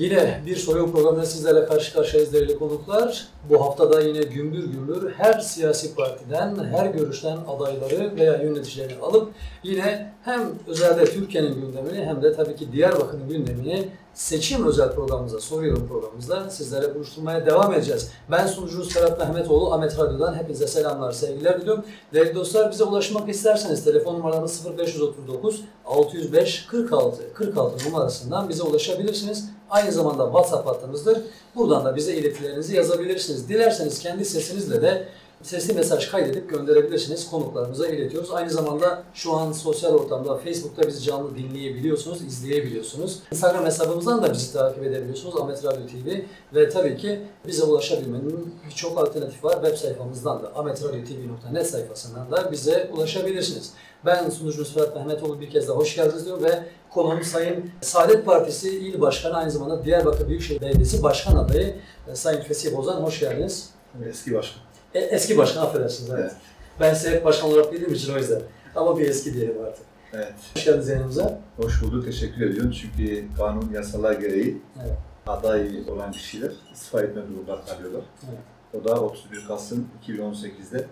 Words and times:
Yine 0.00 0.40
bir 0.46 0.56
soru 0.56 0.92
programında 0.92 1.26
sizlerle 1.26 1.66
karşı 1.66 1.92
karşıyayız 1.92 2.32
değerli 2.32 2.58
konuklar. 2.58 3.26
Bu 3.48 3.64
haftada 3.64 4.00
yine 4.00 4.22
gümbür 4.22 4.64
gümbür 4.64 5.12
her 5.12 5.40
siyasi 5.40 5.94
partiden, 5.94 6.64
her 6.64 6.86
görüşten 6.86 7.38
adayları 7.48 8.16
veya 8.16 8.42
yöneticilerini 8.42 9.02
alıp 9.02 9.32
yine 9.62 10.12
hem 10.22 10.40
özelde 10.66 11.04
Türkiye'nin 11.04 11.54
gündemini 11.54 12.04
hem 12.04 12.22
de 12.22 12.36
tabii 12.36 12.56
ki 12.56 12.72
Diyarbakır'ın 12.72 13.28
gündemini 13.28 13.88
seçim 14.14 14.66
özel 14.66 14.92
programımıza, 14.92 15.40
soruyorum 15.40 15.88
programımızda 15.88 16.50
sizlere 16.50 16.94
buluşturmaya 16.94 17.46
devam 17.46 17.74
edeceğiz. 17.74 18.10
Ben 18.30 18.46
sunucunuz 18.46 18.92
Ferhat 18.92 19.18
Mehmetoğlu, 19.18 19.74
Ahmet 19.74 19.98
Radyo'dan 19.98 20.34
hepinize 20.34 20.66
selamlar, 20.66 21.12
sevgiler 21.12 21.60
diliyorum. 21.60 21.84
Değerli 22.12 22.34
dostlar 22.34 22.70
bize 22.70 22.84
ulaşmak 22.84 23.28
isterseniz 23.28 23.84
telefon 23.84 24.14
numaramız 24.14 24.66
0539 24.78 25.64
605 25.86 26.66
46 26.66 27.34
46 27.34 27.88
numarasından 27.88 28.48
bize 28.48 28.62
ulaşabilirsiniz. 28.62 29.50
Aynı 29.70 29.92
zamanda 29.92 30.24
WhatsApp 30.24 30.68
hattımızdır. 30.68 31.18
Buradan 31.56 31.84
da 31.84 31.96
bize 31.96 32.14
iletilerinizi 32.14 32.76
yazabilirsiniz. 32.76 33.48
Dilerseniz 33.48 33.98
kendi 33.98 34.24
sesinizle 34.24 34.82
de 34.82 35.08
sesli 35.42 35.74
mesaj 35.74 36.10
kaydedip 36.10 36.50
gönderebilirsiniz. 36.50 37.30
Konuklarımıza 37.30 37.88
iletiyoruz. 37.88 38.30
Aynı 38.30 38.50
zamanda 38.50 39.02
şu 39.14 39.32
an 39.32 39.52
sosyal 39.52 39.94
ortamda 39.94 40.36
Facebook'ta 40.36 40.88
bizi 40.88 41.02
canlı 41.02 41.36
dinleyebiliyorsunuz, 41.36 42.22
izleyebiliyorsunuz. 42.22 43.18
Instagram 43.32 43.64
hesabımızdan 43.64 44.22
da 44.22 44.32
bizi 44.32 44.52
takip 44.52 44.82
edebiliyorsunuz. 44.84 45.36
Ahmet 45.36 45.64
Radyo 45.64 45.86
TV 45.86 46.08
ve 46.54 46.68
tabii 46.68 46.96
ki 46.96 47.20
bize 47.46 47.64
ulaşabilmenin 47.64 48.54
birçok 48.66 48.98
alternatif 48.98 49.44
var. 49.44 49.52
Web 49.52 49.76
sayfamızdan 49.76 50.42
da 50.42 50.52
ahmetradyotv.net 50.54 51.66
sayfasından 51.66 52.30
da 52.30 52.52
bize 52.52 52.90
ulaşabilirsiniz. 52.92 53.72
Ben 54.06 54.30
sunucunuz 54.30 54.74
Ferhat 54.74 54.96
Mehmetoğlu 54.96 55.40
bir 55.40 55.50
kez 55.50 55.68
daha 55.68 55.76
hoş 55.76 55.96
geldiniz 55.96 56.26
diyorum 56.26 56.44
ve 56.44 56.64
konuğum 56.90 57.24
Sayın 57.24 57.70
Saadet 57.80 58.26
Partisi 58.26 58.78
İl 58.78 59.00
Başkanı 59.00 59.36
aynı 59.36 59.50
zamanda 59.50 59.84
Diyarbakır 59.84 60.28
Büyükşehir 60.28 60.60
Belediyesi 60.60 61.02
Başkan 61.02 61.36
Adayı 61.36 61.76
e, 62.08 62.14
Sayın 62.14 62.40
Fesih 62.40 62.76
Bozan 62.76 63.02
hoş 63.02 63.20
geldiniz. 63.20 63.70
Eski 64.08 64.34
başkan. 64.34 64.62
E, 64.94 64.98
eski 64.98 65.38
başkan 65.38 65.62
affedersiniz 65.62 66.10
evet. 66.10 66.20
Evet. 66.22 66.32
Ben 66.80 66.94
size 66.94 67.10
hep 67.10 67.24
başkan 67.24 67.50
olarak 67.50 67.72
bildiğim 67.72 67.94
için 67.94 68.14
o 68.14 68.16
yüzden. 68.16 68.42
Ama 68.74 68.98
bir 68.98 69.08
eski 69.08 69.34
diyelim 69.34 69.64
artık. 69.64 69.84
Evet. 70.14 70.32
Hoş 70.56 70.64
geldiniz 70.64 70.88
yanımıza. 70.88 71.40
Hoş 71.56 71.82
bulduk. 71.82 72.04
Teşekkür 72.04 72.50
ediyorum. 72.50 72.70
Çünkü 72.70 73.24
kanun 73.36 73.70
yasalar 73.72 74.12
gereği 74.12 74.62
Evet. 74.80 74.92
aday 75.26 75.70
olan 75.88 76.12
kişiler 76.12 76.52
istifa 76.72 77.00
etme 77.00 77.22
durumunda 77.22 77.60
kalıyorlar. 77.60 78.02
Evet. 78.28 78.38
O 78.80 78.88
da 78.88 79.00
31 79.00 79.46
Kasım 79.48 79.88
2018'de 80.08 80.86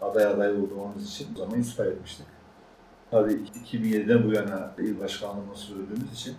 aday 0.00 0.26
aday 0.26 0.52
olduğumuz 0.52 1.08
için 1.08 1.28
o 1.34 1.38
zaman 1.38 1.60
istifa 1.60 1.84
etmiştik. 1.84 2.26
Tabii 3.10 3.32
2007'den 3.72 4.28
bu 4.28 4.32
yana 4.32 4.74
il 4.78 5.00
başkanlığını 5.00 5.56
sürdüğümüz 5.56 6.12
için 6.12 6.34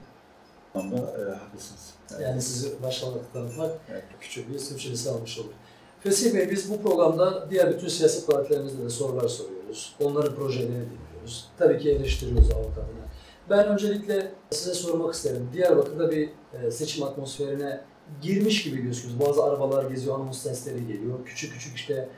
anda 0.75 0.95
e, 0.95 1.35
haklısınız. 1.35 1.93
Evet. 2.11 2.21
Yani 2.21 2.41
sizi 2.41 2.83
başkan 2.83 3.09
olarak 3.09 3.33
tanıtmak 3.33 3.71
Evet. 3.91 4.03
küçük 4.19 4.53
bir 4.53 4.59
sürçülesi 4.59 5.09
almış 5.09 5.39
olur. 5.39 5.51
Fesih 5.99 6.33
Bey 6.33 6.51
biz 6.51 6.71
bu 6.71 6.81
programda 6.81 7.49
diğer 7.49 7.73
bütün 7.73 7.87
siyasi 7.87 8.25
partilerimizde 8.25 8.83
de 8.83 8.89
sorular 8.89 9.27
soruyoruz. 9.27 9.95
Onların 10.03 10.35
projelerini 10.35 10.85
dinliyoruz. 10.85 11.49
Tabii 11.57 11.79
ki 11.79 11.91
eleştiriyoruz 11.91 12.51
avukatına. 12.51 13.07
Ben 13.49 13.67
öncelikle 13.67 14.31
size 14.51 14.73
sormak 14.73 15.15
isterim. 15.15 15.49
Diyarbakır'da 15.53 16.11
bir 16.11 16.29
e, 16.53 16.71
seçim 16.71 17.03
atmosferine 17.03 17.81
girmiş 18.21 18.63
gibi 18.63 18.81
gözüküyoruz. 18.81 19.27
Bazı 19.27 19.43
arabalar 19.43 19.89
geziyor, 19.89 20.15
anons 20.15 20.41
sesleri 20.41 20.87
geliyor. 20.87 21.25
Küçük 21.25 21.53
küçük 21.53 21.75
işte 21.75 22.09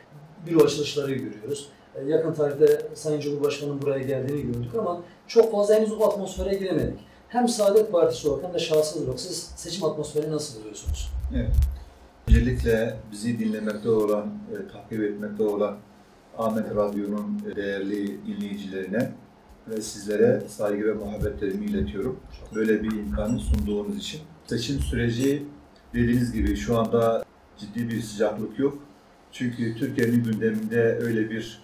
büro 0.46 0.64
açılışları 0.64 1.14
görüyoruz. 1.14 1.70
E, 1.96 2.06
Yakın 2.06 2.34
tarihte 2.34 2.88
Sayın 2.96 3.20
Cumhurbaşkanı'nın 3.20 3.82
buraya 3.82 4.04
geldiğini 4.04 4.42
gördük 4.42 4.76
ama 4.80 5.02
çok 5.28 5.52
fazla 5.52 5.76
henüz 5.76 5.92
o 5.92 6.06
atmosfere 6.06 6.56
giremedik. 6.56 7.00
Hem 7.30 7.48
Saadet 7.48 7.92
Partisi 7.92 8.30
olarak 8.30 8.46
hem 8.46 8.54
de 8.54 8.60
şahsınız 8.60 9.06
olarak 9.06 9.20
siz 9.20 9.52
seçim 9.56 9.84
atmosferini 9.84 10.32
nasıl 10.32 10.60
buluyorsunuz? 10.60 11.12
Öncelikle 12.28 12.96
bizi 13.12 13.40
dinlemekte 13.40 13.90
olan, 13.90 14.26
e, 14.26 14.72
takip 14.74 15.04
etmekte 15.04 15.44
olan 15.44 15.78
Ahmet 16.38 16.76
Radyo'nun 16.76 17.42
değerli 17.56 18.26
dinleyicilerine 18.28 19.12
ve 19.68 19.82
sizlere 19.82 20.42
saygı 20.48 20.88
ve 20.88 20.94
muhabbetlerimi 20.94 21.66
iletiyorum. 21.66 22.20
Böyle 22.56 22.84
bir 22.84 22.92
imkanı 22.92 23.40
sunduğunuz 23.40 23.98
için. 23.98 24.22
Seçim 24.48 24.80
süreci 24.80 25.44
dediğiniz 25.94 26.34
gibi 26.34 26.56
şu 26.56 26.80
anda 26.80 27.24
ciddi 27.58 27.90
bir 27.90 28.02
sıcaklık 28.02 28.60
yok. 28.60 28.78
Çünkü 29.32 29.76
Türkiye'nin 29.76 30.24
gündeminde 30.24 31.00
öyle 31.02 31.30
bir 31.30 31.62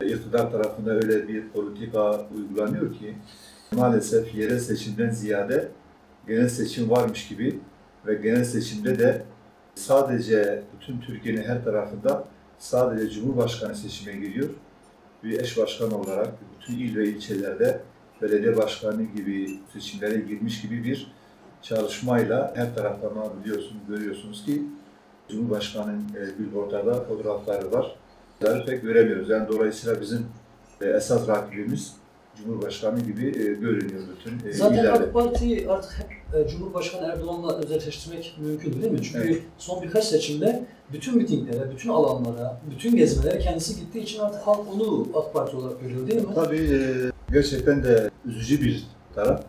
iktidar 0.00 0.52
tarafında 0.52 0.90
öyle 0.90 1.28
bir 1.28 1.48
politika 1.48 2.26
uygulanıyor 2.36 2.94
ki 2.94 3.14
maalesef 3.72 4.34
yerel 4.34 4.58
seçimden 4.58 5.10
ziyade 5.10 5.68
genel 6.26 6.48
seçim 6.48 6.90
varmış 6.90 7.28
gibi 7.28 7.60
ve 8.06 8.14
genel 8.14 8.44
seçimde 8.44 8.98
de 8.98 9.22
sadece 9.74 10.62
bütün 10.76 11.00
Türkiye'nin 11.00 11.42
her 11.42 11.64
tarafında 11.64 12.24
sadece 12.58 13.10
Cumhurbaşkanı 13.10 13.74
seçime 13.74 14.12
giriyor. 14.12 14.48
Bir 15.24 15.40
eş 15.40 15.58
başkan 15.58 15.92
olarak 15.92 16.28
bütün 16.60 16.78
il 16.78 16.96
ve 16.96 17.08
ilçelerde 17.08 17.80
belediye 18.22 18.56
başkanı 18.56 19.02
gibi 19.02 19.60
seçimlere 19.72 20.20
girmiş 20.20 20.62
gibi 20.62 20.84
bir 20.84 21.12
çalışmayla 21.62 22.52
her 22.56 22.74
taraftan 22.74 23.12
biliyorsunuz, 23.44 23.82
görüyorsunuz 23.88 24.44
ki 24.44 24.62
Cumhurbaşkanı'nın 25.28 26.08
e, 26.16 26.38
billboardlarda 26.38 27.04
fotoğrafları 27.04 27.72
var. 27.72 27.96
Pek 28.40 28.82
göremiyoruz. 28.82 29.28
Yani 29.30 29.48
dolayısıyla 29.48 30.00
bizim 30.00 30.26
e, 30.80 30.86
esas 30.86 31.28
rakibimiz 31.28 31.92
Cumhurbaşkanı 32.36 33.00
gibi 33.00 33.26
e, 33.26 33.42
görünüyor 33.42 34.02
bütün 34.18 34.48
e, 34.48 34.52
Zaten 34.52 34.74
illerde. 34.74 34.90
AK 34.90 35.12
Parti'yi 35.12 35.70
artık 35.70 35.98
hep 35.98 36.40
e, 36.40 36.48
Cumhurbaşkanı 36.48 37.06
Erdoğan'la 37.06 37.56
özelleştirmek 37.58 38.38
mümkün 38.40 38.82
değil 38.82 38.92
mi? 38.92 39.02
Çünkü 39.02 39.28
Evet. 39.28 39.42
son 39.58 39.82
birkaç 39.82 40.04
seçimde 40.04 40.64
bütün 40.92 41.16
mitinglere, 41.16 41.70
bütün 41.70 41.90
alanlara, 41.90 42.60
bütün 42.70 42.96
gezmelere 42.96 43.38
kendisi 43.38 43.80
gittiği 43.80 43.98
için 44.00 44.20
artık 44.20 44.40
halk 44.46 44.60
onu 44.74 45.08
AK 45.14 45.32
Parti 45.32 45.56
olarak 45.56 45.80
görüyor 45.80 46.06
değil 46.06 46.20
mi? 46.28 46.34
Tabii 46.34 46.56
e, 46.56 46.80
gerçekten 47.32 47.84
de 47.84 48.10
üzücü 48.24 48.60
bir 48.64 48.86
taraf. 49.14 49.44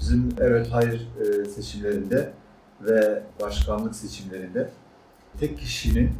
Bizim 0.00 0.28
evet 0.40 0.66
hayır 0.70 1.08
e, 1.20 1.44
seçimlerinde 1.44 2.32
ve 2.80 3.22
başkanlık 3.40 3.94
seçimlerinde 3.94 4.70
tek 5.40 5.58
kişinin 5.58 6.10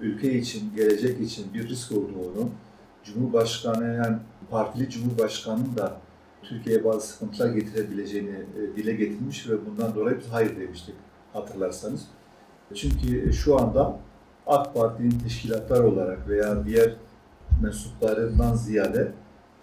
ülke 0.00 0.34
için, 0.34 0.76
gelecek 0.76 1.20
için 1.20 1.54
bir 1.54 1.68
risk 1.68 1.92
olduğunu, 1.92 2.50
Cumhurbaşkanı 3.04 3.94
yani 3.94 4.16
partili 4.50 4.90
Cumhurbaşkanı'nın 4.90 5.76
da 5.76 5.96
Türkiye'ye 6.42 6.84
bazı 6.84 7.06
sıkıntılar 7.06 7.48
getirebileceğini 7.48 8.36
e, 8.36 8.76
dile 8.76 8.92
getirmiş 8.92 9.48
ve 9.48 9.66
bundan 9.66 9.94
dolayı 9.94 10.18
biz 10.18 10.28
hayır 10.32 10.60
demiştik 10.60 10.94
hatırlarsanız. 11.32 12.06
Çünkü 12.74 13.32
şu 13.32 13.60
anda 13.60 13.98
AK 14.46 14.74
Parti'nin 14.74 15.18
teşkilatlar 15.18 15.80
olarak 15.80 16.28
veya 16.28 16.64
diğer 16.64 16.94
mensuplarından 17.62 18.54
ziyade 18.54 19.12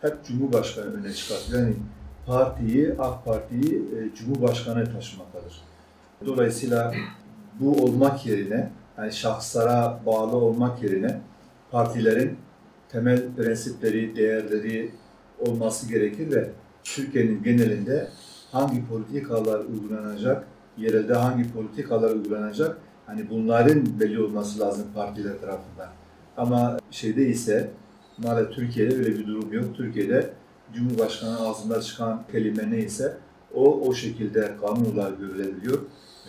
hep 0.01 0.25
Cumhurbaşkanı 0.25 0.93
öne 0.93 1.13
çıkartıyor. 1.13 1.61
Yani 1.61 1.75
partiyi, 2.25 2.95
AK 2.99 3.25
Parti'yi 3.25 3.75
e, 3.75 4.15
Cumhurbaşkanı 4.15 4.91
taşımaktadır. 4.93 5.61
Dolayısıyla 6.25 6.93
bu 7.59 7.83
olmak 7.83 8.25
yerine, 8.25 8.71
yani 8.97 9.13
şahıslara 9.13 9.99
bağlı 10.05 10.35
olmak 10.35 10.83
yerine 10.83 11.21
partilerin 11.71 12.37
temel 12.89 13.21
prensipleri, 13.37 14.15
değerleri 14.15 14.91
olması 15.39 15.89
gerekir 15.89 16.31
ve 16.31 16.49
Türkiye'nin 16.83 17.43
genelinde 17.43 18.07
hangi 18.51 18.87
politikalar 18.87 19.59
uygulanacak, 19.59 20.47
yerelde 20.77 21.13
hangi 21.13 21.53
politikalar 21.53 22.11
uygulanacak, 22.11 22.77
hani 23.05 23.29
bunların 23.29 23.99
belli 23.99 24.21
olması 24.21 24.59
lazım 24.59 24.87
partiler 24.95 25.41
tarafından. 25.41 25.89
Ama 26.37 26.79
şeyde 26.91 27.27
ise 27.27 27.71
maalesef 28.17 28.53
Türkiye'de 28.55 28.95
öyle 28.95 29.19
bir 29.19 29.27
durum 29.27 29.53
yok. 29.53 29.75
Türkiye'de 29.77 30.29
Cumhurbaşkanı 30.73 31.39
ağzından 31.39 31.79
çıkan 31.79 32.23
kelime 32.31 32.71
neyse 32.71 33.17
o 33.53 33.81
o 33.87 33.93
şekilde 33.93 34.51
kanun 34.61 34.93
olarak 34.93 35.19
görülebiliyor. 35.19 35.79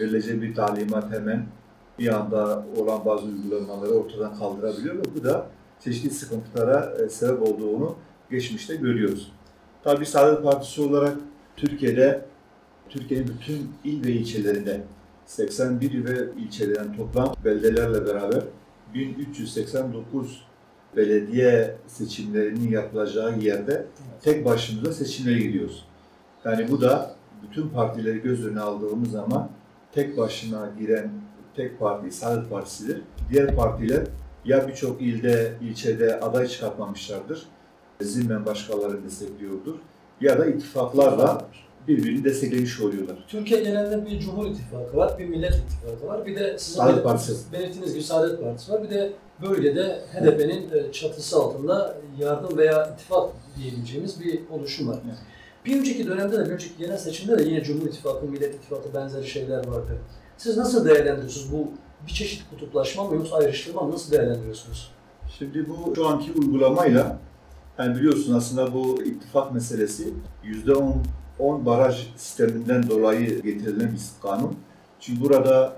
Verilecek 0.00 0.42
bir 0.42 0.54
talimat 0.54 1.12
hemen 1.12 1.46
bir 1.98 2.14
anda 2.14 2.64
olan 2.76 3.04
bazı 3.04 3.26
uygulamaları 3.26 3.90
ortadan 3.90 4.38
kaldırabiliyor 4.38 4.94
ve 4.94 5.02
bu 5.16 5.24
da 5.24 5.46
çeşitli 5.80 6.10
sıkıntılara 6.10 6.96
e, 7.04 7.08
sebep 7.08 7.42
olduğunu 7.42 7.96
geçmişte 8.30 8.76
görüyoruz. 8.76 9.32
Tabii 9.84 10.06
Saadet 10.06 10.42
Partisi 10.42 10.82
olarak 10.82 11.16
Türkiye'de 11.56 12.24
Türkiye'nin 12.88 13.28
bütün 13.28 13.70
il 13.84 14.04
ve 14.04 14.12
ilçelerinde 14.12 14.80
81 15.26 16.04
ve 16.04 16.28
ilçelerin 16.38 16.92
toplam 16.92 17.34
beldelerle 17.44 18.06
beraber 18.06 18.42
1389 18.94 20.46
belediye 20.96 21.76
seçimlerinin 21.86 22.70
yapılacağı 22.70 23.38
yerde 23.38 23.86
tek 24.22 24.44
başımıza 24.44 24.92
seçimlere 24.92 25.38
gidiyoruz. 25.38 25.84
Yani 26.44 26.70
bu 26.70 26.80
da 26.80 27.16
bütün 27.42 27.68
partileri 27.68 28.22
göz 28.22 28.46
önüne 28.46 28.60
aldığımız 28.60 29.10
zaman 29.10 29.50
tek 29.92 30.16
başına 30.16 30.70
giren 30.78 31.10
tek 31.56 31.78
parti 31.80 32.10
Saadet 32.10 32.50
Partisi'dir. 32.50 33.02
Diğer 33.32 33.56
partiler 33.56 34.02
ya 34.44 34.68
birçok 34.68 35.02
ilde, 35.02 35.52
ilçede 35.62 36.20
aday 36.20 36.46
çıkartmamışlardır, 36.48 37.46
zimmen 38.00 38.46
başkalarını 38.46 39.04
destekliyordur 39.04 39.74
ya 40.20 40.38
da 40.38 40.46
ittifaklarla 40.46 41.44
birbirini 41.88 42.24
desteklemiş 42.24 42.80
oluyorlar. 42.80 43.16
Türkiye 43.28 43.62
genelinde 43.62 44.06
bir 44.06 44.20
Cumhur 44.20 44.46
İttifakı 44.46 44.96
var, 44.96 45.18
bir 45.18 45.26
Millet 45.28 45.54
İttifakı 45.54 46.06
var, 46.06 46.26
bir 46.26 46.36
de 46.36 46.58
sizin 46.58 46.80
Saadet 46.80 47.04
Partisi. 47.04 47.52
belirttiğiniz 47.52 47.92
gibi 47.92 48.02
Saadet 48.02 48.42
Partisi 48.42 48.72
var. 48.72 48.82
Bir 48.82 48.90
de 48.90 49.12
bölgede 49.42 50.00
HDP'nin 50.12 50.70
e, 50.70 50.92
çatısı 50.92 51.36
altında 51.36 51.96
yardım 52.18 52.58
veya 52.58 52.94
ittifak 52.94 53.30
diyebileceğimiz 53.56 54.20
bir 54.20 54.40
oluşum 54.50 54.88
var. 54.88 54.98
Evet. 55.06 55.18
Bir 55.64 55.78
önceki 55.78 56.06
dönemde 56.06 56.38
de, 56.38 56.44
bir 56.44 56.50
önceki 56.50 56.76
genel 56.78 56.96
seçimde 56.96 57.38
de 57.38 57.42
yine 57.42 57.62
Cumhur 57.62 57.86
İttifakı, 57.86 58.26
Millet 58.26 58.54
İttifakı 58.54 58.94
benzeri 58.94 59.26
şeyler 59.26 59.66
vardı. 59.66 59.98
Siz 60.38 60.56
nasıl 60.56 60.84
değerlendiriyorsunuz 60.84 61.52
bu 61.52 61.70
bir 62.06 62.12
çeşit 62.12 62.50
kutuplaşma 62.50 63.04
mı 63.04 63.14
yoksa 63.14 63.36
ayrıştırma 63.36 63.82
mı 63.82 63.92
nasıl 63.92 64.12
değerlendiriyorsunuz? 64.12 64.92
Şimdi 65.38 65.66
bu 65.68 65.96
şu 65.96 66.06
anki 66.06 66.32
uygulamayla 66.32 67.18
yani 67.78 67.96
biliyorsun 67.96 68.34
aslında 68.34 68.74
bu 68.74 69.02
ittifak 69.02 69.54
meselesi 69.54 70.14
%10 70.44 70.92
10 71.38 71.66
baraj 71.66 72.06
sisteminden 72.16 72.90
dolayı 72.90 73.42
getirilen 73.42 73.92
bir 73.92 74.00
kanun. 74.22 74.56
Çünkü 75.00 75.20
burada 75.20 75.76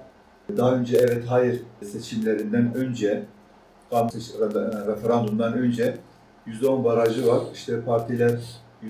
daha 0.57 0.75
önce 0.75 0.97
evet 0.97 1.25
hayır 1.29 1.63
seçimlerinden 1.93 2.75
önce 2.75 3.25
kanun 3.91 4.11
referandumdan 4.87 5.53
önce 5.53 5.99
%10 6.47 6.85
barajı 6.85 7.27
var. 7.27 7.41
İşte 7.55 7.81
partiler 7.81 8.41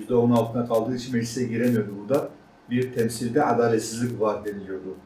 %10 0.09 0.35
altına 0.35 0.69
kaldığı 0.69 0.97
için 0.97 1.15
meclise 1.15 1.45
giremiyordu 1.45 1.91
burada. 2.01 2.29
Bir 2.71 2.95
temsilde 2.95 3.45
adaletsizlik 3.45 4.21
var 4.21 4.45
deniliyordu. 4.45 4.97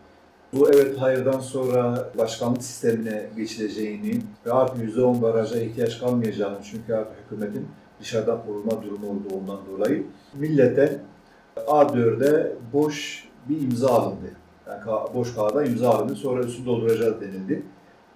Bu 0.53 0.71
evet 0.71 1.01
hayırdan 1.01 1.41
sonra 1.41 2.11
başkanlık 2.19 2.63
sistemine 2.63 3.27
geçileceğini 3.37 4.23
ve 4.47 4.53
artık 4.53 4.97
%10 4.97 5.23
baraja 5.23 5.61
ihtiyaç 5.61 5.99
kalmayacağını 5.99 6.59
çünkü 6.63 6.95
artık 6.95 7.17
hükümetin 7.25 7.69
dışarıdan 8.01 8.47
koruma 8.47 8.83
durumu 8.83 9.07
olduğundan 9.11 9.59
dolayı 9.71 10.07
millete 10.35 11.01
A4'de 11.57 12.57
boş 12.73 13.29
bir 13.49 13.61
imza 13.61 13.89
alındı. 13.89 14.31
Yani 14.67 14.81
boş 15.15 15.35
kağıda 15.35 15.65
imza 15.65 15.91
alındı. 15.91 16.17
Sonra 16.17 16.45
üstünü 16.45 16.67
dolduracağız 16.67 17.21
denildi. 17.21 17.63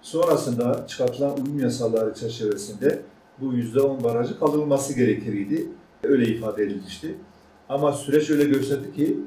Sonrasında 0.01 0.87
çıkartılan 0.87 1.37
uyum 1.37 1.59
yasaları 1.59 2.13
çerçevesinde 2.13 3.01
bu 3.41 3.53
%10 3.53 4.03
barajı 4.03 4.39
kaldırılması 4.39 4.93
gerekiriydi. 4.93 5.69
Öyle 6.03 6.25
ifade 6.25 6.63
edilmişti. 6.63 7.15
Ama 7.69 7.93
süreç 7.93 8.29
öyle 8.29 8.43
gösterdi 8.43 8.93
ki 8.93 9.17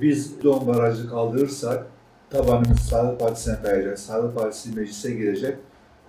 biz 0.00 0.32
%10 0.42 0.66
barajı 0.66 1.10
kaldırırsak 1.10 1.86
tabanımız 2.30 2.78
Saadet 2.78 3.20
Partisi'ne 3.20 3.62
kayacak, 3.62 3.98
Saadet 3.98 4.34
Partisi 4.34 4.74
meclise 4.74 5.10
girecek. 5.10 5.56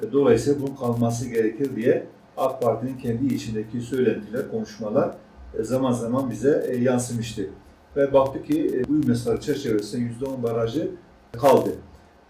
E, 0.03 0.12
Dolayısıyla 0.12 0.62
bunun 0.62 0.75
kalması 0.75 1.29
gerekir 1.29 1.75
diye 1.75 2.07
AK 2.38 2.62
Parti'nin 2.62 2.97
kendi 2.97 3.33
içindeki 3.33 3.81
söylentiler, 3.81 4.51
konuşmalar 4.51 5.15
e, 5.59 5.63
zaman 5.63 5.91
zaman 5.91 6.29
bize 6.29 6.65
e, 6.69 6.77
yansımıştı. 6.77 7.50
Ve 7.95 8.13
baktık 8.13 8.47
ki 8.47 8.83
bu 8.89 9.07
mesele 9.07 9.39
çerçevesinde 9.41 10.25
%10 10.25 10.44
barajı 10.44 10.91
kaldı. 11.33 11.69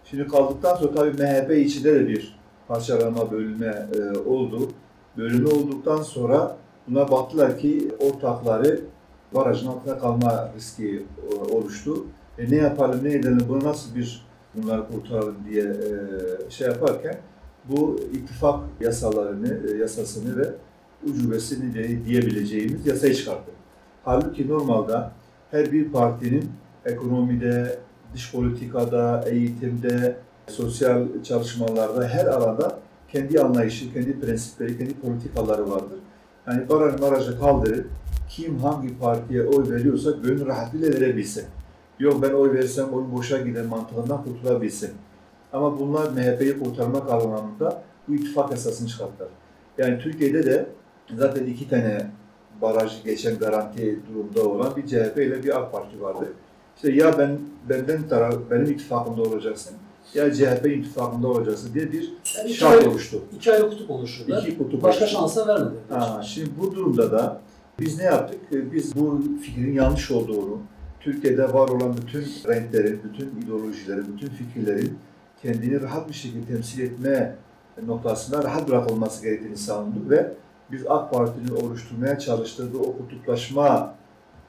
Şimdi 0.03 0.27
kaldıktan 0.27 0.75
sonra 0.75 0.93
tabii 0.95 1.23
MHP 1.23 1.51
içinde 1.67 1.95
de 1.95 2.07
bir 2.07 2.39
parçalanma, 2.67 3.31
bölünme 3.31 3.88
e, 3.95 4.17
oldu. 4.19 4.69
Bölünme 5.17 5.49
olduktan 5.49 6.01
sonra 6.01 6.57
buna 6.88 7.11
baktılar 7.11 7.57
ki 7.59 7.91
ortakları 7.99 8.79
barajın 9.33 9.67
altında 9.67 9.97
kalma 9.99 10.51
riski 10.57 11.05
oluştu. 11.51 12.05
E, 12.41 12.51
ne 12.51 12.55
yapalım, 12.55 13.03
ne 13.03 13.13
edelim, 13.13 13.45
bunu 13.49 13.63
nasıl 13.63 13.95
bir 13.95 14.25
bunları 14.55 14.88
kurtaralım 14.88 15.35
diye 15.49 15.63
e, 15.63 16.49
şey 16.49 16.67
yaparken 16.67 17.17
bu 17.69 17.99
ittifak 18.13 18.59
yasalarını, 18.79 19.59
e, 19.71 19.77
yasasını 19.77 20.38
ve 20.38 20.49
ucubesini 21.09 21.73
de 21.73 22.05
diyebileceğimiz 22.05 22.88
yasayı 22.88 23.15
çıkarttı. 23.15 23.51
Halbuki 24.03 24.47
normalde 24.47 24.97
her 25.51 25.71
bir 25.71 25.91
partinin 25.91 26.51
ekonomide, 26.85 27.79
dış 28.13 28.31
politikada, 28.31 29.23
eğitimde, 29.29 30.15
sosyal 30.47 31.07
çalışmalarda 31.23 32.07
her 32.07 32.25
alanda 32.25 32.79
kendi 33.11 33.41
anlayışı, 33.41 33.93
kendi 33.93 34.19
prensipleri, 34.19 34.77
kendi 34.77 34.93
politikaları 34.93 35.71
vardır. 35.71 35.99
Yani 36.47 36.69
baraj 36.69 37.01
barajı 37.01 37.39
kaldırıp 37.39 37.88
kim 38.29 38.59
hangi 38.59 38.99
partiye 38.99 39.43
oy 39.43 39.69
veriyorsa 39.69 40.11
gönül 40.11 40.45
rahatlığıyla 40.45 40.89
verebilsin. 41.01 41.45
Yok 42.01 42.21
ben 42.21 42.33
oy 42.33 42.53
versem 42.53 42.94
oy 42.94 43.03
boşa 43.15 43.38
gider 43.38 43.65
mantığından 43.65 44.24
kurtulabilsin. 44.24 44.92
Ama 45.53 45.80
bunlar 45.80 46.12
MHP'yi 46.12 46.59
kurtarmak 46.59 47.12
anlamında 47.12 47.83
bu 48.07 48.15
ittifak 48.15 48.53
esasını 48.53 48.88
çıkarttılar. 48.88 49.30
Yani 49.77 50.00
Türkiye'de 50.00 50.45
de 50.45 50.65
zaten 51.18 51.45
iki 51.45 51.69
tane 51.69 52.12
barajı 52.62 53.03
geçen 53.03 53.38
garanti 53.39 54.00
durumda 54.09 54.50
olan 54.50 54.75
bir 54.75 54.88
CHP 54.88 55.18
ile 55.18 55.44
bir 55.44 55.59
AK 55.59 55.71
Parti 55.71 56.01
vardı. 56.01 56.25
İşte 56.75 56.92
ya 56.92 57.18
ben 57.18 57.39
benden 57.69 58.07
taraf, 58.07 58.36
benim 58.51 58.65
ittifakımda 58.65 59.21
olacaksın 59.21 59.74
ya 60.13 60.33
CHP 60.33 60.65
ittifakında 60.65 61.27
olacaksın 61.27 61.74
diye 61.74 61.92
bir 61.92 62.13
Yani 62.38 62.50
şart 62.53 62.77
ayrı, 62.80 62.89
oluştu. 62.89 63.21
iki 63.36 63.51
ayrı 63.53 63.69
kutup 63.69 63.89
oluşturdular. 63.92 64.44
İki 64.44 64.57
kutup 64.57 64.83
Başka 64.83 65.03
oluştu. 65.06 65.19
şansa 65.19 65.48
vermedi. 65.48 65.75
Ha, 65.89 66.21
şimdi 66.25 66.50
bu 66.62 66.75
durumda 66.75 67.12
da 67.12 67.42
biz 67.80 67.98
ne 67.98 68.03
yaptık? 68.03 68.39
Ee, 68.53 68.71
Biz 68.71 68.95
bu 68.95 69.21
fikrin 69.42 69.74
yanlış 69.74 70.12
olduğunu, 70.12 70.57
Türkiye'de 71.01 71.53
var 71.53 71.69
olan 71.69 71.98
bütün 71.98 72.25
renklerin, 72.48 73.01
bütün 73.03 73.42
ideolojilerin, 73.42 74.06
bütün 74.13 74.27
fikirlerin 74.27 74.98
kendini 75.42 75.81
rahat 75.81 76.09
bir 76.09 76.13
şekilde 76.13 76.53
temsil 76.53 76.83
etme 76.83 77.36
noktasında 77.86 78.44
rahat 78.44 78.69
bırakılması 78.69 79.24
gerektiğini 79.24 79.57
savunduk 79.57 80.09
ve 80.09 80.33
biz 80.71 80.86
AK 80.88 81.12
Parti'nin 81.12 81.56
oluşturmaya 81.56 82.19
çalıştığı 82.19 82.80
o 82.80 82.98
kutuplaşma 82.98 83.95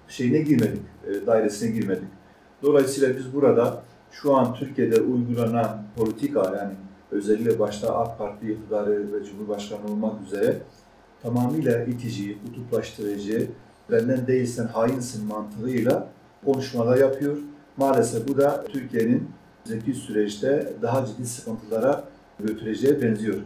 şeyine 0.08 0.38
girmedik, 0.38 0.82
e, 1.06 1.26
dairesine 1.26 1.70
girmedik. 1.70 2.08
Dolayısıyla 2.62 3.16
biz 3.16 3.34
burada 3.34 3.82
şu 4.10 4.37
an 4.37 4.54
Türkiye'de 4.54 5.00
uygulanan 5.00 5.82
politika 5.96 6.56
yani 6.56 6.75
özellikle 7.10 7.58
başta 7.58 7.99
AK 7.99 8.19
Parti 8.19 8.52
iktidarı 8.52 9.12
ve 9.12 9.25
Cumhurbaşkanı 9.25 9.84
olmak 9.93 10.22
üzere 10.26 10.56
tamamıyla 11.22 11.84
itici, 11.84 12.38
kutuplaştırıcı, 12.46 13.46
benden 13.90 14.26
değilsen 14.26 14.66
hainsin 14.66 15.26
mantığıyla 15.26 16.09
konuşmalar 16.44 16.96
yapıyor. 16.96 17.37
Maalesef 17.76 18.28
bu 18.28 18.37
da 18.37 18.64
Türkiye'nin 18.72 19.28
zeki 19.64 19.94
süreçte 19.94 20.72
daha 20.82 21.06
ciddi 21.06 21.26
sıkıntılara 21.26 22.04
götüreceğe 22.40 23.02
benziyor. 23.02 23.37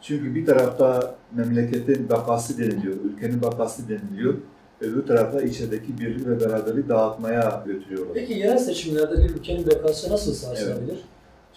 Çünkü 0.00 0.34
bir 0.34 0.46
tarafta 0.46 1.14
memleketin 1.34 2.08
bakası 2.08 2.58
deniliyor, 2.58 2.94
ülkenin 3.04 3.42
bakası 3.42 3.82
deniliyor. 3.88 4.34
Öbür 4.80 5.06
tarafta 5.06 5.42
içerideki 5.42 5.98
birlik 5.98 6.26
ve 6.26 6.40
beraberliği 6.40 6.88
dağıtmaya 6.88 7.62
götürüyorlar. 7.66 8.14
Peki 8.14 8.32
yerel 8.32 8.58
seçimlerde 8.58 9.24
bir 9.24 9.30
ülkenin 9.30 9.66
bekası 9.66 10.12
nasıl 10.12 10.32
sarsılabilir? 10.34 10.98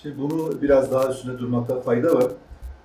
Şimdi 0.02 0.18
bunu 0.18 0.62
biraz 0.62 0.92
daha 0.92 1.12
üstünde 1.12 1.40
durmakta 1.40 1.80
fayda 1.80 2.14
var. 2.14 2.32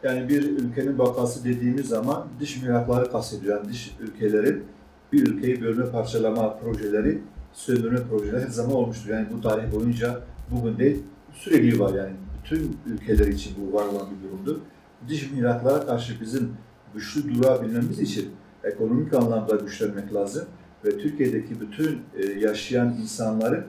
Yani 0.02 0.28
bir 0.28 0.42
ülkenin 0.42 0.98
vakası 0.98 1.44
dediğimiz 1.44 1.88
zaman 1.88 2.26
dış 2.40 2.62
mihrakları 2.62 3.10
kastediyor. 3.12 3.56
Yani 3.56 3.68
dış 3.68 3.96
ülkelerin 4.00 4.64
bir 5.12 5.26
ülkeyi 5.26 5.62
bölme 5.62 5.90
parçalama 5.90 6.58
projeleri, 6.58 7.18
sömürme 7.52 7.98
projeleri 8.10 8.44
her 8.44 8.48
zaman 8.48 8.76
olmuştur. 8.76 9.10
Yani 9.10 9.26
bu 9.36 9.40
tarih 9.40 9.72
boyunca 9.72 10.20
bugün 10.50 10.78
değil, 10.78 11.02
sürekli 11.34 11.80
var 11.80 11.94
yani. 11.94 12.12
Bütün 12.44 12.78
ülkeler 12.86 13.26
için 13.26 13.52
bu 13.58 13.76
var 13.76 13.86
olan 13.86 14.06
bir 14.10 14.28
durumdur. 14.28 14.60
Dış 15.08 15.32
mihraklara 15.32 15.86
karşı 15.86 16.20
bizim 16.20 16.52
güçlü 16.94 17.34
durabilmemiz 17.34 18.00
için 18.00 18.30
ekonomik 18.64 19.14
anlamda 19.14 19.56
güçlenmek 19.56 20.14
lazım. 20.14 20.44
Ve 20.84 20.98
Türkiye'deki 20.98 21.60
bütün 21.60 22.00
e, 22.16 22.26
yaşayan 22.38 22.94
insanların 23.02 23.64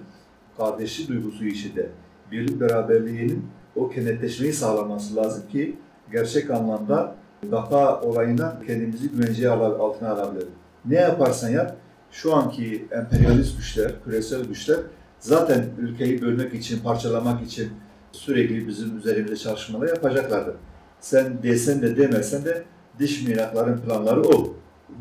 kardeşlik 0.58 1.10
duygusu 1.10 1.46
içinde 1.46 1.90
birlik 2.32 2.62
beraberliğinin 2.62 3.46
o 3.76 3.90
kenetleşmeyi 3.90 4.54
sağlaması 4.54 5.16
lazım 5.16 5.44
ki 5.52 5.76
gerçek 6.12 6.50
anlamda 6.50 7.16
baka 7.52 8.02
olayından 8.02 8.64
kendimizi 8.68 9.10
güvenceye 9.10 9.50
al- 9.50 9.80
altına 9.80 10.10
alabiliriz. 10.12 10.48
Ne 10.86 10.96
yaparsan 10.96 11.50
yap, 11.50 11.78
şu 12.14 12.36
anki 12.36 12.88
emperyalist 12.92 13.58
güçler, 13.58 13.92
küresel 14.06 14.44
güçler 14.44 14.80
zaten 15.20 15.66
ülkeyi 15.80 16.22
bölmek 16.22 16.54
için, 16.54 16.80
parçalamak 16.80 17.44
için 17.44 17.70
sürekli 18.12 18.68
bizim 18.68 18.98
üzerimizde 18.98 19.36
çalışmalar 19.36 19.88
yapacaklardır. 19.88 20.56
Sen 21.00 21.44
desen 21.44 21.82
de 21.82 21.98
demesen 21.98 22.46
de 22.46 22.64
dış 23.00 23.28
mirakların 23.28 23.82
planları 23.82 24.22
o. 24.22 24.56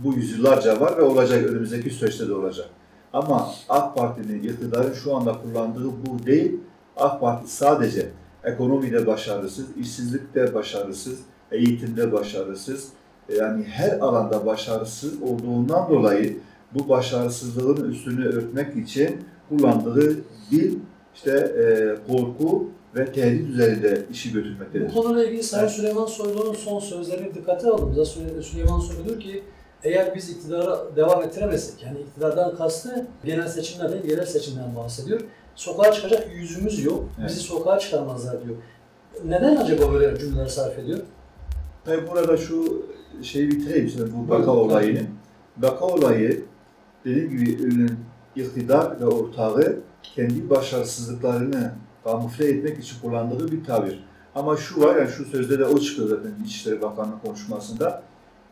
Bu 0.04 0.14
yüzyıllarca 0.14 0.80
var 0.80 0.98
ve 0.98 1.02
olacak, 1.02 1.44
önümüzdeki 1.44 1.90
süreçte 1.90 2.28
de 2.28 2.34
olacak. 2.34 2.66
Ama 3.12 3.48
AK 3.68 3.96
Parti'nin, 3.96 4.42
iktidarın 4.42 4.92
şu 4.92 5.16
anda 5.16 5.32
kullandığı 5.32 5.84
bu 5.84 6.26
değil, 6.26 6.52
AK 6.96 7.20
Parti 7.20 7.52
sadece 7.52 8.10
ekonomide 8.44 9.06
başarısız, 9.06 9.66
işsizlikte 9.76 10.54
başarısız, 10.54 11.20
eğitimde 11.50 12.12
başarısız, 12.12 12.88
yani 13.38 13.64
her 13.64 13.98
alanda 13.98 14.46
başarısız 14.46 15.22
olduğundan 15.22 15.90
dolayı 15.90 16.38
bu 16.74 16.88
başarısızlığın 16.88 17.90
üstünü 17.90 18.28
örtmek 18.28 18.76
için 18.76 19.24
kullandığı 19.48 20.16
dil 20.50 20.78
işte 21.14 21.30
e, 21.30 21.96
korku 22.12 22.70
ve 22.96 23.12
tehdit 23.12 23.50
üzerinde 23.50 24.06
işi 24.10 24.30
Bu 24.30 24.34
götürmektedir. 24.34 24.94
konuyla 24.94 25.24
ilgili 25.24 25.42
Sayın 25.42 25.68
Süleyman 25.68 26.06
Soylu'nun 26.06 26.54
son 26.54 26.80
sözlerini 26.80 27.34
dikkate 27.34 27.68
aldım. 27.68 28.04
Süleyman 28.42 28.80
Soylu 28.80 29.04
diyor 29.04 29.20
ki 29.20 29.42
Eğer 29.84 30.14
biz 30.14 30.30
iktidara 30.30 30.96
devam 30.96 31.22
ettiremezsek, 31.22 31.82
yani 31.82 32.00
iktidardan 32.00 32.56
kastı 32.56 33.06
genel 33.24 33.48
seçimler 33.48 33.92
değil, 33.92 34.04
yerel 34.04 34.26
seçimden 34.26 34.76
bahsediyor. 34.76 35.20
Sokağa 35.54 35.92
çıkacak 35.92 36.28
yüzümüz 36.34 36.84
yok, 36.84 37.04
bizi 37.18 37.34
Evet. 37.34 37.42
sokağa 37.42 37.78
çıkarmazlar 37.78 38.44
diyor. 38.44 38.56
Neden 39.24 39.56
acaba 39.56 39.92
böyle 39.92 40.18
cümleler 40.18 40.46
sarf 40.46 40.78
ediyor? 40.78 40.98
Tabii 41.84 42.10
burada 42.10 42.36
şu 42.36 42.86
şeyi 43.22 43.50
bitireyim 43.50 43.88
şimdi 43.88 44.10
bu 44.12 44.32
vaka 44.34 44.50
olayını. 44.50 45.00
Vaka 45.58 45.86
olayı 45.86 46.44
dediğim 47.04 47.30
gibi 47.30 47.62
ürünün 47.62 47.98
iktidar 48.36 49.00
ve 49.00 49.04
ortağı 49.04 49.76
kendi 50.02 50.50
başarısızlıklarını 50.50 51.72
kamufle 52.04 52.48
etmek 52.48 52.78
için 52.78 52.96
kullandığı 53.02 53.52
bir 53.52 53.64
tabir. 53.64 54.04
Ama 54.34 54.56
şu 54.56 54.80
var, 54.80 54.96
yani 54.96 55.10
şu 55.10 55.24
sözde 55.24 55.58
de 55.58 55.64
o 55.64 55.78
çıkıyor 55.78 56.08
zaten 56.08 56.44
İçişleri 56.44 56.82
Bakanlığı 56.82 57.20
konuşmasında. 57.24 58.02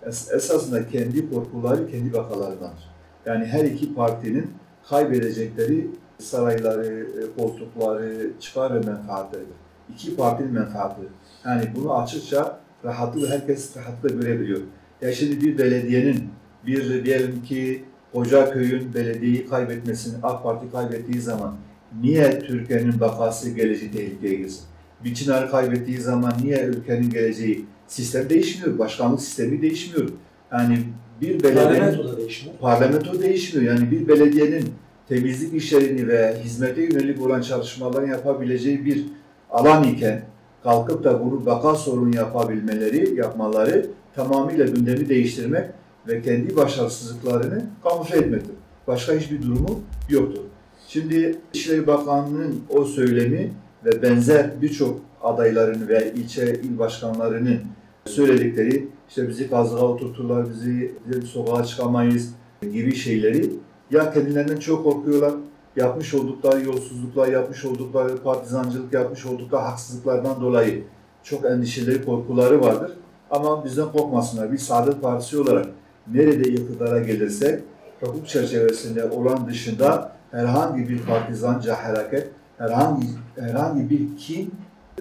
Es- 0.07 0.37
esasında 0.37 0.89
kendi 0.89 1.31
korkuları 1.31 1.91
kendi 1.91 2.13
vakalarındandır. 2.13 2.91
Yani 3.27 3.45
her 3.45 3.65
iki 3.65 3.95
partinin 3.95 4.51
kaybedecekleri 4.89 5.91
sarayları, 6.19 6.87
e, 6.87 7.41
koltukları, 7.41 8.31
çıkar 8.41 8.75
ve 8.75 8.87
menfaatleridir. 8.87 9.55
İki 9.95 10.17
partinin 10.17 10.53
menfaati. 10.53 11.01
Yani 11.45 11.63
bunu 11.77 11.99
açıkça 11.99 12.61
rahatlıkla 12.85 13.29
herkes 13.29 13.77
rahatlıkla 13.77 14.17
görebiliyor. 14.17 14.61
Ya 15.03 15.13
şimdi 15.13 15.41
bir 15.41 15.59
belediyenin 15.59 16.29
bir 16.67 17.05
diyelim 17.05 17.43
ki 17.43 17.85
Kocaköy'ün 18.13 18.95
belediyeyi 18.95 19.49
kaybetmesini 19.49 20.15
AK 20.23 20.43
Parti 20.43 20.71
kaybettiği 20.73 21.21
zaman 21.21 21.57
niye 22.03 22.39
Türkiye'nin 22.39 23.01
bakası 23.01 23.51
geleceği 23.51 23.91
tehlikeye 23.93 24.35
girsin? 24.35 24.63
Bir 25.05 25.15
Çınar'ı 25.15 25.51
kaybettiği 25.51 25.99
zaman 25.99 26.33
niye 26.43 26.65
ülkenin 26.65 27.11
geleceği 27.11 27.65
sistem 27.87 28.31
değişmiyor, 28.31 28.79
başkanlık 28.79 29.21
sistemi 29.21 29.63
değişmiyor. 29.63 30.09
Yani 30.53 30.79
bir 31.21 31.43
belediyenin 31.43 31.71
Parlamentoda 31.71 32.17
değişmiyor. 32.17 32.59
parlamento 32.59 33.23
değişmiyor. 33.23 33.75
Yani 33.75 33.91
bir 33.91 34.09
belediyenin 34.09 34.65
temizlik 35.09 35.55
işlerini 35.55 36.09
ve 36.09 36.37
hizmete 36.45 36.83
yönelik 36.83 37.23
olan 37.23 37.41
çalışmalarını 37.41 38.11
yapabileceği 38.11 38.85
bir 38.85 39.05
alan 39.51 39.85
iken 39.85 40.23
kalkıp 40.63 41.05
da 41.05 41.25
bunu 41.25 41.47
vaka 41.47 41.75
sorunu 41.75 42.17
yapabilmeleri, 42.17 43.15
yapmaları 43.15 43.87
tamamıyla 44.15 44.65
gündemi 44.65 45.09
değiştirmek 45.09 45.65
ve 46.09 46.23
kendi 46.23 46.57
başarısızlıklarını 46.57 47.67
kamufle 47.83 48.19
etmektir. 48.19 48.55
Başka 48.87 49.13
hiçbir 49.13 49.43
durumu 49.43 49.81
yoktur. 50.09 50.41
Şimdi 50.89 51.39
İçişleri 51.53 51.87
Bakanlığı'nın 51.87 52.61
o 52.69 52.85
söylemi 52.85 53.53
ve 53.85 54.03
benzer 54.03 54.63
birçok 54.63 55.01
adayların 55.23 55.89
ve 55.89 56.13
ilçe 56.17 56.61
il 56.65 56.79
başkanlarının 56.79 57.59
söyledikleri 58.07 58.89
işte 59.09 59.29
bizi 59.29 59.51
kazığa 59.51 59.81
oturturlar, 59.81 60.51
bizi, 60.51 60.95
bizi 61.07 61.27
sokağa 61.27 61.65
çıkamayız 61.65 62.35
gibi 62.63 62.95
şeyleri 62.95 63.51
ya 63.91 64.13
kendilerinden 64.13 64.57
çok 64.57 64.85
korkuyorlar, 64.85 65.33
yapmış 65.77 66.15
oldukları 66.15 66.65
yolsuzluklar, 66.65 67.29
yapmış 67.29 67.65
oldukları 67.65 68.17
partizancılık, 68.17 68.93
yapmış 68.93 69.27
oldukları 69.27 69.63
haksızlıklardan 69.63 70.41
dolayı 70.41 70.85
çok 71.23 71.45
endişeleri, 71.45 72.05
korkuları 72.05 72.61
vardır. 72.61 72.93
Ama 73.31 73.65
bizden 73.65 73.93
korkmasınlar. 73.93 74.53
Biz 74.53 74.63
Saadet 74.63 75.03
Partisi 75.03 75.39
olarak 75.39 75.67
nerede 76.13 76.49
iktidara 76.51 76.99
gelirse 76.99 77.63
hukuk 78.01 78.29
çerçevesinde 78.29 79.05
olan 79.05 79.49
dışında 79.49 80.13
herhangi 80.31 80.89
bir 80.89 81.03
partizanca 81.03 81.85
hareket, 81.85 82.29
herhangi 82.59 83.07
herhangi 83.39 83.91
bir 83.91 84.17
kim 84.19 84.51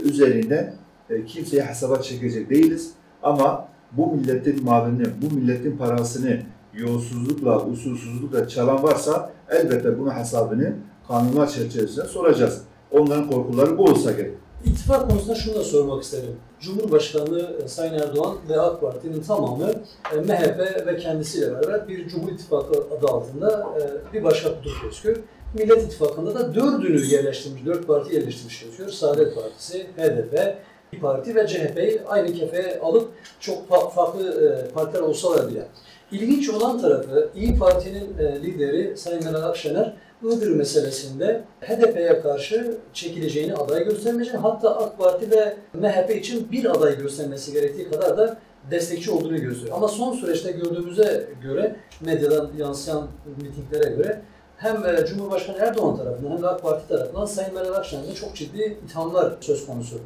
üzerinde 0.04 0.74
e, 1.10 1.26
kimseye 1.26 1.64
hesaba 1.64 2.02
çekecek 2.02 2.50
değiliz. 2.50 2.92
Ama 3.24 3.68
bu 3.92 4.12
milletin 4.12 4.64
malını, 4.64 5.06
bu 5.22 5.36
milletin 5.36 5.78
parasını 5.78 6.40
yolsuzlukla, 6.74 7.66
usulsüzlükle 7.66 8.48
çalan 8.48 8.84
varsa 8.84 9.32
elbette 9.50 10.00
bunun 10.00 10.12
hesabını 10.12 10.74
kanunlar 11.08 11.48
çerçevesinde 11.48 12.06
soracağız. 12.06 12.62
Onların 12.92 13.30
korkuları 13.30 13.78
bu 13.78 13.84
olsa 13.84 14.12
gerek. 14.12 14.34
İttifak 14.66 15.10
konusunda 15.10 15.36
şunu 15.36 15.56
da 15.56 15.64
sormak 15.64 16.04
isterim. 16.04 16.36
Cumhurbaşkanı 16.60 17.52
e, 17.66 17.68
Sayın 17.68 17.94
Erdoğan 17.94 18.38
ve 18.50 18.62
AK 18.62 18.82
Parti'nin 18.82 19.22
tamamı 19.22 19.72
e, 20.14 20.16
MHP 20.16 20.88
ve 20.88 20.98
kendisiyle 20.98 21.52
beraber 21.52 21.88
bir 21.88 22.08
Cumhur 22.08 22.32
İttifakı 22.32 22.84
adı 22.98 23.08
altında 23.08 23.68
e, 23.80 24.14
bir 24.14 24.24
başka 24.24 24.50
kutup 24.50 24.84
gözüküyor. 24.84 25.18
Millet 25.54 25.84
İttifakı'nda 25.84 26.36
da 26.36 26.56
dördünü 26.56 27.06
yerleştirmiş, 27.06 27.66
dört 27.66 27.88
parti 27.88 28.16
yerleştirmiş 28.16 28.64
gözüküyor. 28.64 28.90
Saadet 28.90 29.36
Partisi, 29.36 29.88
HDP, 29.98 30.58
İYİ 30.94 31.02
Parti 31.02 31.36
ve 31.36 31.48
CHP'yi 31.48 32.02
aynı 32.08 32.34
kefeye 32.34 32.80
alıp 32.80 33.12
çok 33.40 33.70
fa- 33.70 33.92
farklı 33.92 34.68
partiler 34.74 35.02
olsalar 35.02 35.50
bile. 35.50 35.68
İlginç 36.12 36.50
olan 36.50 36.82
tarafı 36.82 37.30
İyi 37.36 37.58
Parti'nin 37.58 38.18
lideri 38.44 38.98
Sayın 38.98 39.24
Meral 39.24 39.44
Akşener 39.44 39.94
Iğdır 40.24 40.56
meselesinde 40.56 41.42
HDP'ye 41.62 42.22
karşı 42.22 42.78
çekileceğini 42.94 43.56
aday 43.56 43.84
göstermeyeceğini 43.84 44.42
hatta 44.42 44.78
AK 44.78 44.98
Parti 44.98 45.32
ve 45.32 45.58
MHP 45.74 46.16
için 46.16 46.52
bir 46.52 46.66
aday 46.66 46.98
göstermesi 46.98 47.54
gerektiği 47.54 47.90
kadar 47.90 48.18
da 48.18 48.38
destekçi 48.72 49.12
olduğunu 49.12 49.42
gösteriyor. 49.42 49.78
Ama 49.78 49.88
son 49.88 50.14
süreçte 50.14 50.52
gördüğümüze 50.52 51.28
göre 51.44 51.76
medyadan 52.02 52.50
yansıyan 52.58 53.08
mitinglere 53.42 53.96
göre 53.96 54.22
hem 54.58 54.86
e, 54.86 55.06
Cumhurbaşkanı 55.06 55.58
Erdoğan 55.58 55.98
tarafından 55.98 56.32
hem 56.32 56.42
de 56.42 56.48
AK 56.48 56.62
Parti 56.62 56.88
tarafından 56.88 57.26
Sayın 57.26 57.54
Meral 57.54 57.74
Akşener'de 57.74 58.14
çok 58.14 58.36
ciddi 58.36 58.78
ithamlar 58.86 59.34
söz 59.42 59.66
konusu. 59.66 60.00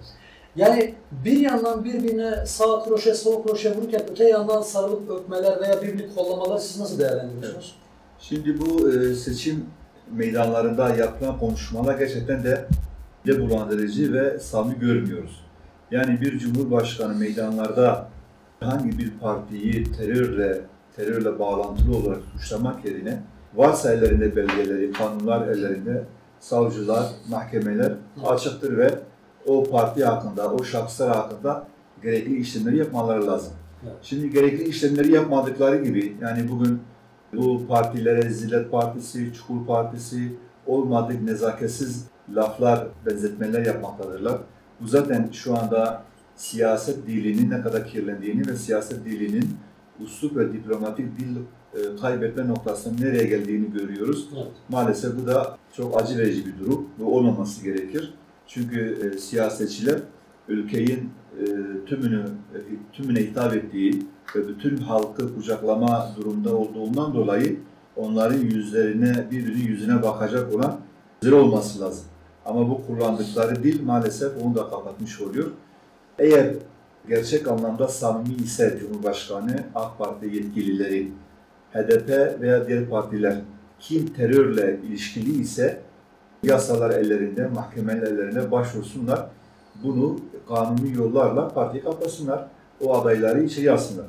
Yani 0.55 0.95
bir 1.11 1.39
yandan 1.39 1.85
birbirine 1.85 2.45
sağ 2.45 2.83
kroşe, 2.83 3.13
sol 3.13 3.43
kroşe 3.43 3.75
vururken 3.75 4.01
öte 4.11 4.29
yandan 4.29 4.61
sarılıp 4.61 5.09
öpmeler 5.09 5.61
veya 5.61 5.81
birbirini 5.81 6.15
kollamalar 6.15 6.57
siz 6.57 6.79
nasıl 6.79 6.99
değerlendiriyorsunuz? 6.99 7.75
Şimdi 8.19 8.61
bu 8.61 8.91
e, 8.91 9.15
seçim 9.15 9.65
meydanlarında 10.13 10.95
yapılan 10.95 11.39
konuşmalar 11.39 11.99
gerçekten 11.99 12.43
de 12.43 12.65
de 13.27 13.41
bulandırıcı 13.41 14.13
ve 14.13 14.39
samimi 14.39 14.79
görmüyoruz. 14.79 15.45
Yani 15.91 16.21
bir 16.21 16.39
cumhurbaşkanı 16.39 17.15
meydanlarda 17.15 18.07
herhangi 18.59 18.97
bir 18.97 19.11
partiyi 19.11 19.91
terörle 19.91 20.61
terörle 20.95 21.39
bağlantılı 21.39 21.97
olarak 21.97 22.19
suçlamak 22.33 22.85
yerine 22.85 23.23
varsa 23.55 23.93
ellerinde 23.93 24.35
belgeleri, 24.35 24.91
kanunlar 24.91 25.47
ellerinde, 25.47 26.03
savcılar, 26.39 27.05
mahkemeler 27.29 27.93
açıktır 28.25 28.77
ve 28.77 28.89
o 29.45 29.63
parti 29.63 30.05
hakkında, 30.05 30.51
o 30.51 30.63
şahıslar 30.63 31.15
hakkında 31.15 31.67
gerekli 32.03 32.37
işlemleri 32.37 32.77
yapmaları 32.77 33.27
lazım. 33.27 33.53
Şimdi 34.01 34.29
gerekli 34.29 34.63
işlemleri 34.63 35.11
yapmadıkları 35.11 35.83
gibi 35.83 36.17
yani 36.21 36.49
bugün 36.49 36.81
bu 37.37 37.67
partilere 37.67 38.29
Zillet 38.29 38.71
Partisi, 38.71 39.33
Çukur 39.33 39.65
Partisi 39.67 40.35
olmadık 40.67 41.21
nezaketsiz 41.21 42.07
laflar, 42.35 42.87
benzetmeler 43.05 43.65
yapmaktadırlar. 43.65 44.37
Bu 44.81 44.87
zaten 44.87 45.29
şu 45.31 45.57
anda 45.57 46.03
siyaset 46.35 47.07
dilinin 47.07 47.49
ne 47.49 47.61
kadar 47.61 47.87
kirlendiğini 47.87 48.47
ve 48.47 48.55
siyaset 48.55 49.05
dilinin 49.05 49.49
uslup 50.03 50.37
ve 50.37 50.53
diplomatik 50.53 51.19
dil 51.19 51.35
e, 51.73 51.95
kaybetme 52.01 52.47
noktasının 52.47 53.01
nereye 53.01 53.23
geldiğini 53.23 53.71
görüyoruz. 53.73 54.29
Evet. 54.35 54.51
Maalesef 54.69 55.17
bu 55.17 55.27
da 55.27 55.57
çok 55.77 56.01
acı 56.01 56.17
verici 56.17 56.45
bir 56.45 56.59
durum. 56.59 56.89
Bu 56.99 57.17
olmaması 57.17 57.63
gerekir. 57.63 58.13
Çünkü 58.47 59.11
e, 59.15 59.17
siyasetçiler 59.17 59.99
ülkenin 60.47 61.09
e, 61.39 61.45
tümünü 61.85 62.25
e, 62.55 62.59
tümüne 62.93 63.19
hitap 63.19 63.53
ettiği 63.53 64.03
ve 64.35 64.47
bütün 64.47 64.77
halkı 64.77 65.35
kucaklama 65.35 66.09
durumda 66.17 66.55
olduğundan 66.55 67.13
dolayı 67.13 67.59
onların 67.95 68.39
yüzlerine, 68.39 69.27
birbirinin 69.31 69.67
yüzüne 69.67 70.03
bakacak 70.03 70.55
olan 70.55 70.79
güzel 71.21 71.39
olması 71.39 71.81
lazım. 71.81 72.05
Ama 72.45 72.69
bu 72.69 72.87
kullandıkları 72.87 73.63
dil 73.63 73.83
maalesef 73.85 74.31
onu 74.43 74.55
da 74.55 74.69
kapatmış 74.69 75.21
oluyor. 75.21 75.51
Eğer 76.19 76.53
gerçek 77.07 77.47
anlamda 77.47 77.87
samimi 77.87 78.35
ise 78.35 78.77
Cumhurbaşkanı, 78.79 79.63
AK 79.75 79.97
Parti 79.97 80.25
yetkilileri, 80.25 81.11
HDP 81.73 82.41
veya 82.41 82.67
diğer 82.67 82.89
partiler 82.89 83.41
kim 83.79 84.07
terörle 84.07 84.79
ilişkili 84.87 85.41
ise 85.41 85.79
yasalar 86.43 86.89
ellerinde, 86.89 87.47
mahkemeler 87.47 88.01
ellerinde 88.01 88.51
başvursunlar. 88.51 89.27
Bunu 89.83 90.19
kanuni 90.47 90.93
yollarla 90.95 91.47
partiyi 91.47 91.83
kapatsınlar. 91.83 92.47
O 92.81 92.93
adayları 92.93 93.43
içeri 93.43 93.71
alsınlar. 93.71 94.05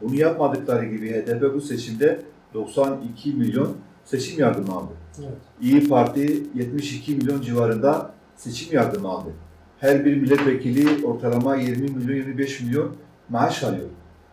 Bunu 0.00 0.14
yapmadıkları 0.14 0.86
gibi 0.86 1.10
HDP 1.10 1.54
bu 1.54 1.60
seçimde 1.60 2.22
92 2.54 3.32
milyon 3.32 3.76
seçim 4.04 4.40
yardımı 4.40 4.72
aldı. 4.72 4.92
Evet. 5.20 5.32
İyi 5.60 5.88
Parti 5.88 6.42
72 6.54 7.14
milyon 7.14 7.40
civarında 7.40 8.10
seçim 8.36 8.74
yardımı 8.74 9.08
aldı. 9.08 9.30
Her 9.78 10.04
bir 10.04 10.16
milletvekili 10.16 11.06
ortalama 11.06 11.56
20 11.56 11.88
milyon 11.88 12.16
25 12.16 12.60
milyon 12.60 12.96
maaş 13.28 13.64
alıyor. 13.64 13.88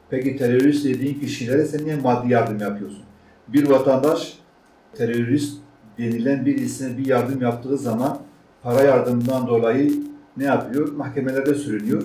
Peki 0.10 0.38
terörist 0.38 0.86
dediğin 0.86 1.20
kişilere 1.20 1.66
sen 1.66 1.86
niye 1.86 1.96
maddi 1.96 2.34
yardım 2.34 2.60
yapıyorsun? 2.60 3.04
Bir 3.48 3.70
vatandaş 3.70 4.40
terörist 4.94 5.58
denilen 5.98 6.46
birisine 6.46 6.98
bir 6.98 7.06
yardım 7.06 7.42
yaptığı 7.42 7.78
zaman 7.78 8.20
para 8.64 8.82
yardımından 8.82 9.48
dolayı 9.48 9.92
ne 10.38 10.44
yapıyor? 10.44 10.92
Mahkemelerde 10.92 11.56
sürünüyor. 11.56 12.04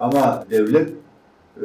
Ama 0.00 0.44
devlet 0.50 0.90
e, 1.56 1.62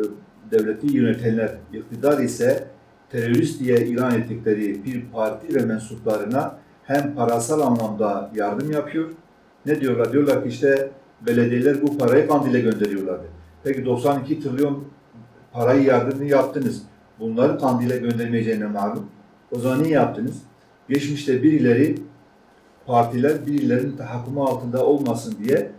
devleti 0.52 0.96
yönetenler 0.96 1.52
iktidar 1.74 2.20
ise 2.20 2.68
terörist 3.10 3.60
diye 3.60 3.86
ilan 3.86 4.16
ettikleri 4.16 4.86
bir 4.86 5.06
parti 5.14 5.56
ve 5.56 5.66
mensuplarına 5.66 6.58
hem 6.84 7.16
parasal 7.16 7.62
anlamda 7.62 8.32
yardım 8.36 8.72
yapıyor. 8.72 9.10
Ne 9.66 9.82
diyorlar? 9.82 10.14
Diyorlar 10.14 10.44
ki 10.44 10.50
işte 10.50 10.90
belediyeler 11.22 11.82
bu 11.82 11.98
parayı 11.98 12.28
Kandil'e 12.28 12.60
gönderiyorlardı. 12.60 13.26
Peki 13.64 13.86
92 13.86 14.40
trilyon 14.40 14.84
parayı 15.54 15.84
yardımını 15.84 16.26
yaptınız. 16.26 16.84
Bunları 17.20 17.60
Kandil'e 17.60 17.98
göndermeyeceğine 17.98 18.66
malum. 18.66 19.06
O 19.52 19.60
zaman 19.60 19.84
niye 19.84 19.94
yaptınız? 19.94 20.36
Geçmişte 20.90 21.44
birileri 21.44 21.96
partiler 22.86 23.46
birilerinin 23.46 23.98
tahakkümü 23.98 24.40
altında 24.40 24.86
olmasın 24.86 25.36
diye 25.44 25.72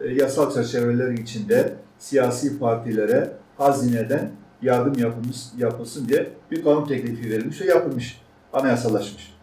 e, 0.00 0.08
yasal 0.08 0.54
çerçeveler 0.54 1.12
içinde 1.12 1.74
siyasi 1.98 2.58
partilere 2.58 3.32
hazineden 3.58 4.30
yardım 4.62 4.98
yapılmış, 4.98 5.36
yapılsın 5.58 6.08
diye 6.08 6.30
bir 6.50 6.64
kanun 6.64 6.86
teklifi 6.86 7.30
verilmiş 7.30 7.60
ve 7.60 7.66
yapılmış. 7.66 8.20
Anayasalaşmış. 8.52 9.34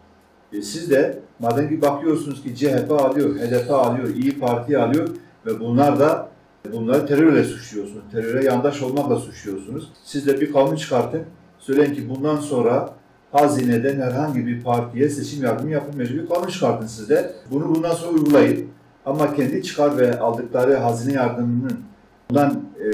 E, 0.52 0.62
siz 0.62 0.90
de 0.90 1.18
madem 1.38 1.68
ki 1.68 1.82
bakıyorsunuz 1.82 2.42
ki 2.42 2.56
CHP 2.56 2.92
alıyor, 2.92 3.36
HDP 3.36 3.70
alıyor, 3.70 4.08
İyi 4.08 4.38
Parti 4.38 4.78
alıyor 4.78 5.08
ve 5.46 5.60
bunlar 5.60 5.98
da 5.98 6.28
bunları 6.72 7.06
terörle 7.06 7.44
suçluyorsunuz. 7.44 8.04
Teröre 8.12 8.44
yandaş 8.44 8.82
olmakla 8.82 9.16
suçluyorsunuz. 9.16 9.92
Siz 10.04 10.26
de 10.26 10.40
bir 10.40 10.52
kanun 10.52 10.76
çıkartın. 10.76 11.22
Söyleyin 11.58 11.94
ki 11.94 12.08
bundan 12.08 12.36
sonra 12.36 12.94
hazineden 13.32 14.00
herhangi 14.00 14.46
bir 14.46 14.62
partiye 14.62 15.08
seçim 15.08 15.44
yardımı 15.44 15.70
yapılmayacak 15.70 16.18
bir 16.18 16.28
kanun 16.28 16.46
çıkartın 16.46 16.86
siz 16.86 17.08
de. 17.08 17.32
Bunu 17.50 17.74
bundan 17.74 17.94
sonra 17.94 18.12
uygulayın. 18.12 18.73
Ama 19.06 19.34
kendi 19.34 19.62
çıkar 19.62 19.98
ve 19.98 20.20
aldıkları 20.20 20.76
hazine 20.76 21.12
yardımının 21.12 21.80
bundan 22.30 22.60
e, 22.80 22.86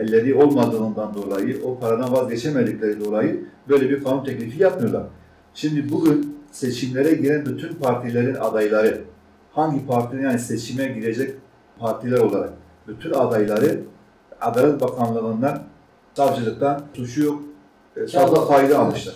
elleri 0.00 0.34
olmadığından 0.34 1.14
dolayı, 1.14 1.62
o 1.64 1.78
paradan 1.78 2.12
vazgeçemedikleri 2.12 3.04
dolayı 3.04 3.44
böyle 3.68 3.90
bir 3.90 4.04
kanun 4.04 4.24
teklifi 4.24 4.62
yapmıyorlar. 4.62 5.02
Şimdi 5.54 5.92
bugün 5.92 6.38
seçimlere 6.50 7.14
giren 7.14 7.46
bütün 7.46 7.74
partilerin 7.74 8.34
adayları, 8.34 9.00
hangi 9.52 9.86
partinin 9.86 10.22
yani 10.22 10.38
seçime 10.38 10.86
girecek 10.86 11.34
partiler 11.78 12.18
olarak 12.18 12.50
bütün 12.88 13.10
adayları 13.10 13.80
Adalet 14.40 14.80
Bakanlığı'ndan, 14.80 15.62
savcılıktan 16.14 16.82
suçu 16.94 17.22
yok, 17.22 17.42
e, 17.96 18.06
savcılık 18.06 18.48
kaydı 18.48 18.78
almışlar. 18.78 19.14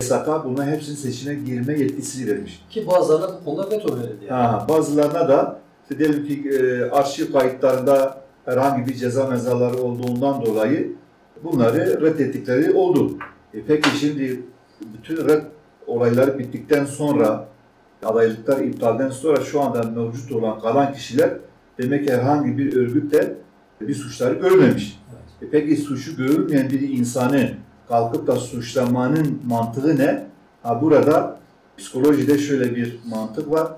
SK 0.00 0.44
buna 0.44 0.66
hepsinin 0.66 0.96
seçime 0.96 1.34
girme 1.34 1.78
yetkisi 1.78 2.26
vermiş. 2.26 2.64
Ki 2.70 2.86
bazılarına 2.86 3.40
bu 3.40 3.44
konuda 3.44 3.70
veto 3.70 3.96
verildi. 3.96 4.24
Yani. 4.24 4.46
Ha, 4.46 4.66
bazılarına 4.68 5.28
da 5.28 5.58
işte 5.90 5.98
diyelim 5.98 6.26
ki 6.26 6.50
e, 6.50 6.90
arşiv 6.90 7.32
kayıtlarında 7.32 8.22
herhangi 8.44 8.86
bir 8.86 8.94
ceza 8.94 9.26
mezaları 9.26 9.76
olduğundan 9.76 10.46
dolayı 10.46 10.92
bunları 11.44 12.00
reddettikleri 12.00 12.72
oldu. 12.72 13.18
E 13.54 13.62
peki 13.66 13.90
şimdi 14.00 14.42
bütün 14.94 15.28
red 15.28 15.42
olayları 15.86 16.38
bittikten 16.38 16.84
sonra 16.84 17.48
adaylıklar 18.04 18.60
iptalden 18.60 19.10
sonra 19.10 19.40
şu 19.40 19.60
anda 19.60 19.82
mevcut 19.82 20.32
olan 20.32 20.60
kalan 20.60 20.92
kişiler 20.92 21.30
demek 21.78 22.06
ki 22.06 22.12
herhangi 22.12 22.58
bir 22.58 22.76
örgüt 22.76 23.12
de 23.12 23.36
bir 23.80 23.94
suçları 23.94 24.34
görmemiş. 24.34 25.00
E 25.42 25.50
peki 25.50 25.76
suçu 25.76 26.16
görülmeyen 26.16 26.70
bir 26.70 26.80
insanı 26.88 27.50
kalkıp 27.88 28.26
da 28.26 28.36
suçlamanın 28.36 29.40
mantığı 29.46 29.98
ne? 29.98 30.26
Ha 30.62 30.82
burada 30.82 31.40
psikolojide 31.78 32.38
şöyle 32.38 32.76
bir 32.76 32.98
mantık 33.10 33.50
var. 33.50 33.72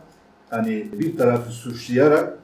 Hani 0.50 0.86
bir 0.92 1.16
tarafı 1.16 1.50
suçlayarak 1.52 2.38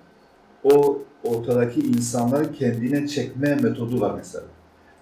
o 0.65 0.99
ortadaki 1.25 1.81
insanları 1.81 2.53
kendine 2.53 3.09
çekme 3.09 3.55
metodu 3.55 4.01
var 4.01 4.15
mesela. 4.17 4.45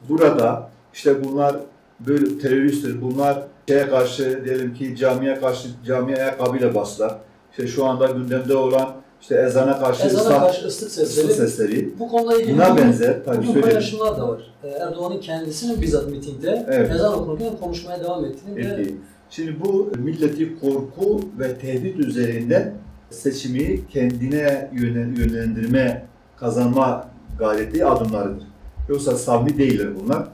Burada 0.08 0.70
işte 0.94 1.24
bunlar 1.24 1.56
böyle 2.00 2.38
teröristtir, 2.38 3.02
bunlar 3.02 3.42
şeye 3.68 3.88
karşı 3.88 4.44
diyelim 4.44 4.74
ki 4.74 4.96
camiye 4.96 5.40
karşı 5.40 5.68
camiye 5.86 6.16
ayakkabıyla 6.16 6.74
bastılar. 6.74 7.18
İşte 7.50 7.66
şu 7.66 7.84
anda 7.84 8.06
gündemde 8.06 8.56
olan 8.56 8.94
işte 9.20 9.34
ezana 9.36 9.78
karşı 9.78 10.06
Ezana 10.06 10.22
ıslah- 10.22 10.40
karşı 10.46 10.66
ıslık 10.66 10.90
sesleri. 10.90 11.26
ıslık 11.26 11.36
sesleri. 11.48 11.98
Bu 11.98 12.08
konuyla 12.08 12.40
ilgili 12.40 12.54
Buna 12.56 12.76
benzer 12.76 13.24
tabii 13.24 13.46
bugün 13.46 13.62
paylaşımlar 13.62 14.16
da 14.16 14.28
var. 14.28 14.54
Ee, 14.64 14.68
Erdoğan'ın 14.68 15.20
kendisinin 15.20 15.82
bizzat 15.82 16.08
mitingde 16.10 16.66
Evet. 16.70 16.90
ezan 16.90 17.18
okurken 17.18 17.56
konuşmaya 17.60 18.00
devam 18.04 18.24
ettiğini 18.24 18.60
ettiği. 18.60 18.96
Şimdi 19.30 19.56
bu 19.64 19.92
milleti 19.98 20.60
korku 20.60 21.20
ve 21.38 21.58
tehdit 21.58 21.98
üzerinden 21.98 22.74
seçimi 23.12 23.86
kendine 23.88 24.70
yönlen- 24.74 25.16
yönlendirme, 25.16 26.06
kazanma 26.36 27.08
gayreti 27.38 27.86
adımlarıdır. 27.86 28.44
Yoksa 28.88 29.16
samimi 29.16 29.58
değiller 29.58 29.88
bunlar. 30.02 30.28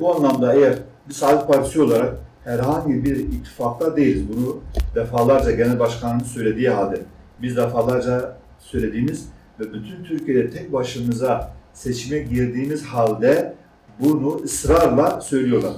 Bu 0.00 0.14
anlamda 0.14 0.54
eğer 0.54 0.78
bir 1.08 1.14
Saadet 1.14 1.48
Partisi 1.48 1.82
olarak 1.82 2.14
herhangi 2.44 3.04
bir 3.04 3.16
ittifakta 3.16 3.96
değiliz. 3.96 4.22
Bunu 4.28 4.60
defalarca 4.94 5.50
Genel 5.50 5.78
Başkanı'nın 5.78 6.24
söylediği 6.24 6.70
halde 6.70 7.00
biz 7.42 7.56
defalarca 7.56 8.36
söylediğimiz 8.58 9.28
ve 9.60 9.64
bütün 9.72 10.04
Türkiye'de 10.04 10.50
tek 10.50 10.72
başımıza 10.72 11.50
seçime 11.72 12.18
girdiğimiz 12.18 12.84
halde 12.84 13.54
bunu 14.00 14.40
ısrarla 14.44 15.20
söylüyorlar. 15.20 15.72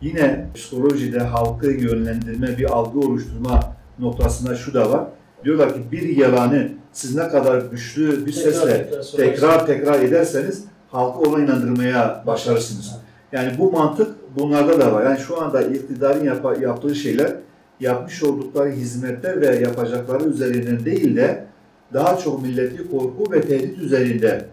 Yine 0.00 0.46
psikolojide 0.54 1.18
halkı 1.18 1.66
yönlendirme, 1.66 2.58
bir 2.58 2.70
algı 2.70 2.98
oluşturma 2.98 3.60
noktasında 3.98 4.54
şu 4.56 4.74
da 4.74 4.92
var. 4.92 5.04
Diyorlar 5.44 5.74
ki 5.74 5.80
bir 5.92 6.16
yalanı 6.16 6.68
siz 6.92 7.16
ne 7.16 7.28
kadar 7.28 7.62
güçlü 7.70 8.26
bir 8.26 8.32
tekrar 8.32 8.52
sesle 8.52 8.90
tekrar 8.90 9.06
tekrar 9.16 9.66
tekrar 9.66 10.00
ederseniz 10.00 10.64
halkı 10.90 11.30
ona 11.30 11.44
inandırmaya 11.44 12.22
başarırsınız. 12.26 12.94
Yani 13.32 13.52
bu 13.58 13.72
mantık 13.72 14.08
bunlarda 14.38 14.80
da 14.80 14.92
var. 14.92 15.04
Yani 15.04 15.18
şu 15.18 15.42
anda 15.42 15.62
iktidarın 15.62 16.24
yapa- 16.24 16.62
yaptığı 16.62 16.94
şeyler 16.94 17.32
yapmış 17.80 18.22
oldukları 18.22 18.70
hizmetler 18.70 19.40
ve 19.40 19.56
yapacakları 19.56 20.24
üzerinden 20.24 20.84
değil 20.84 21.16
de 21.16 21.44
daha 21.92 22.16
çok 22.18 22.42
milleti 22.42 22.90
korku 22.90 23.32
ve 23.32 23.40
tehdit 23.40 23.78
üzerinde 23.78 24.44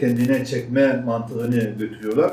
kendine 0.00 0.44
çekme 0.44 1.02
mantığını 1.06 1.60
götürüyorlar. 1.78 2.32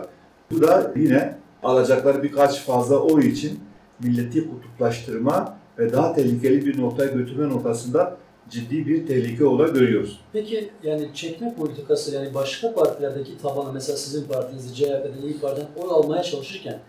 Bu 0.52 0.62
da 0.62 0.92
yine 0.96 1.36
alacakları 1.64 2.24
birkaç 2.24 2.62
fazla 2.66 2.98
oy 2.98 3.28
için 3.28 3.60
milleti 4.04 4.50
kutuplaştırma 4.50 5.58
ve 5.80 5.94
daha 5.94 6.14
tehlikeli 6.14 6.66
bir 6.66 6.82
noktaya 6.82 7.12
götürme 7.12 7.50
noktasında 7.50 8.18
ciddi 8.50 8.88
bir 8.88 9.08
tehlike 9.08 9.46
olarak 9.46 9.74
görüyoruz. 9.74 10.20
Peki 10.34 10.70
yani 10.84 11.10
çekme 11.14 11.56
politikası 11.56 12.16
yani 12.16 12.34
başka 12.34 12.74
partilerdeki 12.74 13.38
tabanı 13.38 13.74
mesela 13.74 13.98
sizin 13.98 14.28
partinizi 14.28 14.76
CHP'den 14.76 15.22
İYİ 15.24 15.40
Parti'den 15.40 15.68
oy 15.84 15.90
almaya 15.90 16.24
çalışırken 16.24 16.80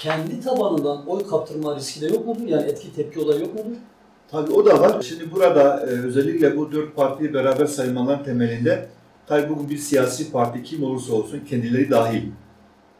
kendi 0.00 0.40
tabanından 0.40 1.06
oy 1.06 1.26
kaptırma 1.26 1.76
riski 1.76 2.00
de 2.00 2.06
yok 2.06 2.26
mudur? 2.26 2.48
Yani 2.48 2.62
etki 2.62 2.94
tepki 2.94 3.20
olayı 3.20 3.40
yok 3.40 3.54
mudur? 3.54 3.76
Tabii 4.30 4.52
o 4.52 4.66
da 4.66 4.80
var. 4.80 5.02
Şimdi 5.02 5.32
burada 5.32 5.80
e, 5.80 5.84
özellikle 5.84 6.56
bu 6.56 6.72
dört 6.72 6.96
partiyi 6.96 7.34
beraber 7.34 7.66
saymaların 7.66 8.24
temelinde 8.24 8.86
tabii 9.26 9.48
bugün 9.48 9.68
bir 9.68 9.78
siyasi 9.78 10.32
parti 10.32 10.62
kim 10.62 10.84
olursa 10.84 11.12
olsun 11.12 11.40
kendileri 11.50 11.90
dahil 11.90 12.22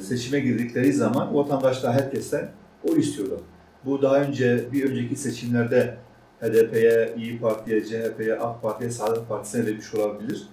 seçime 0.01 0.41
girdikleri 0.41 0.93
zaman 0.93 1.35
vatandaşlar 1.35 1.93
herkesten 1.93 2.51
oy 2.91 3.01
istiyorlar. 3.01 3.39
Bu 3.87 4.03
daha 4.03 4.17
önce 4.17 4.73
bir 4.73 4.91
önceki 4.91 5.17
seçimlerde 5.17 5.97
HDP'ye, 6.41 7.15
İyi 7.17 7.41
Parti'ye, 7.41 7.85
CHP'ye, 7.85 8.39
AK 8.39 8.63
Parti'ye, 8.63 8.91
Saadet 8.91 9.29
Partisi'ne 9.29 9.67
verilmiş 9.67 9.95
olabilir. 9.95 10.49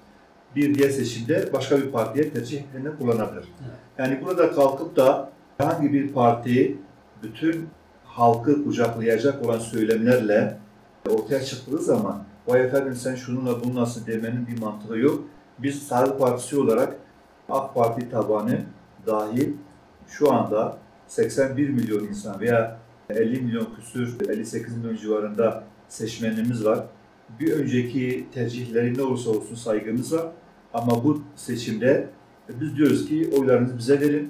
Bir 0.55 0.75
diğer 0.75 0.89
seçimde 0.89 1.53
başka 1.53 1.77
bir 1.77 1.91
partiye 1.91 2.33
tercihlerini 2.33 2.97
kullanabilir. 2.97 3.43
Evet. 3.61 3.77
Yani 3.97 4.25
burada 4.25 4.51
kalkıp 4.51 4.95
da 4.95 5.29
herhangi 5.57 5.93
bir 5.93 6.13
parti 6.13 6.77
bütün 7.23 7.69
halkı 8.05 8.63
kucaklayacak 8.63 9.45
olan 9.45 9.59
söylemlerle 9.59 10.57
ortaya 11.09 11.43
çıktığı 11.43 11.77
zaman 11.77 12.23
vay 12.47 12.61
efendim 12.61 12.95
sen 12.95 13.15
şununla 13.15 13.63
bunu 13.63 13.75
nasıl 13.75 14.07
demenin 14.07 14.47
bir 14.47 14.59
mantığı 14.59 14.97
yok. 14.97 15.23
Biz 15.59 15.87
Saadet 15.87 16.19
Partisi 16.19 16.57
olarak 16.57 16.95
AK 17.49 17.75
Parti 17.75 18.09
tabanı 18.09 18.61
dahil 19.07 19.53
şu 20.07 20.33
anda 20.33 20.77
81 21.07 21.69
milyon 21.69 22.03
insan 22.03 22.39
veya 22.39 22.82
50 23.09 23.41
milyon 23.41 23.67
küsür, 23.75 24.29
58 24.29 24.77
milyon 24.77 24.95
civarında 24.95 25.63
seçmenimiz 25.87 26.65
var. 26.65 26.85
Bir 27.39 27.51
önceki 27.51 28.25
tercihleri 28.33 28.97
ne 28.97 29.01
olursa 29.01 29.29
olsun 29.29 29.55
saygımız 29.55 30.13
var. 30.13 30.25
Ama 30.73 31.03
bu 31.03 31.21
seçimde 31.35 32.09
biz 32.61 32.77
diyoruz 32.77 33.09
ki 33.09 33.29
oylarınızı 33.39 33.77
bize 33.77 34.01
verin. 34.01 34.29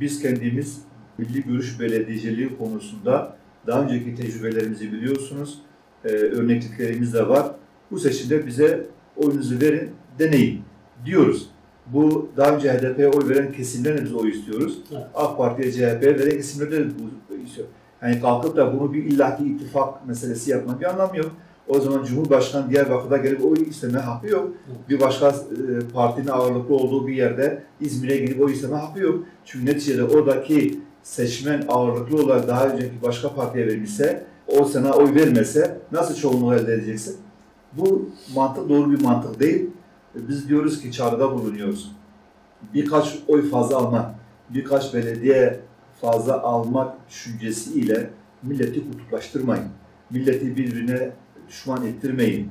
Biz 0.00 0.22
kendimiz 0.22 0.82
milli 1.18 1.42
görüş 1.42 1.80
belediyeciliği 1.80 2.58
konusunda 2.58 3.36
daha 3.66 3.82
önceki 3.82 4.14
tecrübelerimizi 4.14 4.92
biliyorsunuz. 4.92 5.58
Ee, 6.04 6.08
örnekliklerimiz 6.08 7.14
de 7.14 7.28
var. 7.28 7.54
Bu 7.90 7.98
seçimde 7.98 8.46
bize 8.46 8.86
oyunuzu 9.16 9.60
verin, 9.60 9.90
deneyin 10.18 10.62
diyoruz. 11.04 11.50
Bu 11.86 12.30
daha 12.36 12.56
önce 12.56 12.72
HDP'ye 12.72 13.08
oy 13.08 13.28
veren 13.28 13.52
kesimlerle 13.52 14.04
biz 14.04 14.14
oy 14.14 14.30
istiyoruz. 14.30 14.78
Evet. 14.92 15.06
AK 15.14 15.38
Parti'ye, 15.38 15.72
CHP'ye 15.72 16.18
veren 16.18 16.36
kesimlerde 16.36 16.78
de 16.78 16.88
bu 17.30 17.34
istiyor. 17.34 17.68
Yani 18.02 18.20
kalkıp 18.20 18.56
da 18.56 18.80
bunu 18.80 18.92
bir 18.92 19.04
illaki 19.04 19.44
ittifak 19.44 20.06
meselesi 20.06 20.50
yapmak 20.50 20.80
bir 20.80 20.86
anlamı 20.86 21.16
yok. 21.16 21.30
O 21.68 21.80
zaman 21.80 22.04
Cumhurbaşkanı 22.04 22.70
Diyarbakır'da 22.70 23.16
gelip 23.16 23.44
oy 23.44 23.62
isteme 23.68 23.98
hakkı 23.98 24.26
yok. 24.26 24.48
Bir 24.88 25.00
başka 25.00 25.28
e, 25.28 25.34
partinin 25.94 26.26
ağırlıklı 26.26 26.74
olduğu 26.74 27.06
bir 27.06 27.14
yerde 27.14 27.62
İzmir'e 27.80 28.16
gidip 28.16 28.40
oy 28.40 28.52
isteme 28.52 28.76
hakkı 28.76 29.00
yok. 29.00 29.24
Çünkü 29.44 29.66
neticede 29.66 30.04
oradaki 30.04 30.80
seçmen 31.02 31.64
ağırlıklı 31.68 32.22
olarak 32.22 32.48
daha 32.48 32.66
önceki 32.68 33.02
başka 33.02 33.34
partiye 33.34 33.66
vermişse, 33.66 34.24
o 34.48 34.64
sana 34.64 34.92
oy 34.92 35.14
vermese 35.14 35.78
nasıl 35.92 36.14
çoğunluğu 36.14 36.54
elde 36.54 36.72
edeceksin? 36.72 37.16
Bu 37.72 38.10
mantık 38.34 38.68
doğru 38.68 38.92
bir 38.92 39.02
mantık 39.02 39.40
değil. 39.40 39.70
Biz 40.14 40.48
diyoruz 40.48 40.82
ki 40.82 40.92
çağrıda 40.92 41.32
bulunuyoruz. 41.34 41.92
Birkaç 42.74 43.18
oy 43.28 43.50
fazla 43.50 43.76
almak, 43.76 44.14
birkaç 44.50 44.94
belediye 44.94 45.60
fazla 46.00 46.42
almak 46.42 47.08
düşüncesiyle 47.08 48.10
milleti 48.42 48.90
kutuplaştırmayın. 48.90 49.64
Milleti 50.10 50.56
birbirine 50.56 51.10
düşman 51.48 51.86
ettirmeyin. 51.86 52.50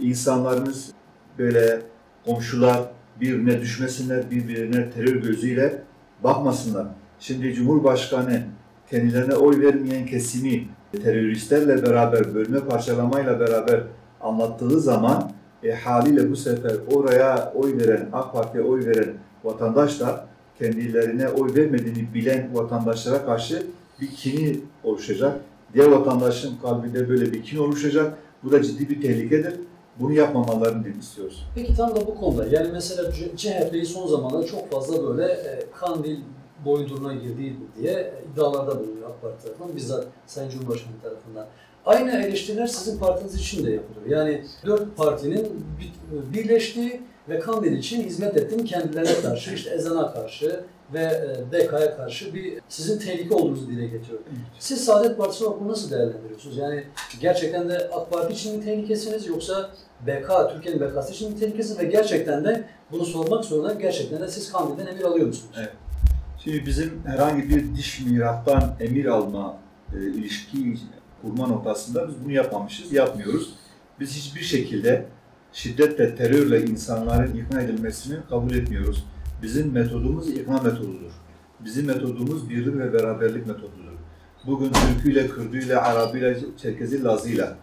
İnsanlarımız 0.00 0.92
böyle 1.38 1.82
komşular 2.24 2.80
birbirine 3.20 3.60
düşmesinler, 3.60 4.30
birbirine 4.30 4.90
terör 4.90 5.16
gözüyle 5.16 5.82
bakmasınlar. 6.24 6.86
Şimdi 7.20 7.54
Cumhurbaşkanı 7.54 8.42
kendilerine 8.90 9.34
oy 9.34 9.60
vermeyen 9.60 10.06
kesimi 10.06 10.68
teröristlerle 10.92 11.82
beraber, 11.82 12.34
bölme 12.34 12.60
parçalamayla 12.60 13.40
beraber 13.40 13.80
anlattığı 14.20 14.80
zaman 14.80 15.32
e, 15.62 15.72
haliyle 15.72 16.30
bu 16.30 16.36
sefer 16.36 16.72
oraya 16.92 17.52
oy 17.54 17.78
veren, 17.78 18.08
AK 18.12 18.32
Parti'ye 18.32 18.64
oy 18.64 18.86
veren 18.86 19.14
vatandaş 19.44 20.00
da 20.00 20.29
kendilerine 20.60 21.28
oy 21.28 21.54
vermediğini 21.54 22.14
bilen 22.14 22.50
vatandaşlara 22.54 23.24
karşı 23.24 23.66
bir 24.00 24.10
kini 24.10 24.60
oluşacak. 24.84 25.40
Diğer 25.74 25.86
vatandaşın 25.86 26.56
kalbinde 26.62 27.08
böyle 27.08 27.32
bir 27.32 27.42
kin 27.42 27.58
oluşacak. 27.58 28.18
Bu 28.44 28.52
da 28.52 28.62
ciddi 28.62 28.88
bir 28.88 29.02
tehlikedir. 29.02 29.54
Bunu 30.00 30.12
yapmamalarını 30.12 30.88
istiyoruz. 31.00 31.46
Peki 31.54 31.76
tam 31.76 31.90
da 31.96 32.06
bu 32.06 32.14
konuda 32.14 32.46
yani 32.50 32.68
mesela 32.72 33.12
CHP'yi 33.36 33.86
son 33.86 34.06
zamanlarda 34.06 34.46
çok 34.46 34.70
fazla 34.70 35.08
böyle 35.08 35.32
e, 35.32 35.64
Kandil 35.80 36.16
boyunduruna 36.64 37.14
girdiği 37.14 37.56
diye 37.78 38.12
iddialarda 38.32 38.78
bulunuyor 38.80 39.10
AK 39.10 39.22
Parti 39.22 39.44
tarafından, 39.44 39.76
bizzat 39.76 40.06
Sayın 40.26 40.50
Cumhurbaşkanı 40.50 40.92
tarafından. 41.02 41.46
Aynı 41.86 42.10
eleştiriler 42.10 42.66
sizin 42.66 42.98
partiniz 42.98 43.34
için 43.34 43.66
de 43.66 43.70
yapılıyor. 43.70 44.18
Yani 44.18 44.44
dört 44.66 44.96
partinin 44.96 45.48
bir- 45.80 46.38
birleştiği 46.38 47.00
ve 47.28 47.38
Kandil 47.38 47.72
için 47.72 48.04
hizmet 48.04 48.36
ettiğini 48.36 48.64
kendilerine 48.64 49.20
karşı, 49.22 49.54
işte 49.54 49.70
ezana 49.70 50.12
karşı 50.12 50.60
ve 50.94 51.00
e, 51.02 51.52
BK'ya 51.52 51.96
karşı 51.96 52.34
bir 52.34 52.60
sizin 52.68 52.98
tehlike 52.98 53.34
olduğunuzu 53.34 53.68
dile 53.68 53.86
getiriyor. 53.86 54.20
Siz 54.58 54.84
Saadet 54.84 55.18
Partisi 55.18 55.44
olarak 55.44 55.60
bunu 55.60 55.68
nasıl 55.68 55.90
değerlendiriyorsunuz? 55.90 56.56
Yani 56.56 56.84
gerçekten 57.20 57.68
de 57.68 57.90
AK 57.92 58.10
Parti 58.10 58.32
için 58.32 58.56
mi 58.56 58.64
tehlikesiniz 58.64 59.26
yoksa 59.26 59.70
BK, 60.06 60.52
Türkiye'nin 60.52 60.80
BK'sı 60.80 61.12
için 61.12 61.32
mi 61.32 61.38
tehlikesi 61.40 61.78
ve 61.78 61.84
gerçekten 61.84 62.44
de 62.44 62.64
bunu 62.92 63.04
sormak 63.04 63.44
zorunda 63.44 63.74
gerçekten 63.74 64.20
de 64.20 64.28
siz 64.28 64.52
Kandil'den 64.52 64.86
emir 64.86 65.04
alıyor 65.04 65.26
musunuz? 65.26 65.54
Evet. 65.58 65.72
Şimdi 66.44 66.66
bizim 66.66 67.02
herhangi 67.06 67.48
bir 67.48 67.76
diş 67.76 68.00
miraktan 68.00 68.76
emir 68.80 69.06
alma 69.06 69.58
e, 69.94 69.98
ilişki 69.98 70.76
kurma 71.22 71.46
noktasında 71.46 72.08
biz 72.08 72.14
bunu 72.24 72.32
yapmamışız, 72.32 72.92
yapmıyoruz. 72.92 73.54
Biz 74.00 74.16
hiçbir 74.16 74.40
şekilde 74.40 75.06
şiddetle, 75.52 76.16
terörle 76.16 76.64
insanların 76.64 77.34
ikna 77.34 77.60
edilmesini 77.60 78.16
kabul 78.28 78.54
etmiyoruz. 78.54 79.06
Bizim 79.42 79.72
metodumuz 79.72 80.28
ikna 80.28 80.60
metodudur. 80.62 81.12
Bizim 81.60 81.86
metodumuz 81.86 82.50
birlik 82.50 82.74
ve 82.74 82.92
beraberlik 82.92 83.46
metodudur. 83.46 83.90
Bugün 84.46 84.72
Türküyle, 84.72 85.28
Kürdüyle, 85.28 85.76
Arabıyla, 85.76 86.34
Çerkezi, 86.56 87.04
Lazıyla 87.04 87.56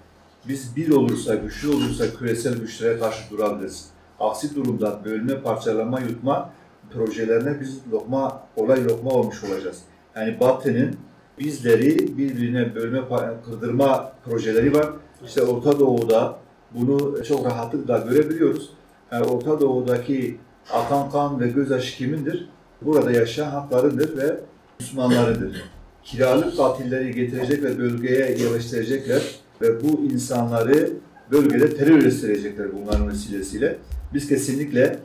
biz 0.47 0.75
bir 0.75 0.91
olursa, 0.91 1.35
güçlü 1.35 1.69
olursa 1.69 2.13
küresel 2.19 2.57
güçlere 2.57 2.99
karşı 2.99 3.29
durabiliriz. 3.31 3.89
Aksi 4.19 4.55
durumda 4.55 5.01
bölme, 5.05 5.41
parçalama, 5.41 5.99
yutma 5.99 6.53
projelerine 6.93 7.59
biz 7.59 7.79
lokma, 7.91 8.47
kolay 8.55 8.85
lokma 8.85 9.11
olmuş 9.11 9.43
olacağız. 9.43 9.81
Yani 10.15 10.39
Batı'nın 10.39 10.95
bizleri 11.39 12.17
birbirine 12.17 12.75
bölme, 12.75 13.01
kırdırma 13.45 14.11
projeleri 14.25 14.73
var. 14.73 14.89
İşte 15.25 15.43
Orta 15.43 15.79
Doğu'da 15.79 16.37
bunu 16.71 17.23
çok 17.23 17.45
rahatlıkla 17.45 17.97
görebiliyoruz. 17.97 18.69
Yani 19.11 19.25
Orta 19.25 19.61
Doğu'daki 19.61 20.37
akan 20.73 21.11
kan 21.11 21.39
ve 21.39 21.47
gözyaşı 21.47 21.97
kimindir? 21.97 22.49
Burada 22.81 23.11
yaşayan 23.11 23.49
haklarındır 23.49 24.17
ve 24.17 24.39
Müslümanlarındır. 24.79 25.63
Kiralık 26.03 26.57
katilleri 26.57 27.15
getirecek 27.15 27.63
ve 27.63 27.77
bölgeye 27.77 28.37
yerleştirecekler 28.37 29.21
ve 29.61 29.83
bu 29.83 30.01
insanları 30.01 30.91
bölgede 31.31 31.77
terör 31.77 32.01
gösterecekler 32.01 32.67
bunların 32.73 33.09
vesilesiyle. 33.09 33.77
Biz 34.13 34.27
kesinlikle 34.27 34.99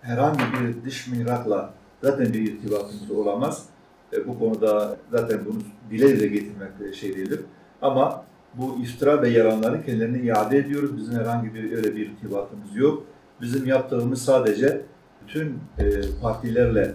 herhangi 0.00 0.38
bir 0.38 0.84
dış 0.84 1.06
mihrakla 1.06 1.74
zaten 2.02 2.32
bir 2.32 2.52
irtibatımız 2.52 3.10
olamaz. 3.10 3.66
E, 4.12 4.28
bu 4.28 4.38
konuda 4.38 4.96
zaten 5.10 5.40
bunu 5.46 5.58
dile 5.90 6.08
dile 6.08 6.26
getirmek 6.26 6.94
şey 6.94 7.16
değildir. 7.16 7.40
Ama 7.82 8.24
bu 8.58 8.78
iftira 8.82 9.22
ve 9.22 9.28
yalanları 9.28 9.84
kendilerine 9.84 10.22
iade 10.22 10.58
ediyoruz. 10.58 10.96
Bizim 10.96 11.14
herhangi 11.14 11.54
bir 11.54 11.72
öyle 11.72 11.96
bir 11.96 12.10
irtibatımız 12.10 12.76
yok. 12.76 13.06
Bizim 13.40 13.66
yaptığımız 13.66 14.22
sadece 14.22 14.82
bütün 15.22 15.58
e, 15.78 15.84
partilerle 16.22 16.94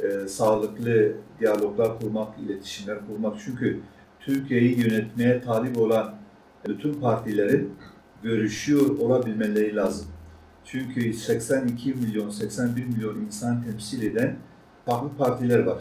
e, 0.00 0.28
sağlıklı 0.28 1.12
diyaloglar 1.40 1.98
kurmak, 2.00 2.38
iletişimler 2.38 2.98
kurmak. 3.06 3.36
Çünkü 3.44 3.80
Türkiye'yi 4.20 4.80
yönetmeye 4.80 5.40
talip 5.40 5.78
olan 5.78 6.14
bütün 6.68 6.94
partilerin 6.94 7.74
görüşüyor 8.22 8.98
olabilmeleri 8.98 9.76
lazım. 9.76 10.06
Çünkü 10.64 11.12
82 11.14 11.94
milyon, 11.94 12.30
81 12.30 12.86
milyon 12.86 13.16
insan 13.16 13.64
temsil 13.64 14.02
eden 14.02 14.36
farklı 14.86 15.08
partiler 15.18 15.58
var. 15.58 15.78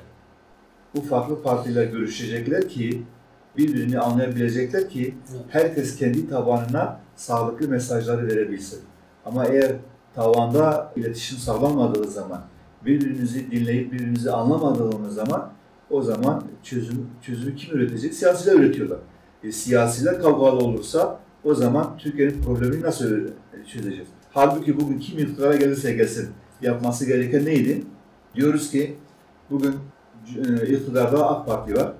Bu 0.95 1.01
farklı 1.01 1.43
partiler 1.43 1.83
görüşecekler 1.83 2.69
ki 2.69 3.03
birbirini 3.57 3.99
anlayabilecekler 3.99 4.89
ki 4.89 5.15
herkes 5.49 5.95
kendi 5.95 6.29
tabanına 6.29 6.99
sağlıklı 7.15 7.67
mesajları 7.67 8.27
verebilsin. 8.27 8.79
Ama 9.25 9.45
eğer 9.45 9.71
tavanda 10.15 10.93
iletişim 10.95 11.37
sağlanmadığı 11.37 12.07
zaman, 12.07 12.41
birbirinizi 12.85 13.51
dinleyip 13.51 13.91
birbirinizi 13.91 14.31
anlamadığınız 14.31 15.15
zaman 15.15 15.51
o 15.89 16.01
zaman 16.01 16.43
çözüm 16.63 17.07
çözümü 17.21 17.55
kim 17.55 17.77
üretecek? 17.77 18.13
Siyasiler 18.13 18.53
üretiyorlar. 18.53 18.99
E, 19.43 19.51
siyasiler 19.51 20.21
kavgalı 20.21 20.57
olursa 20.57 21.19
o 21.43 21.55
zaman 21.55 21.97
Türkiye'nin 21.97 22.41
problemini 22.41 22.81
nasıl 22.81 23.19
çözeceğiz? 23.67 24.07
Halbuki 24.31 24.79
bugün 24.79 24.99
kim 24.99 25.19
iktidara 25.19 25.55
gelirse 25.55 25.93
gelsin 25.93 26.29
yapması 26.61 27.05
gereken 27.05 27.45
neydi? 27.45 27.83
Diyoruz 28.35 28.71
ki 28.71 28.95
bugün 29.49 29.75
e, 30.37 30.67
iktidarda 30.67 31.29
AK 31.29 31.45
Parti 31.45 31.75
var. 31.75 31.93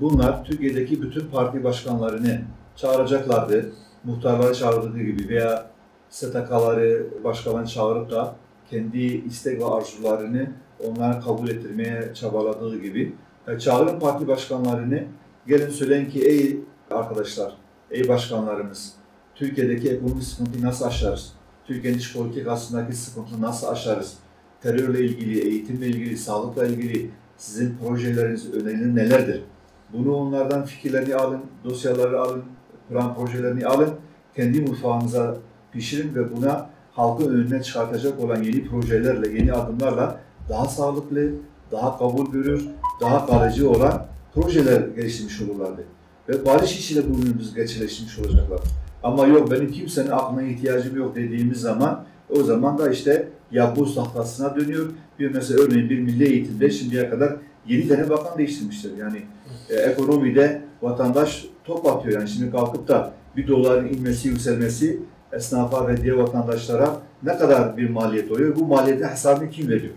Bunlar 0.00 0.44
Türkiye'deki 0.44 1.02
bütün 1.02 1.26
parti 1.26 1.64
başkanlarını 1.64 2.40
çağıracaklardı. 2.76 3.72
Muhtarları 4.04 4.54
çağırdığı 4.54 4.98
gibi 4.98 5.28
veya 5.28 5.70
STK'ları, 6.10 7.06
başkalarını 7.24 7.66
çağırıp 7.66 8.10
da 8.10 8.34
kendi 8.70 8.98
istek 8.98 9.60
ve 9.60 9.64
arzularını 9.64 10.50
onlara 10.86 11.20
kabul 11.20 11.48
ettirmeye 11.48 12.14
çabaladığı 12.14 12.78
gibi 12.82 13.14
e, 13.48 13.58
çağırın 13.58 14.00
parti 14.00 14.28
başkanlarını 14.28 15.04
gelin 15.46 15.70
söyleyin 15.70 16.10
ki 16.10 16.28
ey 16.28 16.60
arkadaşlar, 16.90 17.56
ey 17.90 18.08
başkanlarımız 18.08 18.92
Türkiye'deki 19.34 19.90
ekonomik 19.90 20.24
sıkıntıyı 20.24 20.64
nasıl 20.64 20.84
aşarız? 20.84 21.32
Türkiye'nin 21.66 21.98
dış 21.98 22.16
politikasındaki 22.16 22.96
sıkıntıyı 22.96 23.40
nasıl 23.40 23.66
aşarız? 23.66 24.14
Terörle 24.62 25.04
ilgili, 25.04 25.40
eğitimle 25.40 25.86
ilgili, 25.86 26.16
sağlıkla 26.16 26.66
ilgili 26.66 27.10
sizin 27.36 27.76
projeleriniz, 27.78 28.54
öneriniz 28.54 28.94
nelerdir? 28.94 29.42
Bunu 29.92 30.14
onlardan 30.14 30.64
fikirlerini 30.64 31.14
alın, 31.14 31.40
dosyaları 31.64 32.20
alın, 32.20 32.42
plan 32.88 33.14
projelerini 33.14 33.66
alın, 33.66 33.90
kendi 34.36 34.60
mutfağınıza 34.60 35.36
pişirin 35.72 36.14
ve 36.14 36.36
buna 36.36 36.70
halkın 36.92 37.34
önüne 37.34 37.62
çıkartacak 37.62 38.20
olan 38.20 38.42
yeni 38.42 38.68
projelerle, 38.68 39.38
yeni 39.38 39.52
adımlarla 39.52 40.20
daha 40.48 40.64
sağlıklı, 40.64 41.30
daha 41.72 41.98
kabul 41.98 42.32
görür, 42.32 42.68
daha 43.00 43.26
kalıcı 43.26 43.70
olan 43.70 44.06
projeler 44.34 44.80
geliştirmiş 44.96 45.42
olurlardı. 45.42 45.84
Ve 46.28 46.46
barış 46.46 46.78
içinde 46.78 47.10
bu 47.10 47.18
ürünümüzü 47.18 47.54
gerçekleştirmiş 47.54 48.18
olacaklar. 48.18 48.60
Ama 49.02 49.26
yok 49.26 49.50
benim 49.50 49.72
kimsenin 49.72 50.10
aklına 50.10 50.42
ihtiyacım 50.42 50.96
yok 50.96 51.16
dediğimiz 51.16 51.60
zaman 51.60 52.04
o 52.30 52.42
zaman 52.42 52.78
da 52.78 52.90
işte 52.90 53.28
yapboz 53.50 53.94
tahtasına 53.94 54.56
dönüyor. 54.56 54.86
Bir 55.18 55.34
mesela 55.34 55.60
örneğin 55.62 55.90
bir 55.90 55.98
milli 55.98 56.24
eğitimde 56.24 56.70
şimdiye 56.70 57.10
kadar 57.10 57.36
7 57.68 57.88
tane 57.88 58.10
bakan 58.10 58.38
değiştirmişler. 58.38 58.90
Yani 58.98 59.22
e, 59.70 59.74
ekonomide 59.74 60.62
vatandaş 60.82 61.46
top 61.64 61.86
atıyor. 61.86 62.20
Yani 62.20 62.28
şimdi 62.28 62.50
kalkıp 62.50 62.88
da 62.88 63.12
bir 63.36 63.48
doların 63.48 63.88
inmesi, 63.88 64.28
yükselmesi 64.28 65.00
esnafa 65.32 65.88
ve 65.88 66.02
diğer 66.02 66.14
vatandaşlara 66.14 66.96
ne 67.22 67.38
kadar 67.38 67.76
bir 67.76 67.90
maliyet 67.90 68.30
oluyor? 68.30 68.56
Bu 68.56 68.66
maliyetin 68.66 69.08
hesabını 69.08 69.50
kim 69.50 69.68
veriyor? 69.68 69.94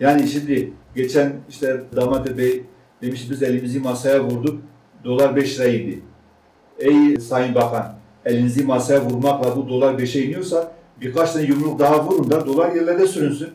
Yani 0.00 0.28
şimdi 0.28 0.72
geçen 0.94 1.32
işte 1.48 1.82
Damat 1.96 2.38
Bey 2.38 2.64
demiş 3.02 3.30
biz 3.30 3.42
elimizi 3.42 3.80
masaya 3.80 4.24
vurduk. 4.24 4.62
Dolar 5.04 5.36
5 5.36 5.60
liraydı. 5.60 6.00
Ey 6.78 7.16
Sayın 7.16 7.54
Bakan 7.54 7.94
elinizi 8.24 8.64
masaya 8.64 9.04
vurmakla 9.04 9.56
bu 9.56 9.68
dolar 9.68 9.94
5'e 9.94 10.24
iniyorsa 10.24 10.72
birkaç 11.00 11.32
tane 11.32 11.44
yumruk 11.46 11.78
daha 11.78 12.04
vurun 12.06 12.30
da 12.30 12.46
dolar 12.46 12.72
yerlerde 12.72 13.06
sürünsün. 13.06 13.48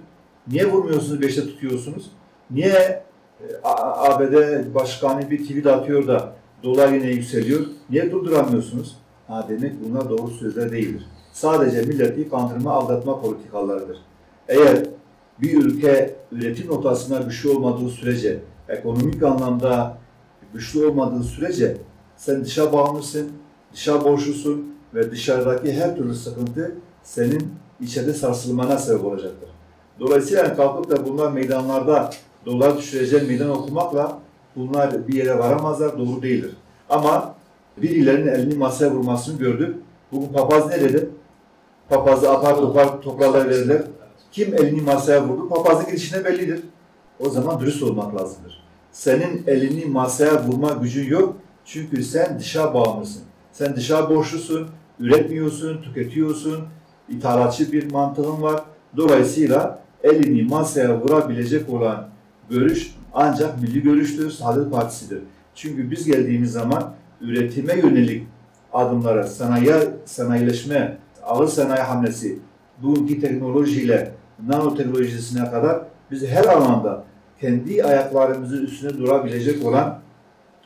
Niye 0.47 0.71
vurmuyorsunuz 0.71 1.21
5'te 1.21 1.41
tutuyorsunuz? 1.41 2.11
Niye 2.51 3.03
ABD 3.63 4.33
başkanı 4.75 5.31
bir 5.31 5.37
tweet 5.37 5.67
atıyor 5.67 6.07
da 6.07 6.33
dolar 6.63 6.93
yine 6.93 7.07
yükseliyor. 7.07 7.65
Niye 7.89 8.11
durduramıyorsunuz? 8.11 8.97
Ha 9.27 9.47
demek 9.49 9.73
bunlar 9.85 10.09
doğru 10.09 10.31
sözler 10.31 10.71
değildir. 10.71 11.05
Sadece 11.33 11.81
milleti 11.81 12.29
kandırma, 12.29 12.71
aldatma 12.71 13.21
politikalarıdır. 13.21 13.97
Eğer 14.47 14.83
bir 15.41 15.63
ülke 15.63 16.15
üretim 16.31 16.67
noktasında 16.67 17.19
güçlü 17.19 17.49
olmadığı 17.49 17.89
sürece, 17.89 18.39
ekonomik 18.69 19.23
anlamda 19.23 19.97
güçlü 20.53 20.85
olmadığı 20.85 21.23
sürece 21.23 21.77
sen 22.15 22.45
dışa 22.45 22.73
bağımlısın, 22.73 23.31
dışa 23.73 24.03
borçlusun 24.03 24.75
ve 24.93 25.11
dışarıdaki 25.11 25.73
her 25.73 25.95
türlü 25.95 26.15
sıkıntı 26.15 26.75
senin 27.03 27.53
içeride 27.81 28.13
sarsılmana 28.13 28.77
sebep 28.77 29.05
olacaktır. 29.05 29.49
Dolayısıyla 29.99 30.55
kalkıp 30.55 30.91
da 30.91 31.05
bunlar 31.05 31.31
meydanlarda 31.31 32.09
dolar 32.47 32.77
düşüreceğin 32.77 33.27
meydan 33.27 33.49
okumakla 33.49 34.19
bunlar 34.55 35.07
bir 35.07 35.13
yere 35.13 35.39
varamazlar, 35.39 35.97
doğru 35.97 36.21
değildir. 36.21 36.51
Ama 36.89 37.35
birilerinin 37.77 38.27
elini 38.27 38.55
masaya 38.55 38.91
vurmasını 38.91 39.39
gördük. 39.39 39.75
Bugün 40.11 40.27
papaz 40.27 40.67
ne 40.69 40.81
dedi? 40.81 41.09
Papazı 41.89 42.31
apar 42.31 42.55
topar 42.55 43.01
toprağa 43.01 43.33
verirler. 43.33 43.81
Kim 44.31 44.53
elini 44.53 44.81
masaya 44.81 45.27
vurdu? 45.27 45.49
Papazın 45.49 45.85
gidişine 45.85 46.25
bellidir. 46.25 46.59
O 47.19 47.29
zaman 47.29 47.59
dürüst 47.59 47.83
olmak 47.83 48.21
lazımdır. 48.21 48.63
Senin 48.91 49.43
elini 49.47 49.85
masaya 49.85 50.43
vurma 50.43 50.71
gücün 50.71 51.09
yok. 51.09 51.35
Çünkü 51.65 52.03
sen 52.03 52.39
dışa 52.39 52.73
bağımlısın. 52.73 53.23
Sen 53.51 53.75
dışa 53.75 54.09
borçlusun, 54.09 54.67
üretmiyorsun, 54.99 55.81
tüketiyorsun, 55.81 56.63
ithalatçı 57.09 57.71
bir 57.71 57.91
mantığın 57.91 58.41
var. 58.41 58.63
Dolayısıyla 58.97 59.79
elini 60.03 60.43
masaya 60.43 61.01
vurabilecek 61.01 61.69
olan 61.69 62.07
görüş 62.49 62.95
ancak 63.13 63.61
milli 63.61 63.83
görüştür, 63.83 64.31
Saadet 64.31 64.71
Partisi'dir. 64.71 65.19
Çünkü 65.55 65.91
biz 65.91 66.05
geldiğimiz 66.05 66.51
zaman 66.51 66.93
üretime 67.21 67.73
yönelik 67.73 68.27
adımlara, 68.73 69.23
sanayi, 69.23 69.73
sanayileşme, 70.05 70.97
ağır 71.23 71.47
sanayi 71.47 71.81
hamlesi, 71.81 72.39
bugünkü 72.81 73.19
teknolojiyle 73.19 74.11
nanoteknolojisine 74.47 75.51
kadar 75.51 75.81
biz 76.11 76.27
her 76.27 76.43
alanda 76.43 77.03
kendi 77.41 77.83
ayaklarımızın 77.83 78.65
üstüne 78.65 78.97
durabilecek 78.97 79.65
olan 79.65 79.99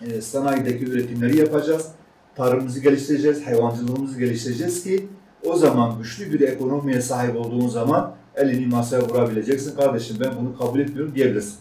e, 0.02 0.22
sanayideki 0.22 0.86
üretimleri 0.86 1.38
yapacağız. 1.38 1.88
Tarımımızı 2.36 2.80
geliştireceğiz, 2.80 3.48
hayvancılığımızı 3.48 4.20
geliştireceğiz 4.20 4.84
ki 4.84 5.08
o 5.46 5.56
zaman 5.56 5.98
güçlü 5.98 6.34
bir 6.34 6.42
ekonomiye 6.42 7.02
sahip 7.02 7.36
olduğun 7.36 7.68
zaman 7.68 8.14
elini 8.36 8.68
masaya 8.68 9.02
vurabileceksin. 9.02 9.76
Kardeşim 9.76 10.18
ben 10.20 10.32
bunu 10.40 10.58
kabul 10.58 10.80
etmiyorum 10.80 11.16
diyebilirsin. 11.16 11.56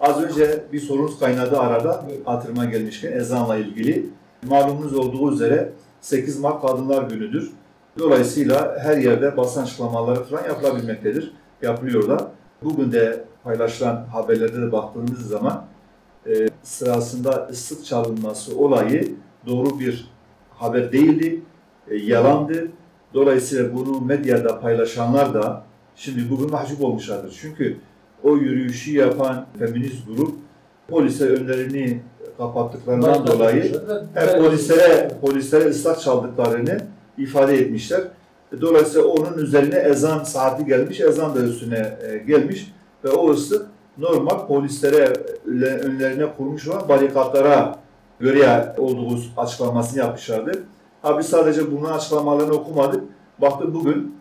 Az 0.00 0.22
önce 0.22 0.64
bir 0.72 0.80
sorunuz 0.80 1.18
kaynadı 1.18 1.58
arada 1.58 2.04
hatırıma 2.24 2.64
gelmişken 2.64 3.12
ezanla 3.12 3.56
ilgili. 3.56 4.10
Malumunuz 4.46 4.94
olduğu 4.94 5.32
üzere 5.32 5.72
8 6.00 6.40
Mart 6.40 6.62
Kadınlar 6.66 7.02
Günü'dür. 7.02 7.52
Dolayısıyla 7.98 8.78
her 8.78 8.96
yerde 8.96 9.36
basın 9.36 9.62
açıklamaları 9.62 10.24
falan 10.24 10.44
yapılabilmektedir. 10.44 11.32
Yapılıyor 11.62 12.08
da. 12.08 12.30
Bugün 12.62 12.92
de 12.92 13.24
paylaşılan 13.44 14.06
haberlerde 14.12 14.62
de 14.62 14.72
baktığımız 14.72 15.28
zaman 15.28 15.64
e, 16.26 16.48
sırasında 16.62 17.48
ıslık 17.50 17.84
çalınması 17.84 18.58
olayı 18.58 19.14
doğru 19.46 19.80
bir 19.80 20.10
haber 20.50 20.92
değildi, 20.92 21.42
e, 21.88 21.96
yalandı. 21.96 22.68
Dolayısıyla 23.14 23.74
bunu 23.74 24.00
medyada 24.00 24.60
paylaşanlar 24.60 25.34
da 25.34 25.64
şimdi 25.96 26.30
bugün 26.30 26.50
mahcup 26.50 26.84
olmuşlardır. 26.84 27.38
Çünkü 27.40 27.76
o 28.24 28.36
yürüyüşü 28.36 28.96
yapan 28.96 29.46
feminist 29.58 30.06
grup 30.06 30.34
polise 30.88 31.28
önlerini 31.28 32.00
kapattıklarından 32.38 33.26
dolayı 33.26 33.80
hem 34.14 34.42
polislere, 34.42 35.10
polislere 35.20 35.64
ıslak 35.68 36.00
çaldıklarını 36.00 36.78
ifade 37.18 37.54
etmişler. 37.58 38.00
Dolayısıyla 38.60 39.06
onun 39.08 39.38
üzerine 39.38 39.76
ezan 39.78 40.24
saati 40.24 40.64
gelmiş, 40.64 41.00
ezan 41.00 41.34
da 41.34 41.40
üstüne 41.40 41.98
e, 42.02 42.18
gelmiş 42.18 42.72
ve 43.04 43.08
o 43.10 43.30
ıslık 43.30 43.66
normal 43.98 44.46
polislere 44.46 45.12
önle- 45.46 45.78
önlerine 45.78 46.26
kurmuş 46.36 46.68
olan 46.68 46.88
barikatlara 46.88 47.78
göre 48.20 48.74
olduğu 48.78 49.18
açıklamasını 49.36 49.98
yapmışlardı. 49.98 50.62
Ha 51.02 51.18
biz 51.18 51.26
sadece 51.26 51.72
bunun 51.72 51.84
açıklamalarını 51.90 52.52
okumadık. 52.52 53.04
Baktık 53.38 53.74
bugün 53.74 54.16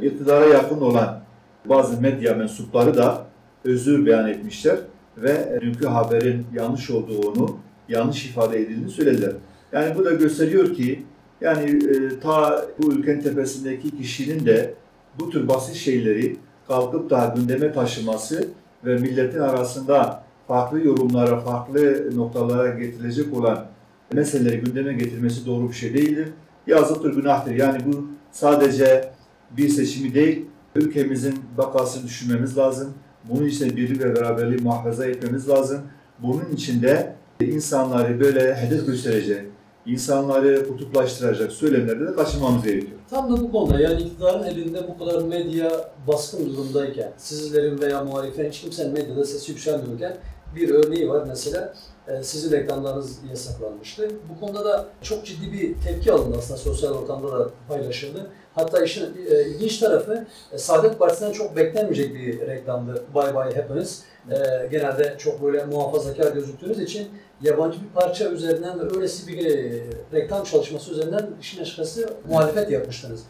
iktidara 0.00 0.44
yakın 0.44 0.80
olan 0.80 1.20
bazı 1.64 2.00
medya 2.00 2.34
mensupları 2.34 2.96
da 2.96 3.25
özür 3.66 4.06
beyan 4.06 4.28
etmişler 4.28 4.76
ve 5.16 5.58
dünkü 5.60 5.86
haberin 5.86 6.46
yanlış 6.54 6.90
olduğunu, 6.90 7.56
yanlış 7.88 8.26
ifade 8.26 8.58
edildiğini 8.58 8.90
söylediler. 8.90 9.32
Yani 9.72 9.94
bu 9.98 10.04
da 10.04 10.12
gösteriyor 10.12 10.74
ki 10.74 11.02
yani 11.40 11.70
e, 11.70 12.20
ta 12.20 12.66
bu 12.78 12.92
ülkenin 12.92 13.20
tepesindeki 13.20 13.98
kişinin 13.98 14.46
de 14.46 14.74
bu 15.20 15.30
tür 15.30 15.48
basit 15.48 15.74
şeyleri 15.74 16.36
kalkıp 16.68 17.10
da 17.10 17.34
gündeme 17.36 17.72
taşıması 17.72 18.48
ve 18.84 18.96
milletin 18.96 19.40
arasında 19.40 20.24
farklı 20.48 20.80
yorumlara, 20.80 21.40
farklı 21.40 22.10
noktalara 22.16 22.68
getirilecek 22.68 23.36
olan 23.36 23.66
meseleleri 24.12 24.60
gündeme 24.60 24.92
getirmesi 24.92 25.46
doğru 25.46 25.68
bir 25.68 25.74
şey 25.74 25.94
değildir. 25.94 26.28
Yazıktır, 26.66 27.14
günahtır. 27.14 27.54
Yani 27.54 27.78
bu 27.86 28.06
sadece 28.32 29.10
bir 29.56 29.68
seçimi 29.68 30.14
değil, 30.14 30.44
ülkemizin 30.76 31.34
bakasını 31.58 32.04
düşünmemiz 32.04 32.58
lazım. 32.58 32.94
Bunun 33.30 33.46
için 33.46 33.76
birlik 33.76 34.00
ve 34.04 34.16
beraberliği 34.16 34.60
muhafaza 34.60 35.06
etmemiz 35.06 35.48
lazım. 35.48 35.80
Bunun 36.18 36.50
için 36.54 36.82
de 36.82 37.16
insanları 37.40 38.20
böyle 38.20 38.54
hedef 38.54 38.86
gösterecek, 38.86 39.46
insanları 39.86 40.68
kutuplaştıracak 40.68 41.52
söylemlerde 41.52 42.06
de 42.06 42.14
kaçınmamız 42.14 42.64
gerekiyor. 42.64 42.98
Tam 43.10 43.36
da 43.36 43.40
bu 43.40 43.52
konuda 43.52 43.80
yani 43.80 44.02
iktidarın 44.02 44.42
elinde 44.42 44.88
bu 44.88 45.04
kadar 45.04 45.22
medya 45.22 45.70
baskın 46.08 46.46
durumdayken, 46.46 47.12
sizlerin 47.16 47.80
veya 47.80 48.04
muhaliflerin 48.04 48.50
hiç 48.50 48.60
kimsenin 48.60 48.92
medyada 48.92 49.24
sesi 49.24 49.52
yükselmiyorken 49.52 50.16
bir 50.56 50.70
örneği 50.70 51.08
var 51.08 51.24
mesela 51.28 51.74
e, 52.08 52.22
sizin 52.22 52.52
reklamlarınız 52.52 53.18
yasaklanmıştı. 53.30 54.10
Bu 54.28 54.46
konuda 54.46 54.64
da 54.64 54.88
çok 55.02 55.26
ciddi 55.26 55.52
bir 55.52 55.74
tepki 55.80 56.12
alındı 56.12 56.36
aslında 56.38 56.58
sosyal 56.58 56.92
ortamda 56.94 57.38
da 57.38 57.50
paylaşıldı. 57.68 58.30
Hatta 58.56 58.84
işin 58.84 59.04
e, 59.30 59.42
ilginç 59.42 59.78
tarafı 59.78 60.26
e, 60.52 60.58
Saadet 60.58 60.98
Partisi'nden 60.98 61.32
çok 61.32 61.56
beklenmeyecek 61.56 62.14
bir 62.14 62.46
reklamdı 62.46 63.04
Bye 63.14 63.34
Bye 63.34 63.62
Happiness. 63.62 64.02
E, 64.30 64.66
genelde 64.70 65.14
çok 65.18 65.42
böyle 65.42 65.64
muhafazakar 65.64 66.32
gözüktüğünüz 66.32 66.80
için 66.80 67.08
yabancı 67.42 67.78
bir 67.82 67.88
parça 68.00 68.28
üzerinden 68.28 68.80
ve 68.80 68.96
öylesi 68.96 69.26
bir 69.26 69.46
e, 69.46 69.80
reklam 70.12 70.44
çalışması 70.44 70.90
üzerinden 70.90 71.26
işin 71.40 71.62
açıkçası 71.62 72.08
muhalefet 72.28 72.70
yapmıştınız. 72.70 73.20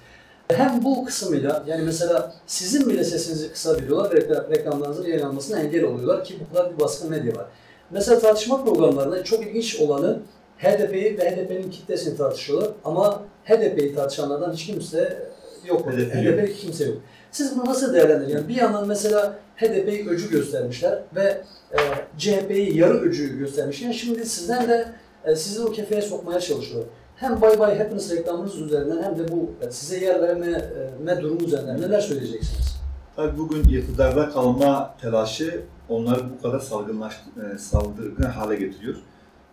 Hem 0.48 0.84
bu 0.84 1.04
kısmıyla 1.04 1.64
yani 1.66 1.82
mesela 1.82 2.34
sizin 2.46 2.90
bile 2.90 3.04
sesinizi 3.04 3.52
kısabiliyorlar 3.52 4.14
ve 4.14 4.18
reklam- 4.18 4.50
reklamlarınızın 4.50 5.04
yayınlanmasına 5.06 5.60
engel 5.60 5.84
oluyorlar 5.84 6.24
ki 6.24 6.34
bu 6.40 6.56
kadar 6.56 6.74
bir 6.74 6.80
baskın 6.80 7.10
medya 7.10 7.36
var. 7.36 7.46
Mesela 7.90 8.20
tartışma 8.20 8.64
programlarında 8.64 9.24
çok 9.24 9.46
ilginç 9.46 9.80
olanı 9.80 10.18
HDP'yi 10.58 11.18
ve 11.18 11.30
HDP'nin 11.30 11.70
kitlesini 11.70 12.16
tartışıyorlar 12.16 12.70
ama 12.84 13.22
HDP'yi 13.48 13.94
tartışanlardan 13.94 14.52
hiç 14.52 14.66
kimse 14.66 15.22
yok. 15.66 15.86
HDP 15.86 16.14
HDP, 16.14 16.48
yok. 16.48 16.56
kimse 16.56 16.84
yok. 16.84 16.96
Siz 17.30 17.56
bunu 17.56 17.64
nasıl 17.64 17.94
değerlendiriyorsunuz? 17.94 18.34
Yani 18.34 18.48
bir 18.48 18.54
yandan 18.54 18.88
mesela 18.88 19.38
HDP'yi 19.56 20.08
öcü 20.08 20.30
göstermişler 20.30 21.02
ve 21.14 21.42
e, 21.72 21.78
CHP'yi 22.18 22.78
yarı 22.78 23.00
öcü 23.00 23.38
göstermişler. 23.38 23.92
Şimdi 23.92 24.26
sizden 24.26 24.68
de 24.68 24.88
e, 25.24 25.36
sizi 25.36 25.62
o 25.62 25.72
kefeye 25.72 26.02
sokmaya 26.02 26.40
çalışıyor. 26.40 26.84
Hem 27.16 27.42
Bye 27.42 27.60
Bye 27.60 27.78
Happiness 27.78 28.12
reklamınız 28.12 28.60
üzerinden 28.60 29.02
hem 29.02 29.18
de 29.18 29.32
bu 29.32 29.50
e, 29.66 29.70
size 29.70 30.04
yer 30.04 30.22
verme 30.22 31.22
durumu 31.22 31.46
üzerinden 31.46 31.80
neler 31.80 32.00
söyleyeceksiniz? 32.00 32.76
Tabii 33.16 33.38
bugün 33.38 33.62
iktidarda 33.62 34.30
kalma 34.30 34.94
telaşı 35.00 35.62
onları 35.88 36.20
bu 36.30 36.42
kadar 36.42 36.60
salgınlaş, 36.60 37.14
e, 37.14 37.58
saldırgan 37.58 38.30
hale 38.30 38.56
getiriyor. 38.56 38.96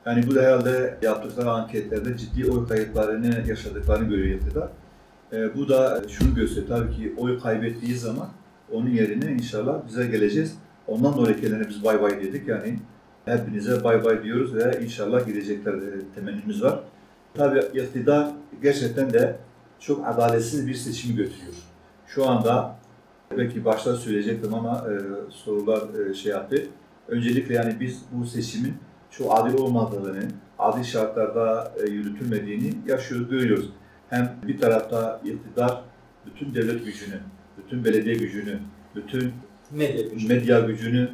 Yani 0.06 0.28
bu 0.28 0.36
da 0.36 0.42
herhalde 0.42 0.98
yaptıkları 1.02 1.52
anketlerde 1.52 2.18
ciddi 2.18 2.52
oy 2.52 2.68
kayıplarını 2.68 3.48
yaşadıklarını 3.48 4.10
görüyor 4.10 4.39
iktidar. 4.39 4.70
E, 5.34 5.56
bu 5.56 5.70
da 5.70 6.02
şunu 6.10 6.36
gösteriyor 6.36 6.68
tabii 6.68 6.96
ki 6.96 7.13
oy 7.18 7.39
kaybettiği 7.39 7.98
zaman 7.98 8.30
onun 8.72 8.89
yerine 8.89 9.32
inşallah 9.32 9.88
bize 9.88 10.08
geleceğiz. 10.08 10.58
Ondan 10.88 11.18
dolayı 11.18 11.68
biz 11.70 11.84
bay 11.84 12.02
bay 12.02 12.22
dedik 12.22 12.48
yani 12.48 12.80
hepinize 13.26 13.84
bay 13.84 14.04
bay 14.04 14.24
diyoruz 14.24 14.56
ve 14.56 14.80
inşallah 14.84 15.26
gidecekler 15.26 15.74
e, 15.74 16.00
temennimiz 16.16 16.63
var. 16.63 16.80
Tabii 17.34 17.60
iktidar 17.60 18.32
gerçekten 18.62 19.13
de 19.13 19.36
çok 19.80 20.08
adaletsiz 20.08 20.68
bir 20.68 20.74
seçimi 20.74 21.16
götürüyor. 21.16 21.54
Şu 22.08 22.30
anda 22.30 22.76
belki 23.38 23.66
başta 23.66 23.96
söyleyecektim 23.96 24.54
ama 24.54 24.86
e, 24.89 24.94
sorular 25.32 26.10
e, 26.10 26.13
şey 26.13 26.32
yaptı. 26.32 26.68
Öncelikle 27.08 27.54
yani 27.54 27.76
biz 27.80 28.02
bu 28.12 28.26
seçimin 28.26 28.74
çok 29.17 29.39
adil 29.39 29.58
olmadığını, 29.58 30.23
adil 30.60 30.84
şartlarda 30.84 31.73
e, 31.84 31.89
yürütülmediğini 31.89 32.73
yaşıyoruz, 32.88 33.30
görüyoruz. 33.30 33.69
Hem 34.10 34.36
bir 34.47 34.60
tarafta 34.60 35.21
iktidar 35.23 35.82
bütün 36.26 36.56
devlet 36.56 36.86
gücünü, 36.86 37.19
bütün 37.58 37.86
belediye 37.86 38.15
gücünü, 38.15 38.60
bütün 38.95 39.34
Medya 39.71 40.02
gücü. 40.02 40.28
medya 40.28 40.60
gücünü 40.60 41.10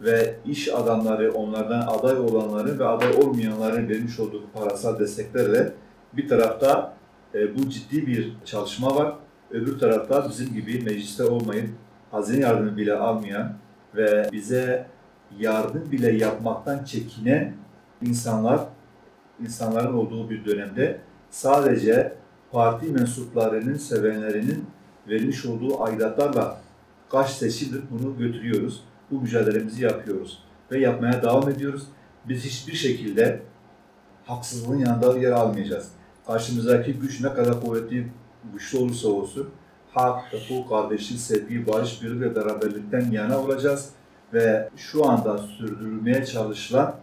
ve 0.00 0.34
iş 0.46 0.68
adamları 0.68 1.32
onlardan 1.32 1.80
aday 1.80 2.18
olanların 2.18 2.78
ve 2.78 2.84
aday 2.84 3.10
olmayanların 3.10 3.88
vermiş 3.88 4.20
olduğu 4.20 4.42
parasal 4.54 4.98
desteklerle 4.98 5.72
bir 6.12 6.28
tarafta 6.28 6.94
e, 7.34 7.58
bu 7.58 7.70
ciddi 7.70 8.06
bir 8.06 8.32
çalışma 8.44 8.96
var. 8.96 9.14
Öbür 9.50 9.78
tarafta 9.78 10.28
bizim 10.28 10.54
gibi 10.54 10.82
mecliste 10.84 11.24
olmayıp 11.24 11.68
hazine 12.10 12.40
yardımı 12.40 12.76
bile 12.76 12.94
almayan 12.94 13.52
ve 13.96 14.28
bize 14.32 14.86
yardım 15.38 15.92
bile 15.92 16.12
yapmaktan 16.12 16.84
çekinen 16.84 17.52
insanlar, 18.02 18.60
insanların 19.40 19.94
olduğu 19.94 20.30
bir 20.30 20.44
dönemde 20.44 21.00
sadece 21.30 22.16
parti 22.52 22.86
mensuplarının, 22.86 23.76
sevenlerinin 23.76 24.64
vermiş 25.08 25.46
olduğu 25.46 25.82
aidatlarla 25.82 26.60
kaç 27.10 27.30
seçildir 27.30 27.82
bunu 27.90 28.18
götürüyoruz. 28.18 28.84
Bu 29.10 29.20
mücadelemizi 29.20 29.84
yapıyoruz 29.84 30.42
ve 30.70 30.78
yapmaya 30.78 31.22
devam 31.22 31.48
ediyoruz. 31.48 31.86
Biz 32.28 32.44
hiçbir 32.44 32.74
şekilde 32.74 33.42
haksızlığın 34.26 34.78
yanında 34.78 35.18
yer 35.18 35.32
almayacağız. 35.32 35.88
Karşımızdaki 36.26 36.92
güç 36.92 37.20
ne 37.20 37.34
kadar 37.34 37.60
kuvvetli, 37.60 38.08
güçlü 38.52 38.78
olursa 38.78 39.08
olsun 39.08 39.50
hak, 39.94 40.32
hukuk, 40.32 40.68
kardeşlik, 40.68 41.20
sevgi, 41.20 41.66
barış, 41.66 42.02
birlik 42.02 42.20
ve 42.20 42.36
beraberlikten 42.36 43.10
yana 43.10 43.40
olacağız 43.40 43.90
ve 44.34 44.68
şu 44.76 45.06
anda 45.08 45.38
sürdürülmeye 45.38 46.26
çalışılan 46.26 46.94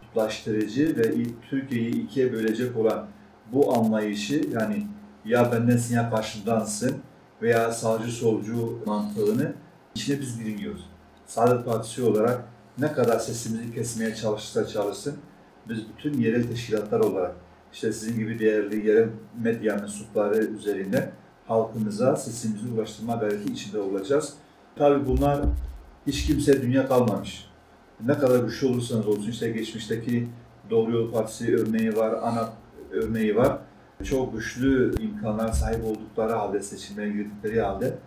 kutuplaştırıcı 0.00 0.96
ve 0.96 1.26
Türkiye'yi 1.50 2.04
ikiye 2.04 2.32
bölecek 2.32 2.76
olan 2.76 3.06
bu 3.52 3.76
anlayışı 3.76 4.48
yani 4.52 4.86
ya 5.24 5.52
bendensin 5.52 5.94
ya 5.94 6.10
karşımdansın 6.10 6.96
veya 7.42 7.72
sağcı 7.72 8.12
solcu 8.12 8.78
mantığını 8.86 9.52
içine 9.94 10.20
biz 10.20 10.40
bilmiyoruz. 10.40 10.90
Saadet 11.26 11.64
Partisi 11.66 12.02
olarak 12.02 12.44
ne 12.78 12.92
kadar 12.92 13.18
sesimizi 13.18 13.74
kesmeye 13.74 14.14
çalışırsa 14.14 14.66
çalışsın 14.66 15.16
biz 15.68 15.78
bütün 15.88 16.20
yerel 16.20 16.42
teşkilatlar 16.42 17.00
olarak 17.00 17.36
işte 17.72 17.92
sizin 17.92 18.18
gibi 18.18 18.38
değerli 18.38 18.86
yerel 18.86 19.08
medya 19.42 19.76
mensupları 19.76 20.44
üzerinde 20.44 21.10
halkımıza 21.48 22.16
sesimizi 22.16 22.68
ulaştırma 22.68 23.14
gayreti 23.14 23.52
içinde 23.52 23.78
olacağız. 23.78 24.32
Tabii 24.76 25.06
bunlar 25.06 25.40
hiç 26.06 26.26
kimse 26.26 26.62
dünya 26.62 26.88
kalmamış. 26.88 27.46
Ne 28.06 28.18
kadar 28.18 28.44
güçlü 28.44 28.66
olursanız 28.66 29.06
olsun 29.06 29.30
işte 29.30 29.50
geçmişteki 29.50 30.28
Doğru 30.70 30.92
Yol 30.92 31.12
Partisi 31.12 31.56
örneği 31.56 31.96
var, 31.96 32.12
ANAP 32.12 32.52
örneği 32.90 33.36
var. 33.36 33.58
Çok 34.04 34.32
güçlü 34.34 34.94
imkanlar 35.02 35.52
sahip 35.52 35.84
oldukları 35.84 36.32
halde 36.32 36.60
seçimlere 36.60 37.10
girdikleri 37.10 37.60
halde 37.60 37.98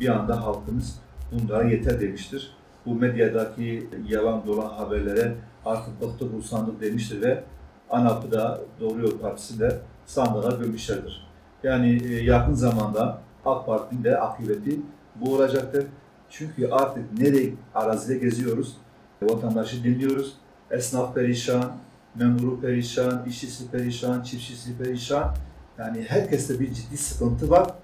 bir 0.00 0.08
anda 0.08 0.44
halkımız 0.44 0.98
bunlara 1.32 1.64
yeter 1.68 2.00
demiştir. 2.00 2.56
Bu 2.86 2.94
medyadaki 2.94 3.88
yalan 4.08 4.46
dolan 4.46 4.68
haberlere 4.68 5.34
artık 5.64 6.02
bıktık 6.02 6.34
usandık 6.38 6.80
demiştir 6.80 7.22
ve 7.22 7.44
ANAP'ı 7.90 8.32
da 8.32 8.60
Doğru 8.80 9.02
Yol 9.02 9.18
Partisi 9.18 9.60
de 9.60 9.78
sandığa 10.06 10.50
gömmüşlerdir. 10.50 11.26
Yani 11.62 12.02
e, 12.04 12.22
yakın 12.22 12.52
zamanda 12.52 13.18
AK 13.44 13.66
Parti'nin 13.66 14.04
de 14.04 14.20
akıbeti 14.20 14.80
bu 15.16 15.34
olacaktır. 15.34 15.86
Çünkü 16.30 16.68
artık 16.68 17.18
nereye 17.18 17.52
arazide 17.74 18.18
geziyoruz, 18.18 18.76
vatandaşı 19.22 19.84
dinliyoruz. 19.84 20.36
Esnaf 20.70 21.14
perişan, 21.14 21.72
memuru 22.14 22.60
perişan, 22.60 23.24
işçisi 23.28 23.70
perişan, 23.70 24.22
çiftçisi 24.22 24.78
perişan. 24.78 25.34
Yani 25.78 26.04
herkeste 26.08 26.60
bir 26.60 26.74
ciddi 26.74 26.96
sıkıntı 26.96 27.50
var. 27.50 27.74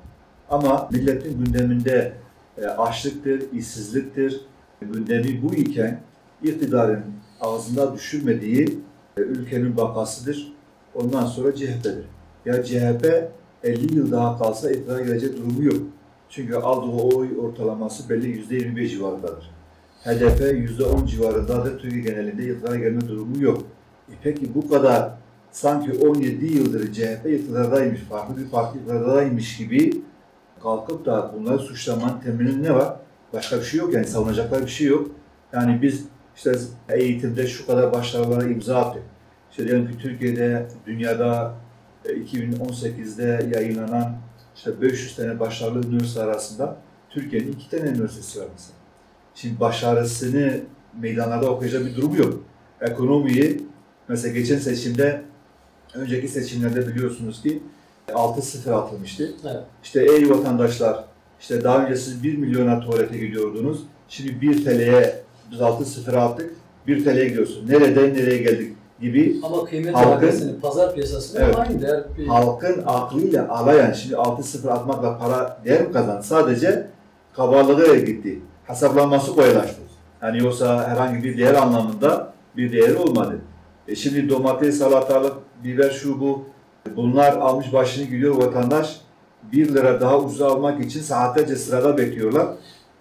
Ama 0.51 0.89
milletin 0.93 1.45
gündeminde 1.45 2.13
e, 2.59 2.67
açlıktır, 2.67 3.53
işsizliktir. 3.53 4.41
Gündemi 4.81 5.43
bu 5.43 5.55
iken 5.55 6.01
iktidarın 6.43 7.05
ağzında 7.41 7.95
düşürmediği 7.95 8.79
e, 9.17 9.21
ülkenin 9.21 9.77
vakasıdır. 9.77 10.53
Ondan 10.95 11.27
sonra 11.27 11.55
CHP'dir. 11.55 12.05
Ya 12.47 12.65
CHP 12.65 13.31
50 13.65 13.97
yıl 13.97 14.13
daha 14.13 14.39
kalsa 14.39 14.71
iktidara 14.71 15.01
gelecek 15.01 15.39
durumu 15.39 15.65
yok. 15.65 15.83
Çünkü 16.33 16.55
aldığı 16.55 17.17
oy 17.17 17.29
ortalaması 17.41 18.11
belli 18.11 18.45
%25 18.49 18.89
civarındadır. 18.89 19.51
HDP 20.05 20.41
%10 20.41 21.07
civarındadır. 21.07 21.79
Türkiye 21.79 22.03
genelinde 22.03 22.45
iktidara 22.45 22.77
gelme 22.77 23.01
durumu 23.01 23.43
yok. 23.43 23.63
E 24.09 24.13
peki 24.23 24.55
bu 24.55 24.69
kadar 24.69 25.11
sanki 25.51 25.93
17 25.93 26.47
yıldır 26.47 26.93
CHP 26.93 27.27
iktidardaymış, 27.27 28.01
farklı 28.01 28.37
bir 28.37 28.49
parti 28.51 28.79
iktidardaymış 28.79 29.57
gibi 29.57 30.03
kalkıp 30.63 31.07
da 31.07 31.35
bunları 31.39 31.59
suçlamanın 31.59 32.21
temelinde 32.21 32.69
ne 32.69 32.75
var? 32.75 32.97
Başka 33.33 33.57
bir 33.57 33.65
şey 33.65 33.81
yok 33.81 33.95
yani 33.95 34.07
savunacaklar 34.07 34.63
bir 34.63 34.71
şey 34.71 34.87
yok. 34.87 35.11
Yani 35.53 35.83
biz 35.83 36.05
işte 36.37 36.53
eğitimde 36.89 37.47
şu 37.47 37.67
kadar 37.67 37.93
başarılara 37.93 38.45
imza 38.45 38.77
attık. 38.77 39.03
İşte 39.51 39.65
diyelim 39.69 39.91
ki 39.91 39.99
Türkiye'de, 39.99 40.67
dünyada 40.87 41.55
2018'de 42.05 43.51
yayınlanan 43.55 44.22
işte 44.57 44.81
500 44.83 45.17
tane 45.17 45.41
başarılı 45.41 45.87
üniversite 45.87 46.23
arasında 46.23 46.77
Türkiye'nin 47.11 47.53
iki 47.53 47.71
tane 47.71 47.83
üniversitesi 47.83 48.41
var 48.41 48.47
mesela. 48.53 48.77
Şimdi 49.35 49.61
başarısını 49.61 50.61
meydanlarda 51.01 51.51
okuyacak 51.51 51.87
bir 51.87 51.97
durum 51.97 52.17
yok. 52.17 52.41
Ekonomiyi 52.81 53.63
mesela 54.09 54.35
geçen 54.35 54.59
seçimde 54.59 55.23
önceki 55.95 56.29
seçimlerde 56.29 56.89
biliyorsunuz 56.89 57.43
ki 57.43 57.63
6-0 58.09 58.73
atılmıştı. 58.73 59.35
Evet. 59.45 59.63
İşte 59.85 60.05
ey 60.05 60.31
vatandaşlar 60.31 61.05
işte 61.41 61.65
daha 61.65 61.85
önce 61.85 61.97
siz 61.97 62.23
1 62.23 62.37
milyona 62.37 62.81
tuvalete 62.81 63.19
gidiyordunuz. 63.19 63.83
Şimdi 64.09 64.41
1 64.41 64.65
TL'ye 64.65 65.23
biz 65.51 65.59
6-0 65.61 66.17
attık. 66.17 66.55
1 66.87 67.05
TL'ye 67.05 67.29
gidiyorsun. 67.29 67.69
Nereden 67.69 68.15
nereye 68.15 68.39
geldik 68.39 68.77
gibi 69.03 69.37
Ama 69.43 69.65
kıymet 69.65 69.95
Halkın- 69.95 70.61
pazar 70.63 70.95
piyasasında 70.95 71.43
Evet. 71.45 71.59
aynı 71.59 71.83
değer. 71.83 72.03
Bir, 72.19 72.27
halkın 72.27 72.83
aklıyla 72.87 73.49
alayan 73.49 73.93
şimdi 73.93 74.15
6-0 74.17 74.71
atmakla 74.71 75.19
para 75.19 75.61
değer 75.65 75.87
mi 75.87 75.93
kazandı? 75.93 76.23
Sadece 76.23 76.87
kabalığıyla 77.37 77.95
gitti. 77.95 78.41
Hesaplanması 78.65 79.35
kolaylaştı. 79.35 79.81
Yani 80.23 80.39
yoksa 80.43 80.89
herhangi 80.89 81.25
bir 81.25 81.39
değer 81.39 81.55
anlamında 81.55 82.33
bir 82.57 82.73
değeri 82.73 82.97
olmadı. 82.97 83.39
E 83.89 83.95
şimdi 83.95 84.29
domates, 84.29 84.79
salatalık, 84.79 85.33
biber 85.65 85.91
şu 85.91 86.21
bu 86.21 86.45
bunlar 86.97 87.33
almış 87.37 87.73
başını 87.73 88.05
gidiyor 88.05 88.35
vatandaş 88.35 89.01
1 89.53 89.75
lira 89.75 90.01
daha 90.01 90.19
ucuz 90.19 90.43
almak 90.43 90.85
için 90.85 91.01
saatlerce 91.01 91.57
sırada 91.57 91.99
bekliyorlar. 91.99 92.47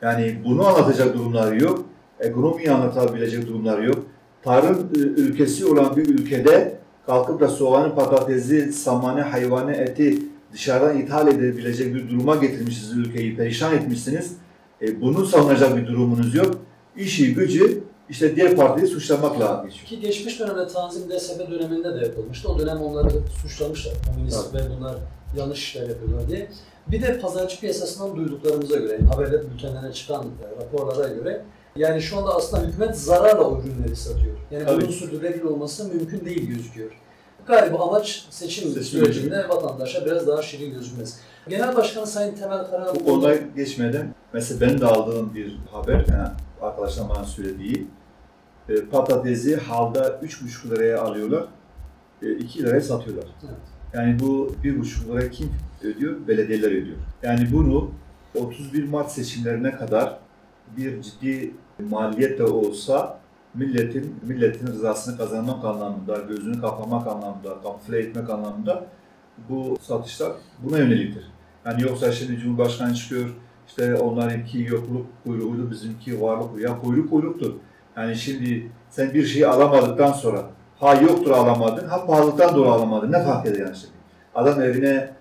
Yani 0.01 0.35
bunu 0.45 0.67
anlatacak 0.67 1.13
durumları 1.13 1.63
yok. 1.63 1.85
Ekonomiyi 2.19 2.71
anlatabilecek 2.71 3.47
durumları 3.47 3.85
yok. 3.85 3.97
Tarım 4.43 4.89
e, 4.95 4.99
ülkesi 4.99 5.65
olan 5.65 5.95
bir 5.95 6.09
ülkede 6.09 6.77
kalkıp 7.05 7.39
da 7.39 7.47
soğanı, 7.47 7.95
patatesi, 7.95 8.73
samanı, 8.73 9.21
hayvanı, 9.21 9.73
eti 9.73 10.19
dışarıdan 10.53 10.97
ithal 10.97 11.27
edebilecek 11.27 11.95
bir 11.95 12.09
duruma 12.09 12.35
getirmişsiniz 12.35 12.97
ülkeyi, 12.97 13.37
perişan 13.37 13.75
etmişsiniz. 13.75 14.33
E, 14.81 15.01
bunu 15.01 15.25
savunacak 15.25 15.77
bir 15.77 15.87
durumunuz 15.87 16.35
yok. 16.35 16.57
İşi, 16.97 17.33
gücü 17.33 17.83
işte 18.09 18.35
diğer 18.35 18.55
partiyi 18.55 18.87
suçlamakla 18.87 19.63
geçiyor. 19.65 19.85
Ki 19.85 19.99
geçmiş 19.99 20.39
dönemde 20.39 20.67
Tanzim 20.67 21.09
DSP 21.09 21.51
döneminde 21.51 21.93
de 21.93 22.05
yapılmıştı. 22.05 22.49
O 22.49 22.59
dönem 22.59 22.77
onları 22.77 23.09
suçlamışlar. 23.41 23.93
Komünist 24.07 24.55
ve 24.55 24.59
bunlar 24.77 24.95
yanlış 25.37 25.59
işler 25.59 25.89
yapıyorlar 25.89 26.27
diye. 26.27 26.47
Bir 26.87 27.01
de 27.01 27.19
pazarcı 27.19 27.59
piyasasından 27.59 28.15
duyduklarımıza 28.15 28.77
göre, 28.77 28.93
yani 28.93 29.05
haberler 29.05 29.41
bültenlerine 29.53 29.93
çıkan 29.93 30.23
e, 30.23 30.61
raporlara 30.61 31.07
göre 31.07 31.41
yani 31.75 32.01
şu 32.01 32.17
anda 32.17 32.35
aslında 32.35 32.63
hükümet 32.63 32.97
zararla 32.97 33.43
o 33.43 33.61
ürünleri 33.61 33.95
satıyor. 33.95 34.37
Yani 34.51 34.65
Tabii. 34.65 34.81
bunun 34.81 34.91
sürdürülebilir 34.91 35.43
olması 35.43 35.87
mümkün 35.87 36.25
değil 36.25 36.47
gözüküyor. 36.47 36.91
Galiba 37.47 37.87
amaç 37.87 38.27
seçim, 38.29 38.69
Seçim 38.69 38.83
sürecinde 38.83 39.49
vatandaşa 39.49 40.05
biraz 40.05 40.27
daha 40.27 40.41
şirin 40.41 40.73
gözükmesi. 40.73 41.21
Genel 41.49 41.75
Başkanı 41.75 42.07
Sayın 42.07 42.35
Temel 42.35 42.67
Karahan 42.67 42.95
Bu 42.95 43.05
konuda 43.05 43.35
geçmeden 43.35 44.15
mesela 44.33 44.61
benim 44.61 44.81
de 44.81 44.85
aldığım 44.85 45.35
bir 45.35 45.59
haber, 45.71 46.05
yani 46.09 46.27
arkadaşlar 46.61 47.09
bana 47.09 47.23
söylediği 47.23 47.87
e, 48.69 48.85
patatesi 48.85 49.55
halda 49.55 50.07
3,5 50.07 50.69
liraya 50.69 51.01
alıyorlar, 51.01 51.45
e, 52.21 52.31
2 52.31 52.63
liraya 52.63 52.81
satıyorlar. 52.81 53.25
Evet. 53.43 53.55
Yani 53.93 54.19
bu 54.19 54.55
1,5 54.63 55.07
liraya 55.07 55.29
kim 55.29 55.51
ödüyor? 55.83 56.27
Belediyeler 56.27 56.71
ödüyor. 56.71 56.97
Yani 57.23 57.47
bunu 57.51 57.91
31 58.35 58.87
Mart 58.87 59.11
seçimlerine 59.11 59.71
kadar 59.71 60.19
bir 60.77 61.01
ciddi 61.01 61.53
maliyet 61.89 62.39
de 62.39 62.43
olsa 62.43 63.19
milletin 63.53 64.15
milletin 64.27 64.67
rızasını 64.67 65.17
kazanmak 65.17 65.65
anlamında, 65.65 66.17
gözünü 66.17 66.61
kapamak 66.61 67.07
anlamında, 67.07 67.61
kamufle 67.63 67.99
etmek 67.99 68.29
anlamında 68.29 68.85
bu 69.49 69.77
satışlar 69.81 70.31
buna 70.59 70.77
yöneliktir. 70.77 71.31
Yani 71.65 71.81
yoksa 71.81 72.11
şimdi 72.11 72.37
Cumhurbaşkanı 72.37 72.93
çıkıyor, 72.93 73.29
işte 73.67 73.95
onlarınki 73.95 74.61
yokluk 74.61 75.05
kuyruğuydu, 75.23 75.71
bizimki 75.71 76.21
varlık 76.21 76.61
ya 76.61 76.79
kuyruk 76.79 77.09
kuyruktur. 77.09 77.53
Yani 77.97 78.15
şimdi 78.15 78.71
sen 78.89 79.13
bir 79.13 79.25
şeyi 79.25 79.47
alamadıktan 79.47 80.11
sonra 80.11 80.43
ha 80.79 80.95
yoktur 80.95 81.31
alamadın, 81.31 81.87
ha 81.87 82.05
pahalıdan 82.05 82.55
dolayı 82.55 82.71
alamadın. 82.71 83.11
Ne 83.11 83.23
fark 83.23 83.47
eder 83.47 83.59
yani 83.59 83.75
şimdi? 83.75 83.93
Adam 84.35 84.61
evine 84.61 85.13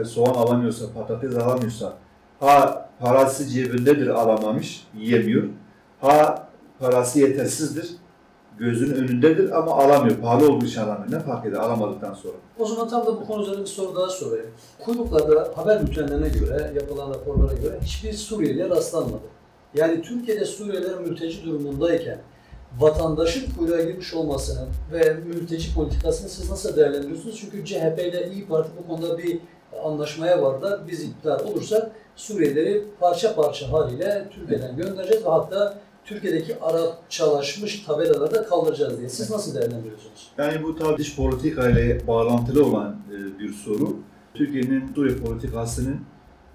e, 0.00 0.04
soğan 0.04 0.34
alamıyorsa, 0.34 0.84
patates 0.94 1.36
alamıyorsa, 1.36 1.96
ha 2.42 2.88
parası 3.00 3.48
cebindedir 3.48 4.06
alamamış, 4.08 4.86
yiyemiyor. 4.98 5.48
Ha 6.00 6.48
parası 6.78 7.18
yetersizdir. 7.18 7.90
Gözünün 8.58 8.94
önündedir 8.94 9.58
ama 9.58 9.72
alamıyor. 9.72 10.16
Pahalı 10.16 10.52
olduğu 10.52 10.64
için 10.64 10.80
alamıyor. 10.80 11.12
Ne 11.12 11.20
fark 11.20 11.46
eder 11.46 11.56
alamadıktan 11.56 12.14
sonra? 12.14 12.34
O 12.58 12.66
zaman 12.66 12.88
tam 12.88 13.06
da 13.06 13.20
bu 13.20 13.26
konu 13.26 13.42
üzerine 13.42 13.60
bir 13.60 13.66
soru 13.66 13.96
daha 13.96 14.08
sorayım. 14.08 14.46
Kuyruklarda 14.84 15.52
haber 15.56 15.86
bültenlerine 15.86 16.28
göre, 16.28 16.72
yapılan 16.74 17.10
raporlara 17.10 17.54
göre 17.54 17.78
hiçbir 17.82 18.12
Suriyeli'ye 18.12 18.68
rastlanmadı. 18.70 19.22
Yani 19.74 20.02
Türkiye'de 20.02 20.44
Suriyeliler 20.44 20.98
mülteci 20.98 21.44
durumundayken 21.44 22.18
vatandaşın 22.78 23.54
kuyruğa 23.58 23.82
girmiş 23.82 24.14
olmasını 24.14 24.66
ve 24.92 25.14
mülteci 25.14 25.74
politikasını 25.74 26.28
siz 26.28 26.50
nasıl 26.50 26.76
değerlendiriyorsunuz? 26.76 27.40
Çünkü 27.40 27.64
CHP 27.64 27.98
ile 27.98 28.30
İyi 28.32 28.46
Parti 28.46 28.70
bu 28.82 28.86
konuda 28.88 29.18
bir 29.18 29.38
anlaşmaya 29.84 30.42
vardı. 30.42 30.80
Biz 30.88 31.02
iktidar 31.02 31.40
olursak 31.40 31.90
Suriyelileri 32.16 32.84
parça 33.00 33.34
parça 33.34 33.72
haliyle 33.72 34.28
Türkiye'den 34.30 34.76
göndereceğiz 34.76 35.24
ve 35.24 35.28
hatta 35.28 35.78
Türkiye'deki 36.04 36.56
Arapçalaşmış 36.60 37.80
tabelaları 37.84 38.34
da 38.34 38.44
kaldıracağız 38.44 38.98
diye. 38.98 39.08
Siz 39.08 39.30
nasıl 39.30 39.54
değerlendiriyorsunuz? 39.54 40.30
Yani 40.38 40.62
bu 40.62 40.76
tabii 40.76 40.96
dış 40.98 41.16
politika 41.16 41.70
ile 41.70 42.06
bağlantılı 42.06 42.66
olan 42.66 42.96
e, 43.12 43.38
bir 43.38 43.52
soru. 43.52 43.96
Türkiye'nin 44.34 44.94
Suriye 44.94 45.16
politikasının 45.16 45.96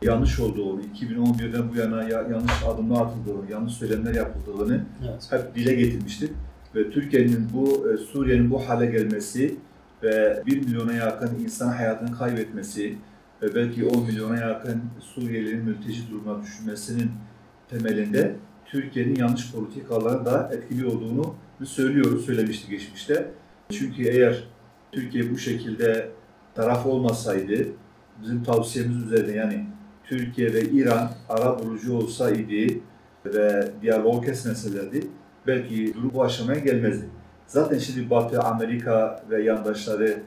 yanlış 0.01 0.39
olduğunu, 0.39 0.81
2011'den 0.81 1.73
bu 1.73 1.79
yana 1.79 2.03
ya- 2.03 2.21
yanlış 2.31 2.51
adımlar 2.67 3.01
atıldığını, 3.01 3.51
yanlış 3.51 3.73
söylemler 3.73 4.13
yapıldığını 4.13 4.81
Evet. 5.09 5.27
hep 5.29 5.55
dile 5.55 5.73
getirmiştik. 5.75 6.31
Ve 6.75 6.89
Türkiye'nin 6.91 7.47
bu, 7.53 7.89
e, 7.93 7.97
Suriye'nin 7.97 8.51
bu 8.51 8.69
hale 8.69 8.85
gelmesi 8.85 9.55
ve 10.03 10.43
1 10.45 10.65
milyona 10.65 10.93
yakın 10.93 11.39
insan 11.39 11.67
hayatını 11.67 12.17
kaybetmesi 12.17 12.97
ve 13.41 13.55
belki 13.55 13.85
10 13.85 14.03
milyona 14.03 14.37
yakın 14.37 14.83
Suriyelilerin 14.99 15.65
mülteci 15.65 16.09
durumuna 16.11 16.43
düşmesinin 16.43 17.11
temelinde 17.69 18.35
Türkiye'nin 18.65 19.15
yanlış 19.15 19.51
politikaların 19.51 20.25
da 20.25 20.49
etkili 20.53 20.85
olduğunu 20.85 21.35
söylüyoruz, 21.65 22.25
söylemiştik 22.25 22.69
geçmişte. 22.69 23.31
Çünkü 23.71 24.03
eğer 24.03 24.43
Türkiye 24.91 25.31
bu 25.31 25.37
şekilde 25.37 26.09
taraf 26.55 26.85
olmasaydı, 26.85 27.67
bizim 28.21 28.43
tavsiyemiz 28.43 28.97
üzerine 28.97 29.35
yani 29.35 29.65
Türkiye 30.03 30.53
ve 30.53 30.61
İran 30.61 31.11
ara 31.29 31.59
bulucu 31.59 31.93
olsaydı 31.93 32.79
ve 33.25 33.71
diyalog 33.81 34.25
kesmeselerdi, 34.25 35.07
belki 35.47 35.93
durum 35.93 36.11
bu 36.13 36.23
aşamaya 36.23 36.59
gelmezdi. 36.59 37.05
Zaten 37.47 37.77
şimdi 37.77 38.09
Batı, 38.09 38.41
Amerika 38.41 39.23
ve 39.29 39.43
yandaşları 39.43 40.17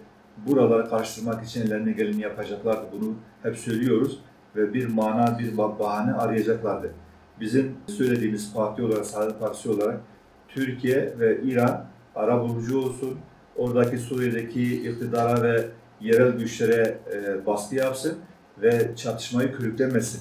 buraları 0.47 0.91
karıştırmak 0.91 1.45
için 1.45 1.67
ellerine 1.67 1.93
geleni 1.93 2.21
yapacaklardı. 2.21 2.87
Bunu 2.93 3.15
hep 3.43 3.57
söylüyoruz 3.57 4.21
ve 4.57 4.75
bir 4.75 4.87
mana, 4.89 5.39
bir 5.39 5.57
bah- 5.57 5.79
bahane 5.79 6.13
arayacaklardı. 6.13 6.95
Bizim 7.41 7.77
söylediğimiz 7.87 8.55
parti 8.55 8.83
olarak, 8.83 9.07
Saadet 9.07 9.41
Partisi 9.41 9.71
olarak 9.71 10.01
Türkiye 10.49 11.15
ve 11.19 11.43
İran 11.43 11.85
ara 12.15 12.41
bulucu 12.41 12.79
olsun, 12.79 13.19
oradaki 13.57 13.99
Suriye'deki 13.99 14.91
iktidara 14.91 15.43
ve 15.43 15.67
yerel 16.01 16.33
güçlere 16.33 16.99
e, 17.13 17.47
baskı 17.47 17.75
yapsın 17.75 18.19
ve 18.63 18.91
çatışmayı 18.97 19.53
körüklemesin. 19.53 20.21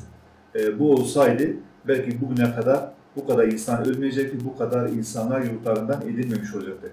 E, 0.55 0.79
bu 0.79 0.93
olsaydı 0.93 1.43
belki 1.87 2.21
bugüne 2.21 2.55
kadar 2.55 2.91
bu 3.21 3.27
kadar 3.27 3.47
insan 3.47 3.87
ölmeyecekti, 3.87 4.45
bu 4.45 4.57
kadar 4.57 4.89
insanlar 4.89 5.41
yurtlarından 5.41 6.01
edilmemiş 6.01 6.55
olacaktı. 6.55 6.91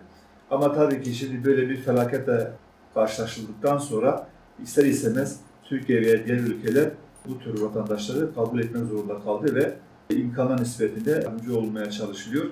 Ama 0.51 0.73
tabii 0.73 1.03
ki 1.03 1.15
şimdi 1.15 1.45
böyle 1.45 1.69
bir 1.69 1.77
felaketle 1.77 2.51
karşılaşıldıktan 2.95 3.79
sonra 3.79 4.27
ister 4.63 4.85
istemez 4.85 5.41
Türkiye 5.65 6.01
ve 6.01 6.27
diğer 6.27 6.39
ülkeler 6.39 6.91
bu 7.29 7.39
tür 7.39 7.61
vatandaşları 7.61 8.35
kabul 8.35 8.61
etmek 8.61 8.85
zorunda 8.85 9.21
kaldı 9.21 9.55
ve 9.55 9.75
imkanlar 10.17 10.61
nispetinde 10.61 11.11
yardımcı 11.11 11.59
olmaya 11.59 11.91
çalışılıyor. 11.91 12.45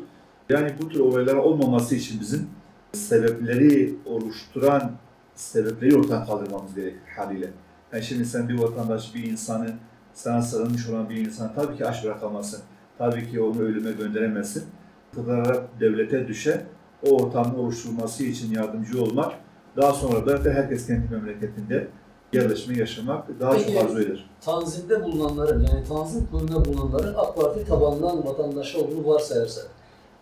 Yani 0.48 0.72
bu 0.82 0.88
tür 0.88 1.00
olaylar 1.00 1.34
olmaması 1.34 1.94
için 1.94 2.20
bizim 2.20 2.46
sebepleri 2.92 3.94
oluşturan 4.06 4.92
sebepleri 5.34 5.96
ortadan 5.96 6.26
kaldırmamız 6.26 6.74
gerekir 6.74 6.98
haliyle. 7.16 7.50
Yani 7.92 8.04
şimdi 8.04 8.24
sen 8.24 8.48
bir 8.48 8.58
vatandaş, 8.58 9.14
bir 9.14 9.24
insanı, 9.24 9.72
sana 10.14 10.42
sarılmış 10.42 10.88
olan 10.88 11.10
bir 11.10 11.16
insan 11.16 11.54
tabii 11.54 11.76
ki 11.76 11.86
aç 11.86 12.04
bırakamazsın. 12.04 12.60
Tabii 12.98 13.30
ki 13.30 13.40
onu 13.40 13.60
ölüme 13.60 13.92
gönderemezsin. 13.92 14.64
Iktidara, 15.08 15.66
devlete 15.80 16.28
düşe 16.28 16.66
o 17.10 17.22
ortamın 17.22 17.58
oluşturulması 17.58 18.24
için 18.24 18.52
yardımcı 18.52 19.02
olmak, 19.02 19.32
daha 19.76 19.92
sonra 19.92 20.44
da 20.44 20.50
herkes 20.50 20.86
kendi 20.86 21.14
memleketinde 21.14 21.88
yerleşme, 22.32 22.78
yaşamak 22.78 23.40
daha 23.40 23.52
Peki. 23.52 23.72
çok 23.72 23.84
arzu 23.84 24.00
eder. 24.00 24.30
Tanzimde 24.40 25.04
bulunanların 25.04 25.66
yani 25.66 25.84
tanzim 25.88 26.26
kuyruğunda 26.26 26.64
bulunanların 26.64 27.14
AK 27.16 27.36
Parti 27.36 27.64
tabanından 27.64 28.26
vatandaşı 28.26 28.78
olduğunu 28.80 29.06
varsayarsak 29.06 29.70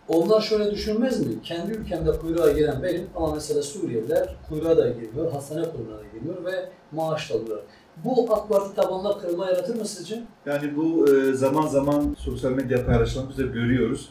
onlar 0.07 0.41
şöyle 0.41 0.71
düşünmez 0.71 1.27
mi? 1.27 1.41
Kendi 1.43 1.71
ülkemde 1.71 2.11
kuyruğa 2.11 2.51
giren 2.51 2.83
benim 2.83 3.07
ama 3.15 3.35
mesela 3.35 3.61
Suriyeliler 3.61 4.35
kuyruğa 4.49 4.77
da 4.77 4.89
girmiyor, 4.89 5.31
hastane 5.31 5.61
kuyruğuna 5.61 5.97
da 5.97 6.03
girmiyor 6.13 6.45
ve 6.45 6.69
maaş 6.91 7.31
da 7.31 7.35
alıyorlar. 7.35 7.65
Bu 7.97 8.33
AK 8.33 8.49
Parti 8.49 8.75
tabanına 8.75 9.17
kırılma 9.17 9.45
yaratır 9.45 9.75
mı 9.75 9.85
sizce? 9.85 10.23
Yani 10.45 10.75
bu 10.75 11.15
e, 11.15 11.33
zaman 11.33 11.67
zaman 11.67 12.15
sosyal 12.17 12.51
medya 12.51 12.85
paylaşımlarımızda 12.85 13.41
görüyoruz. 13.41 14.09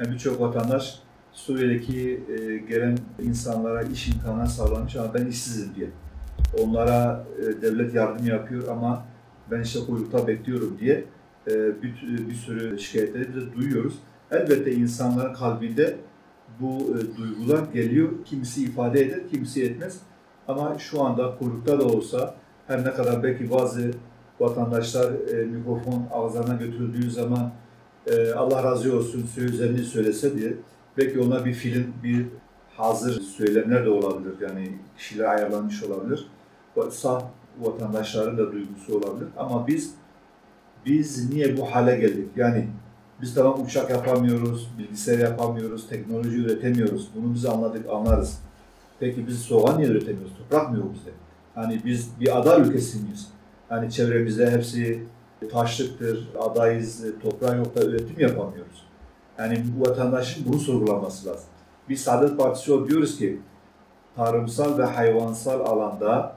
Yani 0.00 0.12
birçok 0.12 0.40
vatandaş 0.40 0.98
Suriye'deki 1.32 2.24
e, 2.28 2.56
gelen 2.56 2.98
insanlara 3.22 3.82
iş 3.82 4.08
imkanı 4.08 4.48
sağlamış 4.48 4.96
ama 4.96 5.14
ben 5.14 5.26
işsizim 5.26 5.74
diye. 5.74 5.90
Onlara 6.62 7.24
e, 7.38 7.62
devlet 7.62 7.94
yardım 7.94 8.26
yapıyor 8.26 8.68
ama 8.68 9.04
ben 9.50 9.60
işte 9.60 9.80
kuyrukta 9.86 10.26
bekliyorum 10.26 10.76
diye 10.80 11.04
bir, 11.82 12.26
bir 12.28 12.34
sürü 12.34 12.78
şikayetleri 12.78 13.34
de 13.34 13.54
duyuyoruz. 13.56 13.94
Elbette 14.30 14.72
insanların 14.72 15.34
kalbinde 15.34 15.96
bu 16.60 16.94
duygular 17.16 17.64
geliyor. 17.72 18.08
Kimisi 18.24 18.64
ifade 18.64 19.00
eder, 19.00 19.28
kimisi 19.30 19.64
etmez. 19.64 20.00
Ama 20.48 20.78
şu 20.78 21.02
anda 21.02 21.38
kuyrukta 21.38 21.80
da 21.80 21.84
olsa 21.84 22.34
her 22.66 22.84
ne 22.84 22.94
kadar 22.94 23.22
belki 23.22 23.50
bazı 23.50 23.90
vatandaşlar 24.40 25.12
e, 25.12 25.44
mikrofon 25.44 26.06
ağızlarına 26.12 26.54
götürüldüğü 26.54 27.10
zaman 27.10 27.52
e, 28.06 28.32
Allah 28.32 28.62
razı 28.62 28.96
olsun 28.96 29.26
sözlerini 29.34 29.78
söylese 29.78 30.38
diye 30.38 30.52
belki 30.98 31.20
ona 31.20 31.44
bir 31.44 31.52
film, 31.52 31.86
bir 32.02 32.26
hazır 32.76 33.20
söylemler 33.20 33.84
de 33.84 33.90
olabilir. 33.90 34.34
Yani 34.40 34.78
kişiler 34.98 35.24
ayarlanmış 35.24 35.82
olabilir. 35.82 36.26
Sağ 36.90 37.22
vatandaşların 37.60 38.38
da 38.38 38.52
duygusu 38.52 38.96
olabilir. 38.96 39.28
Ama 39.36 39.66
biz 39.66 39.94
biz 40.86 41.34
niye 41.34 41.56
bu 41.56 41.74
hale 41.74 41.96
geldik? 41.96 42.28
Yani 42.36 42.68
biz 43.22 43.34
tamam 43.34 43.62
uçak 43.64 43.90
yapamıyoruz, 43.90 44.70
bilgisayar 44.78 45.18
yapamıyoruz, 45.18 45.88
teknoloji 45.88 46.36
üretemiyoruz. 46.36 47.08
Bunu 47.14 47.34
biz 47.34 47.44
anladık, 47.44 47.88
anlarız. 47.90 48.38
Peki 49.00 49.26
biz 49.26 49.38
soğan 49.38 49.78
niye 49.78 49.88
üretemiyoruz? 49.88 50.32
Toprak 50.38 50.70
mı 50.70 50.76
yok 50.76 50.94
bizde? 50.94 51.10
Hani 51.54 51.80
biz 51.84 52.20
bir 52.20 52.38
ada 52.38 52.58
ülkesi 52.58 52.98
miyiz? 52.98 53.28
Hani 53.68 53.90
çevremizde 53.90 54.50
hepsi 54.50 55.06
taşlıktır, 55.52 56.28
adayız, 56.40 57.04
toprağı 57.22 57.56
yok 57.56 57.76
da 57.76 57.84
üretim 57.84 58.20
yapamıyoruz. 58.20 58.86
Yani 59.38 59.64
bu 59.76 59.90
vatandaşın 59.90 60.44
bunu 60.48 60.58
sorgulaması 60.60 61.28
lazım. 61.28 61.48
Biz 61.88 62.00
Saadet 62.00 62.38
Partisi 62.38 62.72
olarak 62.72 62.88
diyoruz 62.88 63.18
ki 63.18 63.40
tarımsal 64.16 64.78
ve 64.78 64.84
hayvansal 64.84 65.60
alanda 65.60 66.36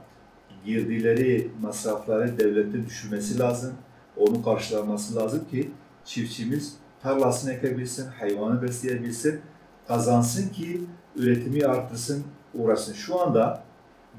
girdileri, 0.64 1.50
masrafları 1.62 2.38
devletin 2.38 2.86
düşürmesi 2.86 3.38
lazım. 3.38 3.74
Onu 4.16 4.44
karşılaması 4.44 5.16
lazım 5.16 5.44
ki 5.50 5.70
çiftçimiz 6.04 6.76
tarlasını 7.02 7.52
ekebilsin, 7.52 8.06
hayvanı 8.06 8.62
besleyebilsin, 8.62 9.40
kazansın 9.88 10.48
ki 10.48 10.80
üretimi 11.16 11.66
arttırsın, 11.66 12.24
uğraşsın. 12.54 12.92
Şu 12.92 13.20
anda 13.20 13.62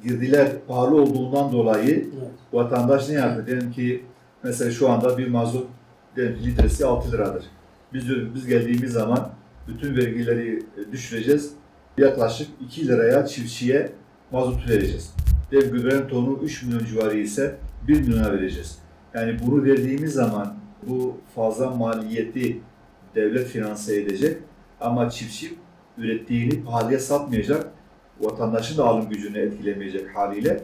girdiler 0.03 0.51
pahalı 0.67 1.01
olduğundan 1.01 1.51
dolayı 1.51 1.89
Evet. 1.89 2.31
vatandaş 2.53 3.09
ne 3.09 3.15
yapıyor? 3.15 3.47
Diyelim 3.47 3.71
ki 3.71 4.05
mesela 4.43 4.71
şu 4.71 4.89
anda 4.89 5.17
bir 5.17 5.27
mazot 5.27 5.67
diyelim 6.15 6.37
ki 6.39 6.45
litresi 6.45 6.85
6 6.85 7.11
liradır. 7.11 7.43
Biz 7.93 8.03
biz 8.35 8.47
geldiğimiz 8.47 8.91
zaman 8.91 9.29
bütün 9.67 9.97
vergileri 9.97 10.63
e, 10.77 10.91
düşüreceğiz. 10.91 11.53
Yaklaşık 11.97 12.47
2 12.65 12.87
liraya 12.87 13.25
çiftçiye 13.25 13.91
mazot 14.31 14.69
vereceğiz. 14.69 15.13
Dev 15.51 15.71
gübrenin 15.71 16.07
tonu 16.07 16.39
3 16.43 16.63
milyon 16.63 16.85
civarı 16.85 17.17
ise 17.17 17.55
1 17.87 17.99
milyona 18.01 18.31
vereceğiz. 18.31 18.77
Yani 19.13 19.37
bunu 19.45 19.63
verdiğimiz 19.63 20.13
zaman 20.13 20.55
bu 20.87 21.17
fazla 21.35 21.69
maliyeti 21.69 22.59
devlet 23.15 23.47
finanse 23.47 24.01
edecek 24.01 24.37
ama 24.81 25.09
çiftçi 25.09 25.53
ürettiğini 25.97 26.63
pahalıya 26.63 26.99
satmayacak, 26.99 27.71
vatandaşın 28.19 28.77
da 28.77 28.85
alım 28.85 29.09
gücünü 29.09 29.37
etkilemeyecek 29.39 30.15
haliyle 30.15 30.63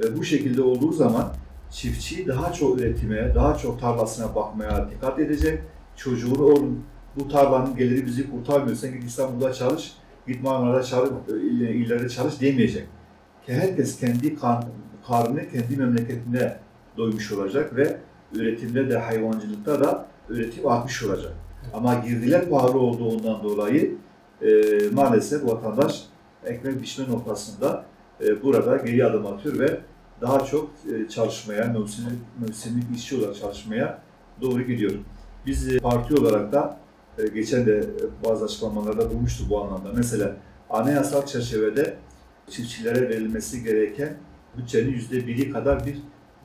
ve 0.00 0.16
bu 0.18 0.24
şekilde 0.24 0.62
olduğu 0.62 0.92
zaman 0.92 1.32
çiftçi 1.70 2.26
daha 2.28 2.52
çok 2.52 2.80
üretime, 2.80 3.34
daha 3.34 3.56
çok 3.56 3.80
tarlasına 3.80 4.34
bakmaya 4.34 4.90
dikkat 4.90 5.18
edecek. 5.18 5.58
Çocuğunu 5.96 6.42
oğlum 6.44 6.84
bu 7.16 7.28
tarlanın 7.28 7.76
geliri 7.76 8.06
bizi 8.06 8.30
kurtarmıyor. 8.30 8.76
Sen 8.76 8.92
git 8.92 9.04
İstanbul'da 9.04 9.52
çalış, 9.52 9.92
git 10.26 10.42
Marmara'da 10.42 10.82
çalış, 10.82 11.10
il- 11.28 11.60
illerde 11.60 12.08
çalış 12.08 12.40
demeyecek. 12.40 12.86
Herkes 13.46 14.00
kendi 14.00 14.36
karnını 15.06 15.48
kendi 15.52 15.76
memleketinde 15.76 16.58
doymuş 16.96 17.32
olacak 17.32 17.76
ve 17.76 17.96
üretimde 18.32 18.90
de 18.90 18.98
hayvancılıkta 18.98 19.84
da 19.84 20.06
üretim 20.28 20.68
artmış 20.68 21.02
olacak. 21.02 21.32
Ama 21.74 21.94
girdiler 21.94 22.48
pahalı 22.50 22.78
olduğundan 22.78 23.42
dolayı 23.42 23.94
e, 24.42 24.48
maalesef 24.92 25.44
vatandaş 25.46 26.04
ekmek 26.46 26.82
biçme 26.82 27.08
noktasında 27.08 27.84
e, 28.20 28.42
burada 28.42 28.76
geri 28.76 29.04
adım 29.04 29.26
atıyor 29.26 29.58
ve 29.58 29.80
daha 30.20 30.44
çok 30.44 30.70
e, 30.94 31.08
çalışmaya, 31.08 31.64
mevsimlik, 31.64 32.18
mevsimlik 32.40 32.84
işçi 32.96 33.16
olarak 33.16 33.36
çalışmaya 33.36 34.02
doğru 34.40 34.62
gidiyor. 34.62 34.92
Biz 35.46 35.74
e, 35.74 35.78
parti 35.78 36.14
olarak 36.14 36.52
da 36.52 36.78
e, 37.18 37.26
geçen 37.26 37.66
de 37.66 37.78
e, 37.78 38.24
bazı 38.24 38.44
açıklamalarda 38.44 39.10
bulmuştuk 39.10 39.50
bu 39.50 39.62
anlamda. 39.64 39.92
Mesela 39.96 40.36
anayasal 40.70 41.26
çerçevede 41.26 41.96
çiftçilere 42.50 43.08
verilmesi 43.08 43.64
gereken 43.64 44.16
bütçenin 44.56 44.90
yüzde 44.90 45.26
biri 45.26 45.50
kadar 45.50 45.86
bir 45.86 45.98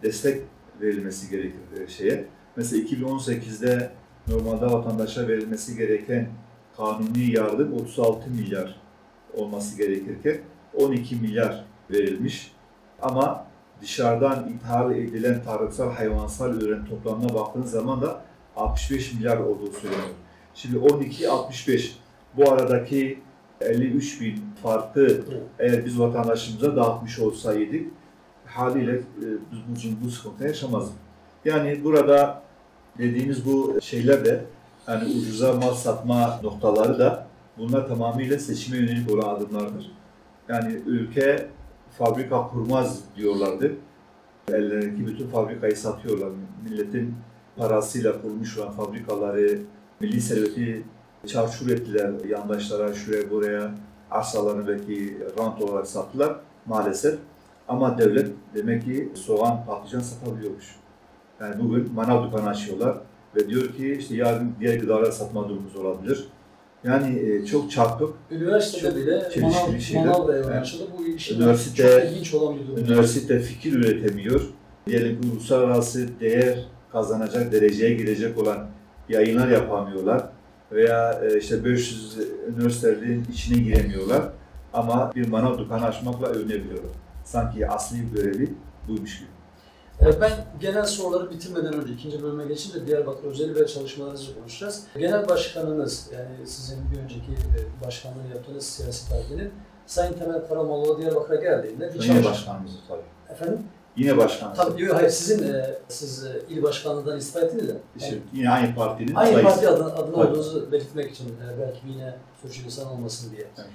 destek 0.03 0.41
verilmesi 0.81 1.29
gerekir 1.29 1.59
e, 1.83 1.87
şeye. 1.87 2.25
Mesela 2.55 2.83
2018'de 2.83 3.91
normalde 4.27 4.65
vatandaşa 4.65 5.27
verilmesi 5.27 5.77
gereken 5.77 6.29
kanuni 6.77 7.31
yardım 7.31 7.73
36 7.73 8.29
milyar 8.29 8.81
olması 9.33 9.77
gerekirken 9.77 10.37
12 10.73 11.15
milyar 11.15 11.65
verilmiş. 11.91 12.51
Ama 13.01 13.45
dışarıdan 13.81 14.49
ithal 14.49 14.91
edilen 14.91 15.43
tarımsal 15.43 15.91
hayvansal 15.91 16.55
ürün 16.55 16.85
toplamına 16.85 17.33
baktığınız 17.33 17.71
zaman 17.71 18.01
da 18.01 18.21
65 18.55 19.13
milyar 19.13 19.37
olduğu 19.37 19.71
söyleniyor. 19.71 20.15
Şimdi 20.53 20.77
12-65 20.77 21.91
bu 22.37 22.51
aradaki 22.51 23.19
53 23.61 24.21
bin 24.21 24.43
farkı 24.63 25.21
eğer 25.59 25.85
biz 25.85 25.99
vatandaşımıza 25.99 26.75
dağıtmış 26.75 27.19
olsaydık 27.19 27.87
haliyle 28.45 28.91
e, 28.95 29.25
biz 29.51 29.99
bu, 29.99 30.05
bu 30.05 30.11
sıkıntı 30.11 30.43
yaşamazdık. 30.43 30.95
Yani 31.45 31.83
burada 31.83 32.41
dediğimiz 32.97 33.45
bu 33.45 33.81
şeyler 33.81 34.25
de 34.25 34.45
yani 34.87 35.03
ucuza 35.05 35.53
mal 35.53 35.73
satma 35.73 36.39
noktaları 36.43 36.99
da 36.99 37.27
bunlar 37.59 37.87
tamamıyla 37.87 38.39
seçime 38.39 38.77
yönelik 38.77 39.11
olan 39.11 39.35
adımlardır. 39.35 39.91
Yani 40.49 40.73
ülke 40.85 41.49
fabrika 41.97 42.47
kurmaz 42.47 42.99
diyorlardı. 43.15 43.75
Ellerindeki 44.47 45.07
bütün 45.07 45.27
fabrikayı 45.27 45.77
satıyorlar. 45.77 46.29
Milletin 46.63 47.15
parasıyla 47.57 48.21
kurmuş 48.21 48.57
olan 48.57 48.71
fabrikaları, 48.71 49.59
milli 49.99 50.21
serveti 50.21 50.83
çarçur 51.27 51.69
ettiler 51.69 52.11
yandaşlara, 52.29 52.93
şuraya 52.93 53.31
buraya 53.31 53.71
arsalarını 54.11 54.67
belki 54.67 55.17
rant 55.39 55.61
olarak 55.61 55.87
sattılar 55.87 56.35
maalesef. 56.65 57.19
Ama 57.67 57.97
devlet 57.97 58.31
demek 58.55 58.85
ki 58.85 59.09
soğan, 59.15 59.65
patlıcan 59.65 59.99
satabiliyormuş. 59.99 60.75
Yani 61.41 61.63
bugün 61.63 61.93
manav 61.93 62.27
dükkanı 62.27 62.49
açıyorlar 62.49 62.97
ve 63.35 63.49
diyor 63.49 63.73
ki 63.73 63.95
işte 63.99 64.15
yarın 64.15 64.53
diğer 64.59 64.79
gıdalar 64.79 65.11
satma 65.11 65.49
durumumuz 65.49 65.75
olabilir. 65.75 66.27
Yani 66.83 67.19
e, 67.19 67.45
çok 67.45 67.71
çarpık. 67.71 68.13
Üniversitede 68.31 68.89
Çok 68.91 68.95
bile 68.95 69.29
çelişkili 69.33 69.97
manav, 69.99 70.19
manav 70.19 70.33
Evet. 70.33 70.45
açıldı. 70.61 70.83
Bu 70.99 71.05
işin 71.05 71.39
Üniversite- 71.41 72.01
çok 72.01 72.11
ilginç 72.11 72.33
olan 72.33 72.59
bir 72.59 72.67
durum. 72.67 72.77
Üniversite 72.85 73.39
fikir 73.39 73.73
üretemiyor. 73.73 74.41
Diyelim 74.87 75.21
ki 75.21 75.27
uluslararası 75.33 76.07
değer 76.19 76.65
kazanacak 76.91 77.51
dereceye 77.51 77.93
girecek 77.93 78.37
olan 78.37 78.67
yayınlar 79.09 79.47
yapamıyorlar. 79.47 80.29
Veya 80.71 81.21
e, 81.23 81.37
işte 81.39 81.65
500 81.65 82.17
üniversitelerin 82.47 83.25
içine 83.33 83.61
giremiyorlar. 83.63 84.23
Ama 84.73 85.11
bir 85.15 85.27
manav 85.27 85.57
dükkanı 85.57 85.85
açmakla 85.85 86.27
övünebiliyorlar. 86.27 86.91
Sanki 87.25 87.67
asli 87.67 87.97
görevi 88.15 88.49
buymuş 88.87 89.19
gibi. 89.19 89.29
Ben 90.01 90.31
genel 90.59 90.85
soruları 90.85 91.29
bitirmeden 91.31 91.73
önce 91.73 91.93
ikinci 91.93 92.23
bölüme 92.23 92.45
geçince 92.45 92.87
Diyarbakır 92.87 93.27
özeli 93.27 93.55
ve 93.55 93.67
çalışmalarınızı 93.67 94.35
konuşacağız. 94.39 94.83
Genel 94.97 95.29
başkanınız, 95.29 96.09
yani 96.13 96.47
sizin 96.47 96.91
bir 96.91 96.97
önceki 96.99 97.31
e, 97.31 97.85
başkanlığı 97.85 98.27
yaptığınız 98.35 98.65
siyasi 98.65 99.09
partinin 99.11 99.51
Sayın 99.85 100.13
Temel 100.13 100.47
Karamoğlu 100.47 101.01
Diyarbakır'a 101.01 101.35
geldiğinde 101.41 101.93
bir 101.93 102.01
Yine 102.03 102.05
çalış- 102.13 102.25
başkanımız 102.25 102.71
tabii. 102.87 103.01
Efendim? 103.33 103.59
Yine 103.97 104.17
başkanımız. 104.17 104.57
Tabii, 104.57 104.81
yok, 104.83 104.95
hayır 104.95 105.09
sizin, 105.09 105.53
e, 105.53 105.75
siz 105.87 106.25
e, 106.25 106.41
il 106.49 106.63
başkanlığından 106.63 107.17
istifa 107.17 107.39
ettiniz 107.39 107.67
de. 107.67 107.75
İşte 107.97 108.17
yine 108.33 108.49
aynı 108.49 108.75
partinin 108.75 109.15
Aynı 109.15 109.31
sayısı. 109.33 109.49
parti 109.53 109.67
adına, 109.69 109.85
adına 109.93 110.15
olduğunuzu 110.23 110.71
belirtmek 110.71 111.11
için 111.11 111.25
e, 111.27 111.59
belki 111.61 111.79
yine 111.87 112.15
sürçülisan 112.41 112.87
olmasın 112.91 113.31
diye. 113.31 113.47
Evet. 113.57 113.67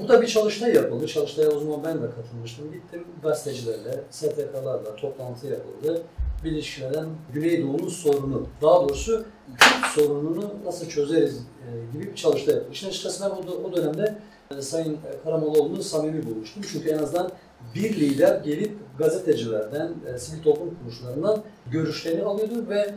Burada 0.00 0.22
bir 0.22 0.26
çalıştay 0.26 0.74
yapıldı. 0.74 1.06
Çalıştaya 1.06 1.48
o 1.48 1.60
zaman 1.60 1.84
ben 1.84 2.02
de 2.02 2.06
katılmıştım. 2.10 2.72
Gittim 2.72 3.04
gazetecilerle, 3.22 4.00
STK'larla 4.10 4.96
toplantı 4.96 5.46
yapıldı. 5.46 6.02
Birleşiklerden 6.44 7.06
Güneydoğu'nun 7.32 7.88
sorunu, 7.88 8.46
daha 8.62 8.82
doğrusu 8.82 9.24
Kürt 9.58 9.86
sorununu 9.94 10.50
nasıl 10.64 10.88
çözeriz 10.88 11.38
e, 11.38 11.92
gibi 11.92 12.10
bir 12.10 12.14
çalıştay 12.14 12.54
yapıldı. 12.54 12.72
İşin 12.72 12.88
açıkçası 12.88 13.24
ben 13.24 13.30
o, 13.30 13.40
dö- 13.40 13.62
o 13.62 13.76
dönemde 13.76 14.18
e, 14.58 14.62
Sayın 14.62 14.98
Karamoğluoğlu'nu 15.24 15.82
samimi 15.82 16.26
bulmuştum. 16.26 16.62
Çünkü 16.72 16.88
en 16.90 16.98
azından 16.98 17.30
bir 17.74 18.00
lider 18.00 18.40
gelip 18.44 18.72
gazetecilerden, 18.98 19.92
e, 20.14 20.18
sivil 20.18 20.42
toplum 20.42 20.78
kuruluşlarından 20.78 21.42
görüşlerini 21.70 22.22
alıyordu 22.22 22.66
ve 22.68 22.94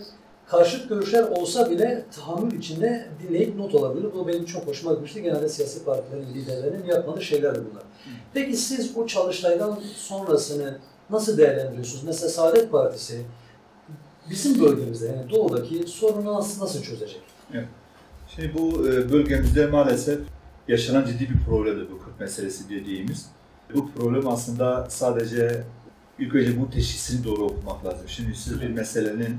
karşıt 0.48 0.90
görüşler 0.90 1.24
olsa 1.24 1.72
bile 1.72 2.06
tahammül 2.16 2.60
içinde 2.60 3.08
dinleyip 3.24 3.56
not 3.56 3.76
alabilir. 3.76 4.08
Bu 4.14 4.28
benim 4.28 4.46
çok 4.46 4.68
hoşuma 4.68 4.94
gitmişti. 4.94 5.24
Genelde 5.24 5.50
siyasi 5.50 5.86
partilerin 5.86 6.34
liderlerinin 6.34 6.86
yapmadığı 6.86 7.22
şeylerdi 7.22 7.60
bunlar. 7.72 7.84
Peki 8.34 8.58
siz 8.58 8.98
o 8.98 9.08
çalıştaydan 9.08 9.80
sonrasını 9.96 10.78
nasıl 11.10 11.38
değerlendiriyorsunuz? 11.38 12.04
Mesela 12.04 12.30
Saadet 12.30 12.72
Partisi 12.72 13.22
bizim 14.30 14.62
bölgemizde 14.62 15.06
yani 15.06 15.30
doğudaki 15.30 15.84
sorunu 15.88 16.34
nasıl, 16.34 16.64
nasıl 16.64 16.82
çözecek? 16.82 17.22
Şimdi 18.36 18.54
bu 18.54 18.88
e, 18.88 19.12
bölgemizde 19.12 19.68
maalesef 19.68 20.20
yaşanan 20.68 21.06
ciddi 21.06 21.30
bir 21.30 21.46
problemdir 21.46 21.92
bu 21.92 22.06
Kürt 22.06 22.20
meselesi 22.20 22.70
dediğimiz. 22.70 23.26
Bu 23.76 23.92
problem 23.92 24.28
aslında 24.28 24.88
sadece 24.90 25.64
ilk 26.20 26.36
önce 26.36 26.62
bu 26.62 26.70
teşhisini 26.70 27.24
doğru 27.24 27.44
okumak 27.44 27.86
lazım. 27.86 28.08
Şimdi 28.08 28.36
siz 28.36 28.62
bir 28.62 28.70
meselenin 28.70 29.38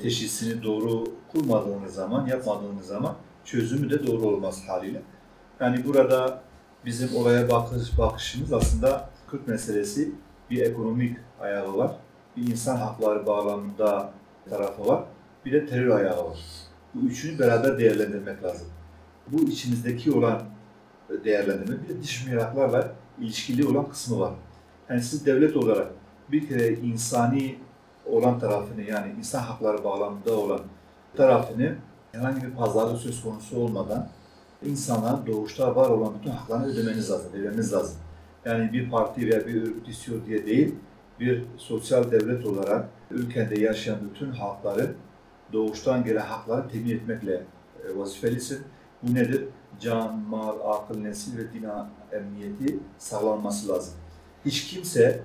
teşhisini 0.00 0.62
doğru 0.62 1.04
kurmadığınız 1.32 1.94
zaman, 1.94 2.26
yapmadığınız 2.26 2.86
zaman 2.86 3.16
çözümü 3.44 3.90
de 3.90 4.06
doğru 4.06 4.26
olmaz 4.26 4.62
haliyle. 4.68 5.02
Yani 5.60 5.84
burada 5.84 6.42
bizim 6.84 7.16
olaya 7.16 7.50
bakış, 7.50 7.98
bakışımız 7.98 8.52
aslında 8.52 9.10
Kürt 9.30 9.48
meselesi 9.48 10.12
bir 10.50 10.62
ekonomik 10.62 11.16
ayağı 11.40 11.76
var, 11.76 11.96
bir 12.36 12.50
insan 12.50 12.76
hakları 12.76 13.26
bağlamında 13.26 14.12
tarafı 14.50 14.86
var, 14.86 15.04
bir 15.44 15.52
de 15.52 15.66
terör 15.66 15.90
ayağı 15.90 16.30
var. 16.30 16.38
Bu 16.94 17.06
üçünü 17.06 17.38
beraber 17.38 17.78
değerlendirmek 17.78 18.42
lazım. 18.42 18.66
Bu 19.28 19.42
içimizdeki 19.42 20.12
olan 20.12 20.42
değerlendirme 21.24 21.82
bir 21.82 21.88
de 21.88 22.02
dış 22.02 22.26
mihraklarla 22.26 22.94
ilişkili 23.20 23.66
olan 23.66 23.88
kısmı 23.88 24.20
var. 24.20 24.32
Yani 24.88 25.02
siz 25.02 25.26
devlet 25.26 25.56
olarak 25.56 25.86
bir 26.32 26.48
kere 26.48 26.72
insani 26.72 27.58
olan 28.10 28.38
tarafını 28.38 28.82
yani 28.82 29.12
insan 29.18 29.42
hakları 29.42 29.84
bağlamında 29.84 30.38
olan 30.38 30.60
tarafını 31.16 31.74
herhangi 32.12 32.42
bir 32.42 32.50
pazarlık 32.50 33.00
söz 33.00 33.22
konusu 33.22 33.56
olmadan 33.56 34.08
insanların 34.64 35.26
doğuşta 35.26 35.76
var 35.76 35.90
olan 35.90 36.14
bütün 36.18 36.30
haklarını 36.30 36.66
ödemeniz 36.66 37.10
lazım, 37.10 37.32
ödemeniz 37.32 37.72
lazım. 37.72 37.96
Yani 38.44 38.72
bir 38.72 38.90
parti 38.90 39.30
veya 39.30 39.46
bir 39.46 39.62
örgüt 39.62 39.88
istiyor 39.88 40.26
diye 40.26 40.46
değil, 40.46 40.74
bir 41.20 41.44
sosyal 41.56 42.10
devlet 42.10 42.46
olarak 42.46 42.88
ülkede 43.10 43.60
yaşayan 43.60 43.98
bütün 44.10 44.30
hakları 44.30 44.94
doğuştan 45.52 46.04
gelen 46.04 46.26
hakları 46.26 46.68
temin 46.68 46.90
etmekle 46.90 47.32
e, 47.84 47.96
vazifelisin. 47.96 48.62
Bu 49.02 49.14
nedir? 49.14 49.44
Can, 49.80 50.18
mal, 50.18 50.74
akıl, 50.74 50.98
nesil 50.98 51.38
ve 51.38 51.52
din 51.52 51.66
emniyeti 52.12 52.78
sağlanması 52.98 53.68
lazım. 53.68 53.94
Hiç 54.44 54.64
kimse 54.64 55.20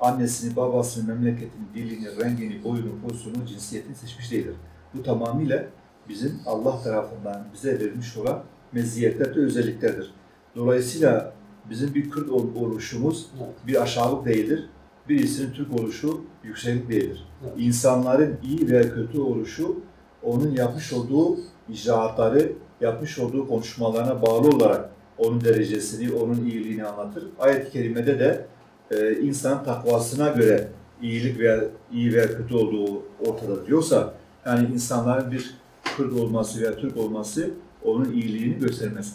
annesini, 0.00 0.56
babasını, 0.56 1.14
memleketini, 1.14 1.64
dilini, 1.74 2.06
rengini, 2.20 2.64
boyunu, 2.64 3.00
pozisyonunu, 3.08 3.46
cinsiyetini 3.46 3.94
seçmiş 3.94 4.32
değildir. 4.32 4.54
Bu 4.94 5.02
tamamıyla 5.02 5.64
bizim 6.08 6.40
Allah 6.46 6.82
tarafından 6.82 7.44
bize 7.54 7.80
verilmiş 7.80 8.16
olan 8.16 8.42
meziyetler 8.72 9.36
ve 9.36 9.40
özelliklerdir. 9.40 10.10
Dolayısıyla 10.56 11.32
bizim 11.70 11.94
bir 11.94 12.10
Kürt 12.10 12.30
ol- 12.30 12.54
oluşumuz 12.56 13.26
bir 13.66 13.82
aşağılık 13.82 14.26
değildir. 14.26 14.68
Birisinin 15.08 15.52
Türk 15.52 15.80
oluşu 15.80 16.20
yükseklik 16.44 16.88
değildir. 16.88 17.28
İnsanların 17.58 18.36
iyi 18.42 18.68
veya 18.70 18.94
kötü 18.94 19.20
oluşu 19.20 19.80
onun 20.22 20.50
yapmış 20.50 20.92
olduğu 20.92 21.38
icraatları, 21.68 22.52
yapmış 22.80 23.18
olduğu 23.18 23.48
konuşmalarına 23.48 24.22
bağlı 24.22 24.48
olarak 24.48 24.90
onun 25.18 25.40
derecesini, 25.40 26.12
onun 26.12 26.44
iyiliğini 26.46 26.84
anlatır. 26.84 27.24
Ayet-i 27.38 27.70
Kerime'de 27.72 28.18
de 28.18 28.46
e, 28.90 29.12
insan 29.20 29.64
takvasına 29.64 30.28
göre 30.28 30.68
iyilik 31.02 31.38
veya 31.38 31.60
iyi 31.92 32.12
veya 32.14 32.26
kötü 32.26 32.54
olduğu 32.54 33.02
ortada 33.26 33.66
diyorsa 33.66 34.14
yani 34.46 34.68
insanların 34.74 35.32
bir 35.32 35.58
Kürt 35.96 36.12
olması 36.12 36.60
veya 36.60 36.76
Türk 36.76 36.96
olması 36.96 37.50
onun 37.84 38.12
iyiliğini 38.12 38.58
göstermez. 38.58 39.14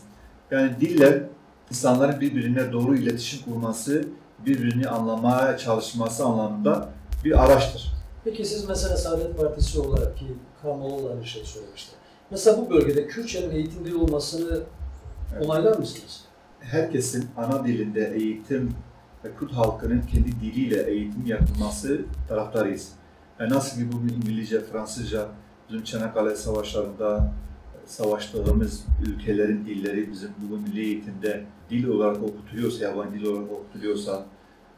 Yani 0.51 0.71
diller 0.81 1.23
insanların 1.69 2.21
birbirine 2.21 2.71
doğru 2.73 2.95
iletişim 2.95 3.51
kurması, 3.51 4.05
birbirini 4.45 4.87
anlamaya 4.87 5.57
çalışması 5.57 6.25
anlamında 6.25 6.89
bir 7.25 7.43
araçtır. 7.43 7.93
Peki 8.23 8.45
siz 8.45 8.69
mesela 8.69 8.97
Saadet 8.97 9.37
Partisi 9.37 9.79
olarak 9.79 10.17
ki 10.17 10.25
Karamoğlu 10.61 11.09
aynı 11.09 11.25
şey 11.25 11.43
söylemişti. 11.45 11.95
Mesela 12.31 12.57
bu 12.57 12.69
bölgede 12.69 13.07
Kürtçenin 13.07 13.51
eğitim 13.51 13.85
dili 13.85 13.95
olmasını 13.95 14.59
Evet. 15.33 15.45
onaylar 15.45 15.77
mısınız? 15.77 16.21
herkesin 16.59 17.27
ana 17.37 17.65
dilinde 17.65 18.13
eğitim 18.15 18.73
ve 19.25 19.29
Kürt 19.39 19.51
halkının 19.51 20.01
kendi 20.01 20.31
diliyle 20.41 20.83
eğitim 20.83 21.25
yapılması 21.25 22.01
taraftarıyız. 22.27 22.91
E 23.39 23.49
nasıl 23.49 23.79
ki 23.79 23.91
bugün 23.91 24.09
İngilizce, 24.09 24.61
Fransızca 24.61 25.27
bizim 25.69 25.83
Çanakkale 25.83 26.35
savaşlarında 26.35 27.33
savaştığımız 27.85 28.85
ülkelerin 29.05 29.65
dilleri 29.65 30.11
bizim 30.11 30.29
bugün 30.41 30.63
milli 30.63 30.81
eğitimde 30.81 31.43
dil 31.69 31.87
olarak 31.87 32.23
okutuluyorsa, 32.23 32.85
yabancı 32.85 33.19
dil 33.19 33.25
olarak 33.25 33.51
okutuluyorsa 33.51 34.25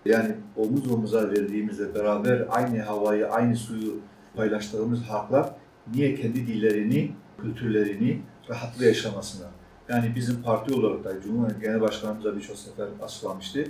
yani 0.05 0.35
omuz 0.55 0.91
omuza 0.91 1.29
verdiğimizde 1.29 1.95
beraber 1.95 2.45
aynı 2.49 2.81
havayı, 2.81 3.29
aynı 3.29 3.55
suyu 3.55 3.99
paylaştığımız 4.35 5.01
halklar 5.01 5.49
niye 5.93 6.15
kendi 6.15 6.47
dillerini, 6.47 7.11
kültürlerini 7.41 8.21
rahatlıkla 8.49 8.85
yaşamasınlar? 8.85 9.49
Yani 9.89 10.11
bizim 10.15 10.41
parti 10.41 10.73
olarak 10.73 11.03
da 11.03 11.21
Cumhurbaşkanı 11.21 12.35
birçok 12.35 12.57
sefer 12.57 12.87
açıklamıştı. 13.03 13.65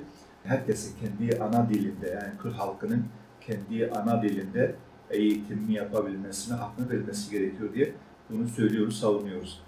Herkesin 0.46 0.96
kendi 1.00 1.44
ana 1.44 1.70
dilinde 1.70 2.10
yani 2.10 2.34
Kürt 2.42 2.54
halkının 2.54 3.06
kendi 3.42 3.92
ana 3.92 4.22
dilinde 4.22 4.76
eğitimini 5.10 5.74
yapabilmesine 5.74 6.56
hakkını 6.56 6.90
verilmesi 6.90 7.32
gerekiyor 7.32 7.74
diye 7.74 7.94
bunu 8.30 8.48
söylüyoruz, 8.48 9.00
savunuyoruz. 9.00 9.62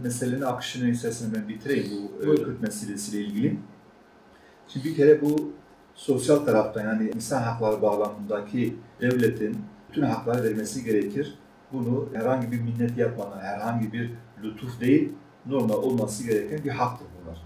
Meselenin 0.00 0.42
akışını 0.42 0.88
istersen 0.88 1.34
ben 1.34 1.48
bitireyim 1.48 1.86
bu 1.90 2.22
e, 2.22 2.26
Buyurun. 2.26 2.44
Kürt 2.44 2.62
meselesiyle 2.62 3.24
ilgili. 3.24 3.56
Şimdi 4.68 4.86
bir 4.88 4.96
kere 4.96 5.20
bu 5.22 5.52
sosyal 5.94 6.36
taraftan 6.36 6.84
yani 6.84 7.10
insan 7.14 7.42
hakları 7.42 7.82
bağlamındaki 7.82 8.76
devletin 9.00 9.56
bütün 9.88 10.02
hakları 10.02 10.44
vermesi 10.44 10.84
gerekir. 10.84 11.38
Bunu 11.72 12.08
herhangi 12.14 12.52
bir 12.52 12.60
minnet 12.60 12.98
yapmadan, 12.98 13.40
herhangi 13.40 13.92
bir 13.92 14.10
lütuf 14.42 14.80
değil, 14.80 15.12
normal 15.46 15.74
olması 15.74 16.24
gereken 16.24 16.64
bir 16.64 16.70
haktır 16.70 17.06
bunlar. 17.22 17.42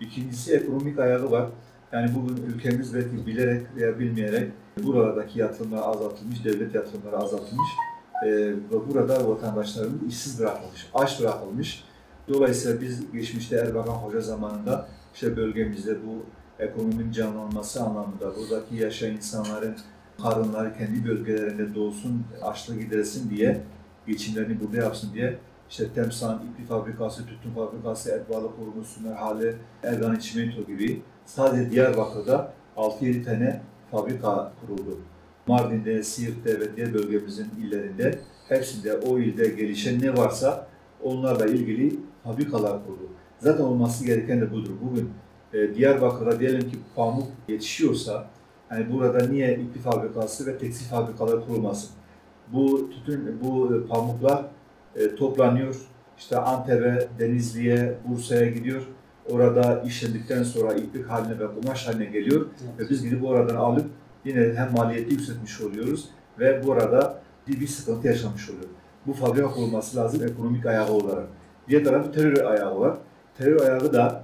İkincisi 0.00 0.54
ekonomik 0.54 0.98
ayağı 0.98 1.30
var. 1.30 1.48
Yani 1.92 2.10
bugün 2.14 2.42
ülkemiz 2.42 2.94
belki 2.94 3.26
bilerek 3.26 3.66
veya 3.76 3.98
bilmeyerek 3.98 4.52
buralardaki 4.82 5.38
yatırımlar 5.38 5.78
azaltılmış, 5.78 6.44
devlet 6.44 6.74
yatırımları 6.74 7.16
azaltılmış 7.16 7.68
Ee, 8.24 8.30
ve 8.30 8.88
burada 8.88 9.28
vatandaşlarımız 9.28 10.02
işsiz 10.08 10.40
bırakılmış, 10.40 10.86
aç 10.94 11.20
bırakılmış. 11.20 11.84
Dolayısıyla 12.28 12.80
biz 12.80 13.12
geçmişte 13.12 13.56
Erbakan 13.56 13.92
Hoca 13.92 14.20
zamanında 14.20 14.88
işte 15.14 15.36
bölgemizde 15.36 15.96
bu 16.06 16.26
ekonominin 16.62 17.12
canlanması 17.12 17.82
anlamında 17.82 18.36
buradaki 18.36 18.76
yaşayan 18.76 19.16
insanların 19.16 19.76
karınları 20.22 20.78
kendi 20.78 21.08
bölgelerinde 21.08 21.74
doğsun, 21.74 22.24
açlığı 22.42 22.80
giderilsin 22.80 23.30
diye 23.30 23.60
geçimlerini 24.06 24.60
burada 24.60 24.76
yapsın 24.76 25.14
diye 25.14 25.38
işte 25.70 25.92
Temsan, 25.94 26.42
İpli 26.52 26.64
Fabrikası, 26.64 27.26
Tütün 27.26 27.50
Fabrikası, 27.50 28.10
Et 28.10 28.30
Balık 28.30 28.56
Kurumusu, 28.56 29.02
Merhale, 29.02 29.54
Ergani 29.82 30.20
Çimento 30.20 30.66
gibi 30.66 31.02
sadece 31.28 31.70
Diyarbakır'da 31.70 32.52
6-7 32.76 33.24
tane 33.24 33.60
fabrika 33.90 34.52
kuruldu. 34.60 34.98
Mardin'de, 35.46 36.02
Siirt'te 36.02 36.60
ve 36.60 36.76
diğer 36.76 36.94
bölgemizin 36.94 37.46
illerinde 37.60 38.18
hepsinde 38.48 38.96
o 38.96 39.18
ilde 39.18 39.48
gelişen 39.48 40.00
ne 40.02 40.16
varsa 40.16 40.66
onlarla 41.02 41.46
ilgili 41.46 41.96
fabrikalar 42.24 42.86
kurdu. 42.86 43.08
Zaten 43.38 43.64
olması 43.64 44.06
gereken 44.06 44.40
de 44.40 44.52
budur. 44.52 44.70
Bugün 44.82 45.10
e, 45.52 45.74
Diyarbakır'da 45.74 46.40
diyelim 46.40 46.60
ki 46.60 46.76
pamuk 46.96 47.26
yetişiyorsa 47.48 48.26
yani 48.70 48.92
burada 48.92 49.26
niye 49.26 49.54
ipli 49.54 49.80
fabrikası 49.80 50.46
ve 50.46 50.58
tekstil 50.58 50.86
fabrikaları 50.86 51.46
kurulmasın? 51.46 51.90
Bu 52.52 52.90
tütün, 52.90 53.40
bu 53.42 53.82
pamuklar 53.88 54.44
e, 54.96 55.14
toplanıyor. 55.14 55.76
İşte 56.18 56.38
Antep'e, 56.38 57.08
Denizli'ye, 57.18 57.98
Bursa'ya 58.08 58.50
gidiyor. 58.50 58.82
Orada 59.30 59.82
işlendikten 59.86 60.42
sonra 60.42 60.74
iplik 60.74 61.10
haline 61.10 61.38
ve 61.38 61.46
kumaş 61.54 61.88
haline 61.88 62.04
geliyor. 62.04 62.46
Ve 62.78 62.90
biz 62.90 63.02
gidip 63.02 63.24
oradan 63.24 63.56
alıp 63.56 63.86
yine 64.24 64.54
hem 64.54 64.72
maliyeti 64.72 65.12
yükseltmiş 65.14 65.60
oluyoruz 65.60 66.08
ve 66.38 66.66
bu 66.66 66.72
arada 66.72 67.20
bir, 67.48 67.60
bir 67.60 67.66
sıkıntı 67.66 68.08
yaşamış 68.08 68.50
oluyor. 68.50 68.68
Bu 69.06 69.12
fabrika 69.12 69.50
kurulması 69.50 69.96
lazım 69.96 70.22
ekonomik 70.22 70.66
ayağı 70.66 70.90
olarak. 70.90 71.28
Diğer 71.68 71.84
tarafta 71.84 72.12
terör 72.12 72.44
ayağı 72.44 72.80
var. 72.80 72.98
Terör 73.38 73.60
ayağı 73.60 73.92
da 73.92 74.22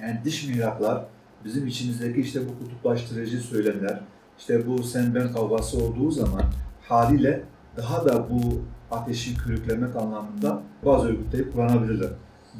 yani 0.00 0.20
dış 0.24 0.48
mihraklar 0.48 1.04
bizim 1.44 1.66
içimizdeki 1.66 2.20
işte 2.20 2.40
bu 2.48 2.64
kutuplaştırıcı 2.64 3.38
söylemler, 3.38 4.00
işte 4.38 4.66
bu 4.66 4.82
sen 4.82 5.14
ben 5.14 5.32
kavgası 5.32 5.84
olduğu 5.84 6.10
zaman 6.10 6.42
haliyle 6.88 7.42
daha 7.76 8.04
da 8.04 8.30
bu 8.30 8.40
ateşi 8.90 9.36
körüklemek 9.36 9.96
anlamında 9.96 10.62
bazı 10.84 11.08
örgütleri 11.08 11.50
kullanabilirler. 11.50 12.10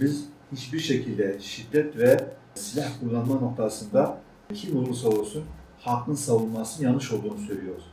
Biz 0.00 0.28
hiçbir 0.52 0.78
şekilde 0.78 1.36
şiddet 1.40 1.98
ve 1.98 2.24
silah 2.54 3.00
kullanma 3.00 3.34
noktasında 3.34 4.18
kim 4.54 4.78
olursa 4.78 5.08
olsun 5.08 5.44
hakkın 5.80 6.14
savunmasının 6.14 6.88
yanlış 6.88 7.12
olduğunu 7.12 7.38
söylüyoruz. 7.38 7.84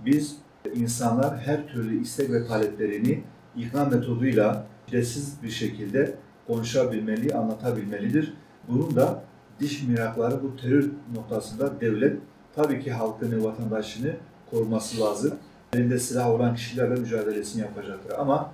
Biz 0.00 0.36
insanlar 0.74 1.38
her 1.38 1.68
türlü 1.68 2.02
istek 2.02 2.30
ve 2.30 2.46
taleplerini 2.46 3.22
ikna 3.56 3.84
metoduyla 3.84 4.66
şiddetsiz 4.86 5.42
bir 5.42 5.50
şekilde 5.50 6.14
konuşabilmeli, 6.46 7.34
anlatabilmelidir. 7.34 8.34
Bunun 8.68 8.96
da 8.96 9.24
diş 9.60 9.82
mirakları 9.82 10.42
bu 10.42 10.56
terör 10.56 10.84
noktasında 11.14 11.80
devlet 11.80 12.18
tabii 12.54 12.80
ki 12.80 12.92
halkını, 12.92 13.44
vatandaşını 13.44 14.16
koruması 14.50 15.00
lazım. 15.00 15.34
Elinde 15.72 15.98
silah 15.98 16.30
olan 16.30 16.54
kişilerle 16.54 16.94
mücadelesini 16.94 17.62
yapacaktır. 17.62 18.14
Ama 18.18 18.52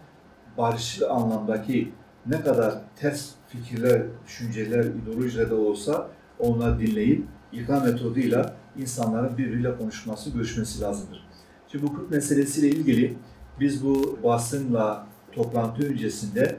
barışçıl 0.58 1.10
anlamdaki 1.10 1.92
ne 2.26 2.40
kadar 2.40 2.80
ters 2.96 3.30
fikirler, 3.48 4.02
düşünceler, 4.26 4.84
ideolojiler 4.84 5.50
de 5.50 5.54
olsa 5.54 6.08
onları 6.38 6.78
dinleyip 6.78 7.24
ikna 7.52 7.80
metoduyla 7.80 8.56
insanların 8.78 9.38
birbiriyle 9.38 9.76
konuşması, 9.76 10.30
görüşmesi 10.30 10.80
lazımdır. 10.80 11.28
Şimdi 11.68 11.86
bu 11.86 11.96
Kürt 11.96 12.10
meselesiyle 12.10 12.68
ilgili 12.68 13.14
biz 13.60 13.84
bu 13.84 14.18
basınla 14.24 15.06
toplantı 15.32 15.86
öncesinde 15.86 16.56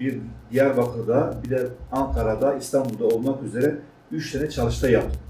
bir 0.00 0.18
Diyarbakır'da, 0.50 1.40
bir 1.44 1.50
de 1.50 1.68
Ankara'da, 1.92 2.54
İstanbul'da 2.54 3.06
olmak 3.06 3.42
üzere 3.42 3.78
üç 4.12 4.32
tane 4.32 4.50
çalıştay 4.50 4.92
yaptık. 4.92 5.20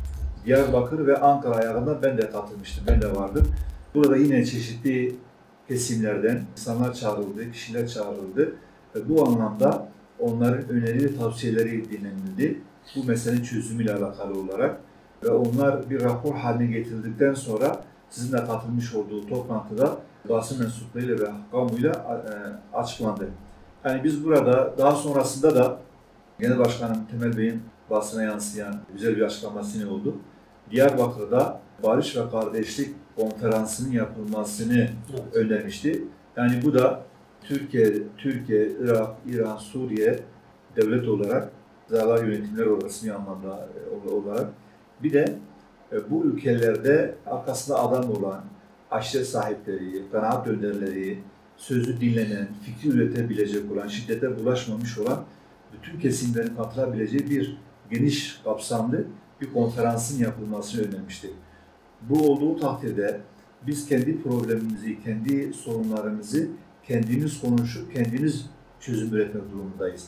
Diyarbakır 0.44 1.06
ve 1.06 1.16
Ankara 1.16 1.54
ayağında 1.54 2.02
ben 2.02 2.18
de 2.18 2.30
katılmıştım, 2.30 2.84
ben 2.88 3.02
de 3.02 3.16
vardım. 3.16 3.54
Burada 3.94 4.16
yine 4.16 4.44
çeşitli 4.44 5.16
kesimlerden 5.68 6.42
insanlar 6.52 6.94
çağrıldı, 6.94 7.52
kişiler 7.52 7.88
çağrıldı 7.88 8.54
ve 8.94 9.08
bu 9.08 9.26
anlamda 9.26 9.88
onların 10.20 10.68
öneri 10.68 11.18
tavsiyeleri 11.18 11.90
dinlenildi. 11.90 12.60
Bu 12.96 13.04
meselenin 13.04 13.42
çözümüyle 13.42 13.94
alakalı 13.94 14.40
olarak 14.40 14.80
ve 15.24 15.28
onlar 15.30 15.90
bir 15.90 16.00
rapor 16.00 16.34
haline 16.34 16.66
getirildikten 16.66 17.34
sonra 17.34 17.84
sizinle 18.10 18.36
katılmış 18.36 18.94
olduğu 18.94 19.26
toplantıda 19.28 19.96
basın 20.28 20.60
mensuplarıyla 20.62 21.18
ve 21.18 21.30
kamuyla 21.50 21.92
e, 21.92 22.76
açıklandı. 22.76 23.28
Yani 23.84 24.04
biz 24.04 24.24
burada 24.24 24.74
daha 24.78 24.92
sonrasında 24.92 25.54
da 25.54 25.78
Genel 26.40 26.58
Başkanım 26.58 26.98
Temel 27.10 27.36
Bey'in 27.36 27.62
basına 27.90 28.22
yansıyan 28.22 28.76
güzel 28.92 29.16
bir 29.16 29.22
açıklaması 29.22 29.80
ne 29.80 29.86
oldu? 29.86 30.16
Diyarbakır'da 30.70 31.60
barış 31.82 32.16
ve 32.16 32.30
kardeşlik 32.30 32.94
konferansının 33.16 33.92
yapılmasını 33.92 34.74
Evet. 34.76 34.90
önermişti. 35.34 36.04
Yani 36.36 36.62
bu 36.64 36.74
da 36.74 37.02
Türkiye, 37.44 37.92
Türkiye, 38.18 38.68
Irak, 38.80 39.10
İran, 39.26 39.56
Suriye 39.56 40.20
devlet 40.76 41.08
olarak 41.08 41.52
zarar 41.88 42.24
yönetimler 42.24 42.66
orası 42.66 43.14
anlamda 43.14 43.68
e, 44.06 44.10
olarak 44.10 44.50
bir 45.02 45.12
de 45.12 45.38
e, 45.92 46.10
bu 46.10 46.24
ülkelerde 46.24 47.14
arkasında 47.26 47.78
adam 47.78 48.10
olan 48.10 48.44
aşiret 48.90 49.26
sahipleri, 49.26 50.02
kanaat 50.12 50.46
önderleri, 50.46 51.18
sözü 51.56 52.00
dinlenen, 52.00 52.48
fikri 52.62 52.88
üretebilecek 52.88 53.72
olan, 53.72 53.88
şiddete 53.88 54.38
bulaşmamış 54.38 54.98
olan 54.98 55.24
bütün 55.72 56.00
kesimlerin 56.00 56.56
katılabileceği 56.56 57.30
bir 57.30 57.58
geniş 57.90 58.40
kapsamlı 58.44 59.04
bir 59.40 59.52
konferansın 59.52 60.18
yapılmasını 60.24 60.88
önermişti. 60.88 61.30
Bu 62.02 62.30
olduğu 62.30 62.60
takdirde 62.60 63.20
biz 63.66 63.88
kendi 63.88 64.22
problemimizi, 64.22 65.02
kendi 65.04 65.52
sorunlarımızı 65.52 66.48
kendimiz 66.90 67.40
konuşup 67.40 67.94
kendimiz 67.94 68.46
çözüm 68.80 69.14
üretmek 69.14 69.52
durumundayız. 69.52 70.06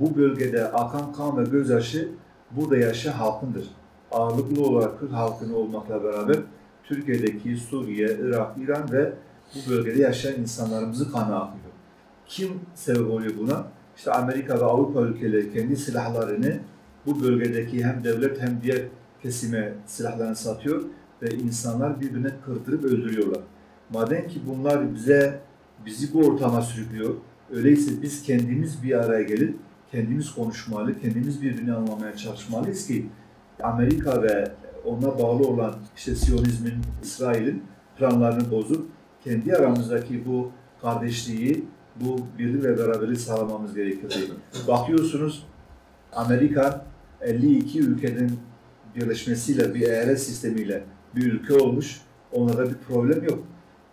Bu 0.00 0.16
bölgede 0.16 0.72
akan 0.72 1.12
kan 1.12 1.38
ve 1.38 1.50
gözyaşı 1.50 2.08
burada 2.50 2.76
yaşayan 2.76 3.12
halkındır. 3.12 3.64
Ağırlıklı 4.10 4.62
olarak 4.62 5.00
Kürt 5.00 5.12
halkını 5.12 5.56
olmakla 5.56 6.04
beraber 6.04 6.36
Türkiye'deki 6.84 7.56
Suriye, 7.56 8.18
Irak, 8.22 8.58
İran 8.58 8.92
ve 8.92 9.12
bu 9.54 9.70
bölgede 9.70 10.02
yaşayan 10.02 10.40
insanlarımızı 10.40 11.12
kanı 11.12 11.36
akıyor. 11.36 11.72
Kim 12.26 12.60
sebep 12.74 13.10
oluyor 13.10 13.32
buna? 13.38 13.64
İşte 13.96 14.12
Amerika 14.12 14.60
ve 14.60 14.64
Avrupa 14.64 15.00
ülkeleri 15.00 15.52
kendi 15.52 15.76
silahlarını 15.76 16.58
bu 17.06 17.22
bölgedeki 17.22 17.84
hem 17.84 18.04
devlet 18.04 18.42
hem 18.42 18.60
diğer 18.62 18.82
kesime 19.22 19.72
silahlarını 19.86 20.36
satıyor 20.36 20.82
ve 21.22 21.28
insanlar 21.34 22.00
birbirine 22.00 22.30
kırdırıp 22.44 22.84
öldürüyorlar. 22.84 23.40
Madem 23.90 24.28
ki 24.28 24.40
bunlar 24.46 24.94
bize 24.94 25.40
bizi 25.86 26.14
bu 26.14 26.18
ortama 26.18 26.62
sürüklüyor, 26.62 27.14
Öyleyse 27.52 28.02
biz 28.02 28.22
kendimiz 28.22 28.82
bir 28.82 29.04
araya 29.04 29.22
gelip 29.22 29.56
kendimiz 29.92 30.34
konuşmalı, 30.34 31.00
kendimiz 31.00 31.42
birbirini 31.42 31.72
anlamaya 31.72 32.16
çalışmalıyız 32.16 32.86
ki 32.86 33.06
Amerika 33.62 34.22
ve 34.22 34.52
ona 34.84 35.18
bağlı 35.18 35.48
olan 35.48 35.74
işte 35.96 36.14
Siyonizmin, 36.14 36.74
İsrail'in 37.02 37.62
planlarını 37.98 38.50
bozup 38.50 38.88
kendi 39.24 39.56
aramızdaki 39.56 40.26
bu 40.26 40.50
kardeşliği, 40.82 41.64
bu 42.00 42.20
birlik 42.38 42.64
ve 42.64 42.78
beraberliği 42.78 43.16
sağlamamız 43.16 43.74
gerekiyor. 43.74 44.12
Bakıyorsunuz 44.68 45.46
Amerika 46.12 46.86
52 47.20 47.80
ülkenin 47.80 48.38
birleşmesiyle, 48.96 49.74
bir 49.74 49.80
eyalet 49.80 50.22
sistemiyle 50.22 50.84
bir 51.16 51.32
ülke 51.32 51.54
olmuş. 51.54 52.00
Onlarda 52.32 52.70
bir 52.70 52.76
problem 52.88 53.24
yok. 53.24 53.44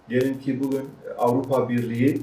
Diyelim 0.10 0.40
ki 0.40 0.60
bugün 0.64 0.90
Avrupa 1.22 1.70
Birliği, 1.70 2.22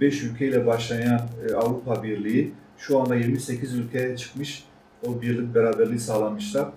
5 0.00 0.22
ülkeyle 0.22 0.66
başlayan 0.66 1.20
e, 1.48 1.54
Avrupa 1.54 2.02
Birliği 2.02 2.52
şu 2.78 3.00
anda 3.00 3.16
28 3.16 3.74
ülkeye 3.74 4.16
çıkmış. 4.16 4.64
O 5.06 5.22
birlik 5.22 5.54
beraberliği 5.54 6.00
sağlamışlar. 6.00 6.68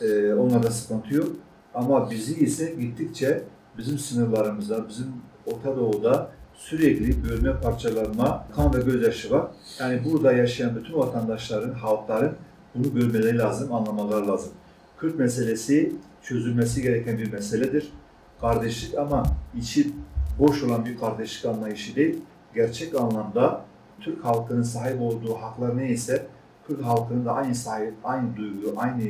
E, 0.00 0.34
onlarda 0.34 0.70
sıkıntı 0.70 1.14
yok. 1.14 1.28
Ama 1.74 2.10
bizi 2.10 2.44
ise 2.44 2.74
gittikçe 2.80 3.42
bizim 3.78 3.98
sınırlarımızda, 3.98 4.88
bizim 4.88 5.06
Orta 5.46 5.76
Doğu'da 5.76 6.30
sürekli 6.54 7.24
bölme 7.24 7.60
parçalanma, 7.60 8.46
kan 8.54 8.74
ve 8.74 8.80
gözyaşı 8.80 9.30
var. 9.30 9.46
Yani 9.80 10.00
burada 10.04 10.32
yaşayan 10.32 10.76
bütün 10.76 10.94
vatandaşların, 10.94 11.74
halkların 11.74 12.32
bunu 12.74 12.94
bölmeleri 12.94 13.38
lazım, 13.38 13.72
anlamaları 13.72 14.28
lazım. 14.28 14.52
Kürt 14.98 15.18
meselesi 15.18 15.92
çözülmesi 16.22 16.82
gereken 16.82 17.18
bir 17.18 17.32
meseledir. 17.32 17.92
Kardeşlik 18.40 18.98
ama 18.98 19.22
içi 19.58 19.92
boş 20.38 20.62
olan 20.62 20.84
bir 20.84 20.98
kardeşlik 20.98 21.44
anlayışı 21.44 21.96
değil. 21.96 22.22
Gerçek 22.54 23.00
anlamda 23.00 23.64
Türk 24.00 24.24
halkının 24.24 24.62
sahip 24.62 25.00
olduğu 25.00 25.34
haklar 25.34 25.76
neyse 25.76 26.26
Kürt 26.66 26.82
halkının 26.82 27.24
da 27.24 27.32
aynı 27.32 27.54
sahip, 27.54 27.94
aynı 28.04 28.36
duygu, 28.36 28.74
aynı 28.76 29.02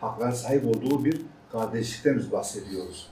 haklar 0.00 0.32
sahip 0.32 0.66
olduğu 0.66 1.04
bir 1.04 1.20
kardeşlikten 1.52 2.18
biz 2.18 2.32
bahsediyoruz. 2.32 3.10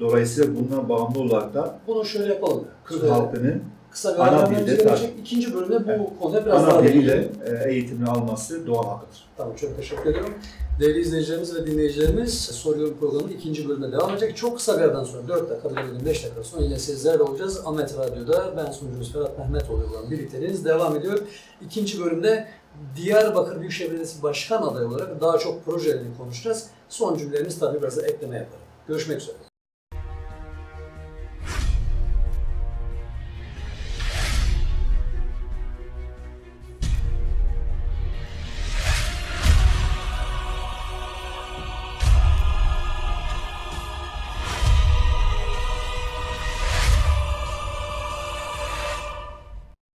Dolayısıyla 0.00 0.56
bundan 0.56 0.88
bağımlı 0.88 1.20
olarak 1.20 1.54
da 1.54 1.78
Bunu 1.86 2.04
şöyle 2.04 2.34
yapalım. 2.34 2.64
Kürt 2.84 3.10
halkının 3.10 3.62
kısa 3.90 4.14
bir 4.14 4.18
ana 4.20 4.50
dilde 4.50 4.74
gerekecek. 4.74 5.10
İkinci 5.20 5.54
bölümde 5.54 5.86
bu 5.86 5.90
Evet. 5.90 6.08
konuya 6.20 6.46
biraz 6.46 6.64
ana 6.64 6.70
daha 6.70 6.82
diliyle 6.82 7.28
e, 7.46 7.70
eğitimini 7.70 8.08
alması 8.08 8.66
doğal 8.66 8.86
hakkıdır. 8.88 9.28
Tamam 9.36 9.54
çok 9.56 9.76
teşekkür 9.76 10.10
ediyorum. 10.10 10.34
Değerli 10.80 11.00
izleyicilerimiz 11.00 11.54
ve 11.56 11.66
dinleyicilerimiz 11.66 12.40
soruyorum 12.40 12.96
programının 13.00 13.32
ikinci 13.32 13.68
bölümüne 13.68 13.92
devam 13.92 14.10
edecek. 14.10 14.36
Çok 14.36 14.56
kısa 14.56 14.76
bir 14.78 14.82
aradan 14.82 15.04
sonra 15.04 15.28
4 15.28 15.50
dakika 15.50 15.70
bilemedim 15.70 16.06
5 16.06 16.24
dakika 16.24 16.44
sonra 16.44 16.62
yine 16.64 16.78
sizlerle 16.78 17.22
olacağız. 17.22 17.60
Ahmet 17.66 17.98
Radyo'da 17.98 18.52
ben 18.56 18.72
sunucunuz 18.72 19.12
Ferhat 19.12 19.38
Mehmetoğlu 19.38 19.80
ile 19.80 20.10
birlikteliğiniz 20.10 20.64
devam 20.64 20.96
ediyor. 20.96 21.18
İkinci 21.64 22.04
bölümde 22.04 22.48
Diyarbakır 22.96 23.60
Büyükşehir 23.60 23.88
Belediyesi 23.88 24.22
Başkan 24.22 24.62
adayı 24.62 24.88
olarak 24.88 25.20
daha 25.20 25.38
çok 25.38 25.64
projelerini 25.64 26.16
konuşacağız. 26.18 26.66
Son 26.88 27.16
cümlelerimiz 27.18 27.58
tabii 27.58 27.82
biraz 27.82 27.96
da 27.96 28.06
ekleme 28.06 28.36
yaparım. 28.36 28.62
Görüşmek 28.88 29.20
üzere. 29.20 29.47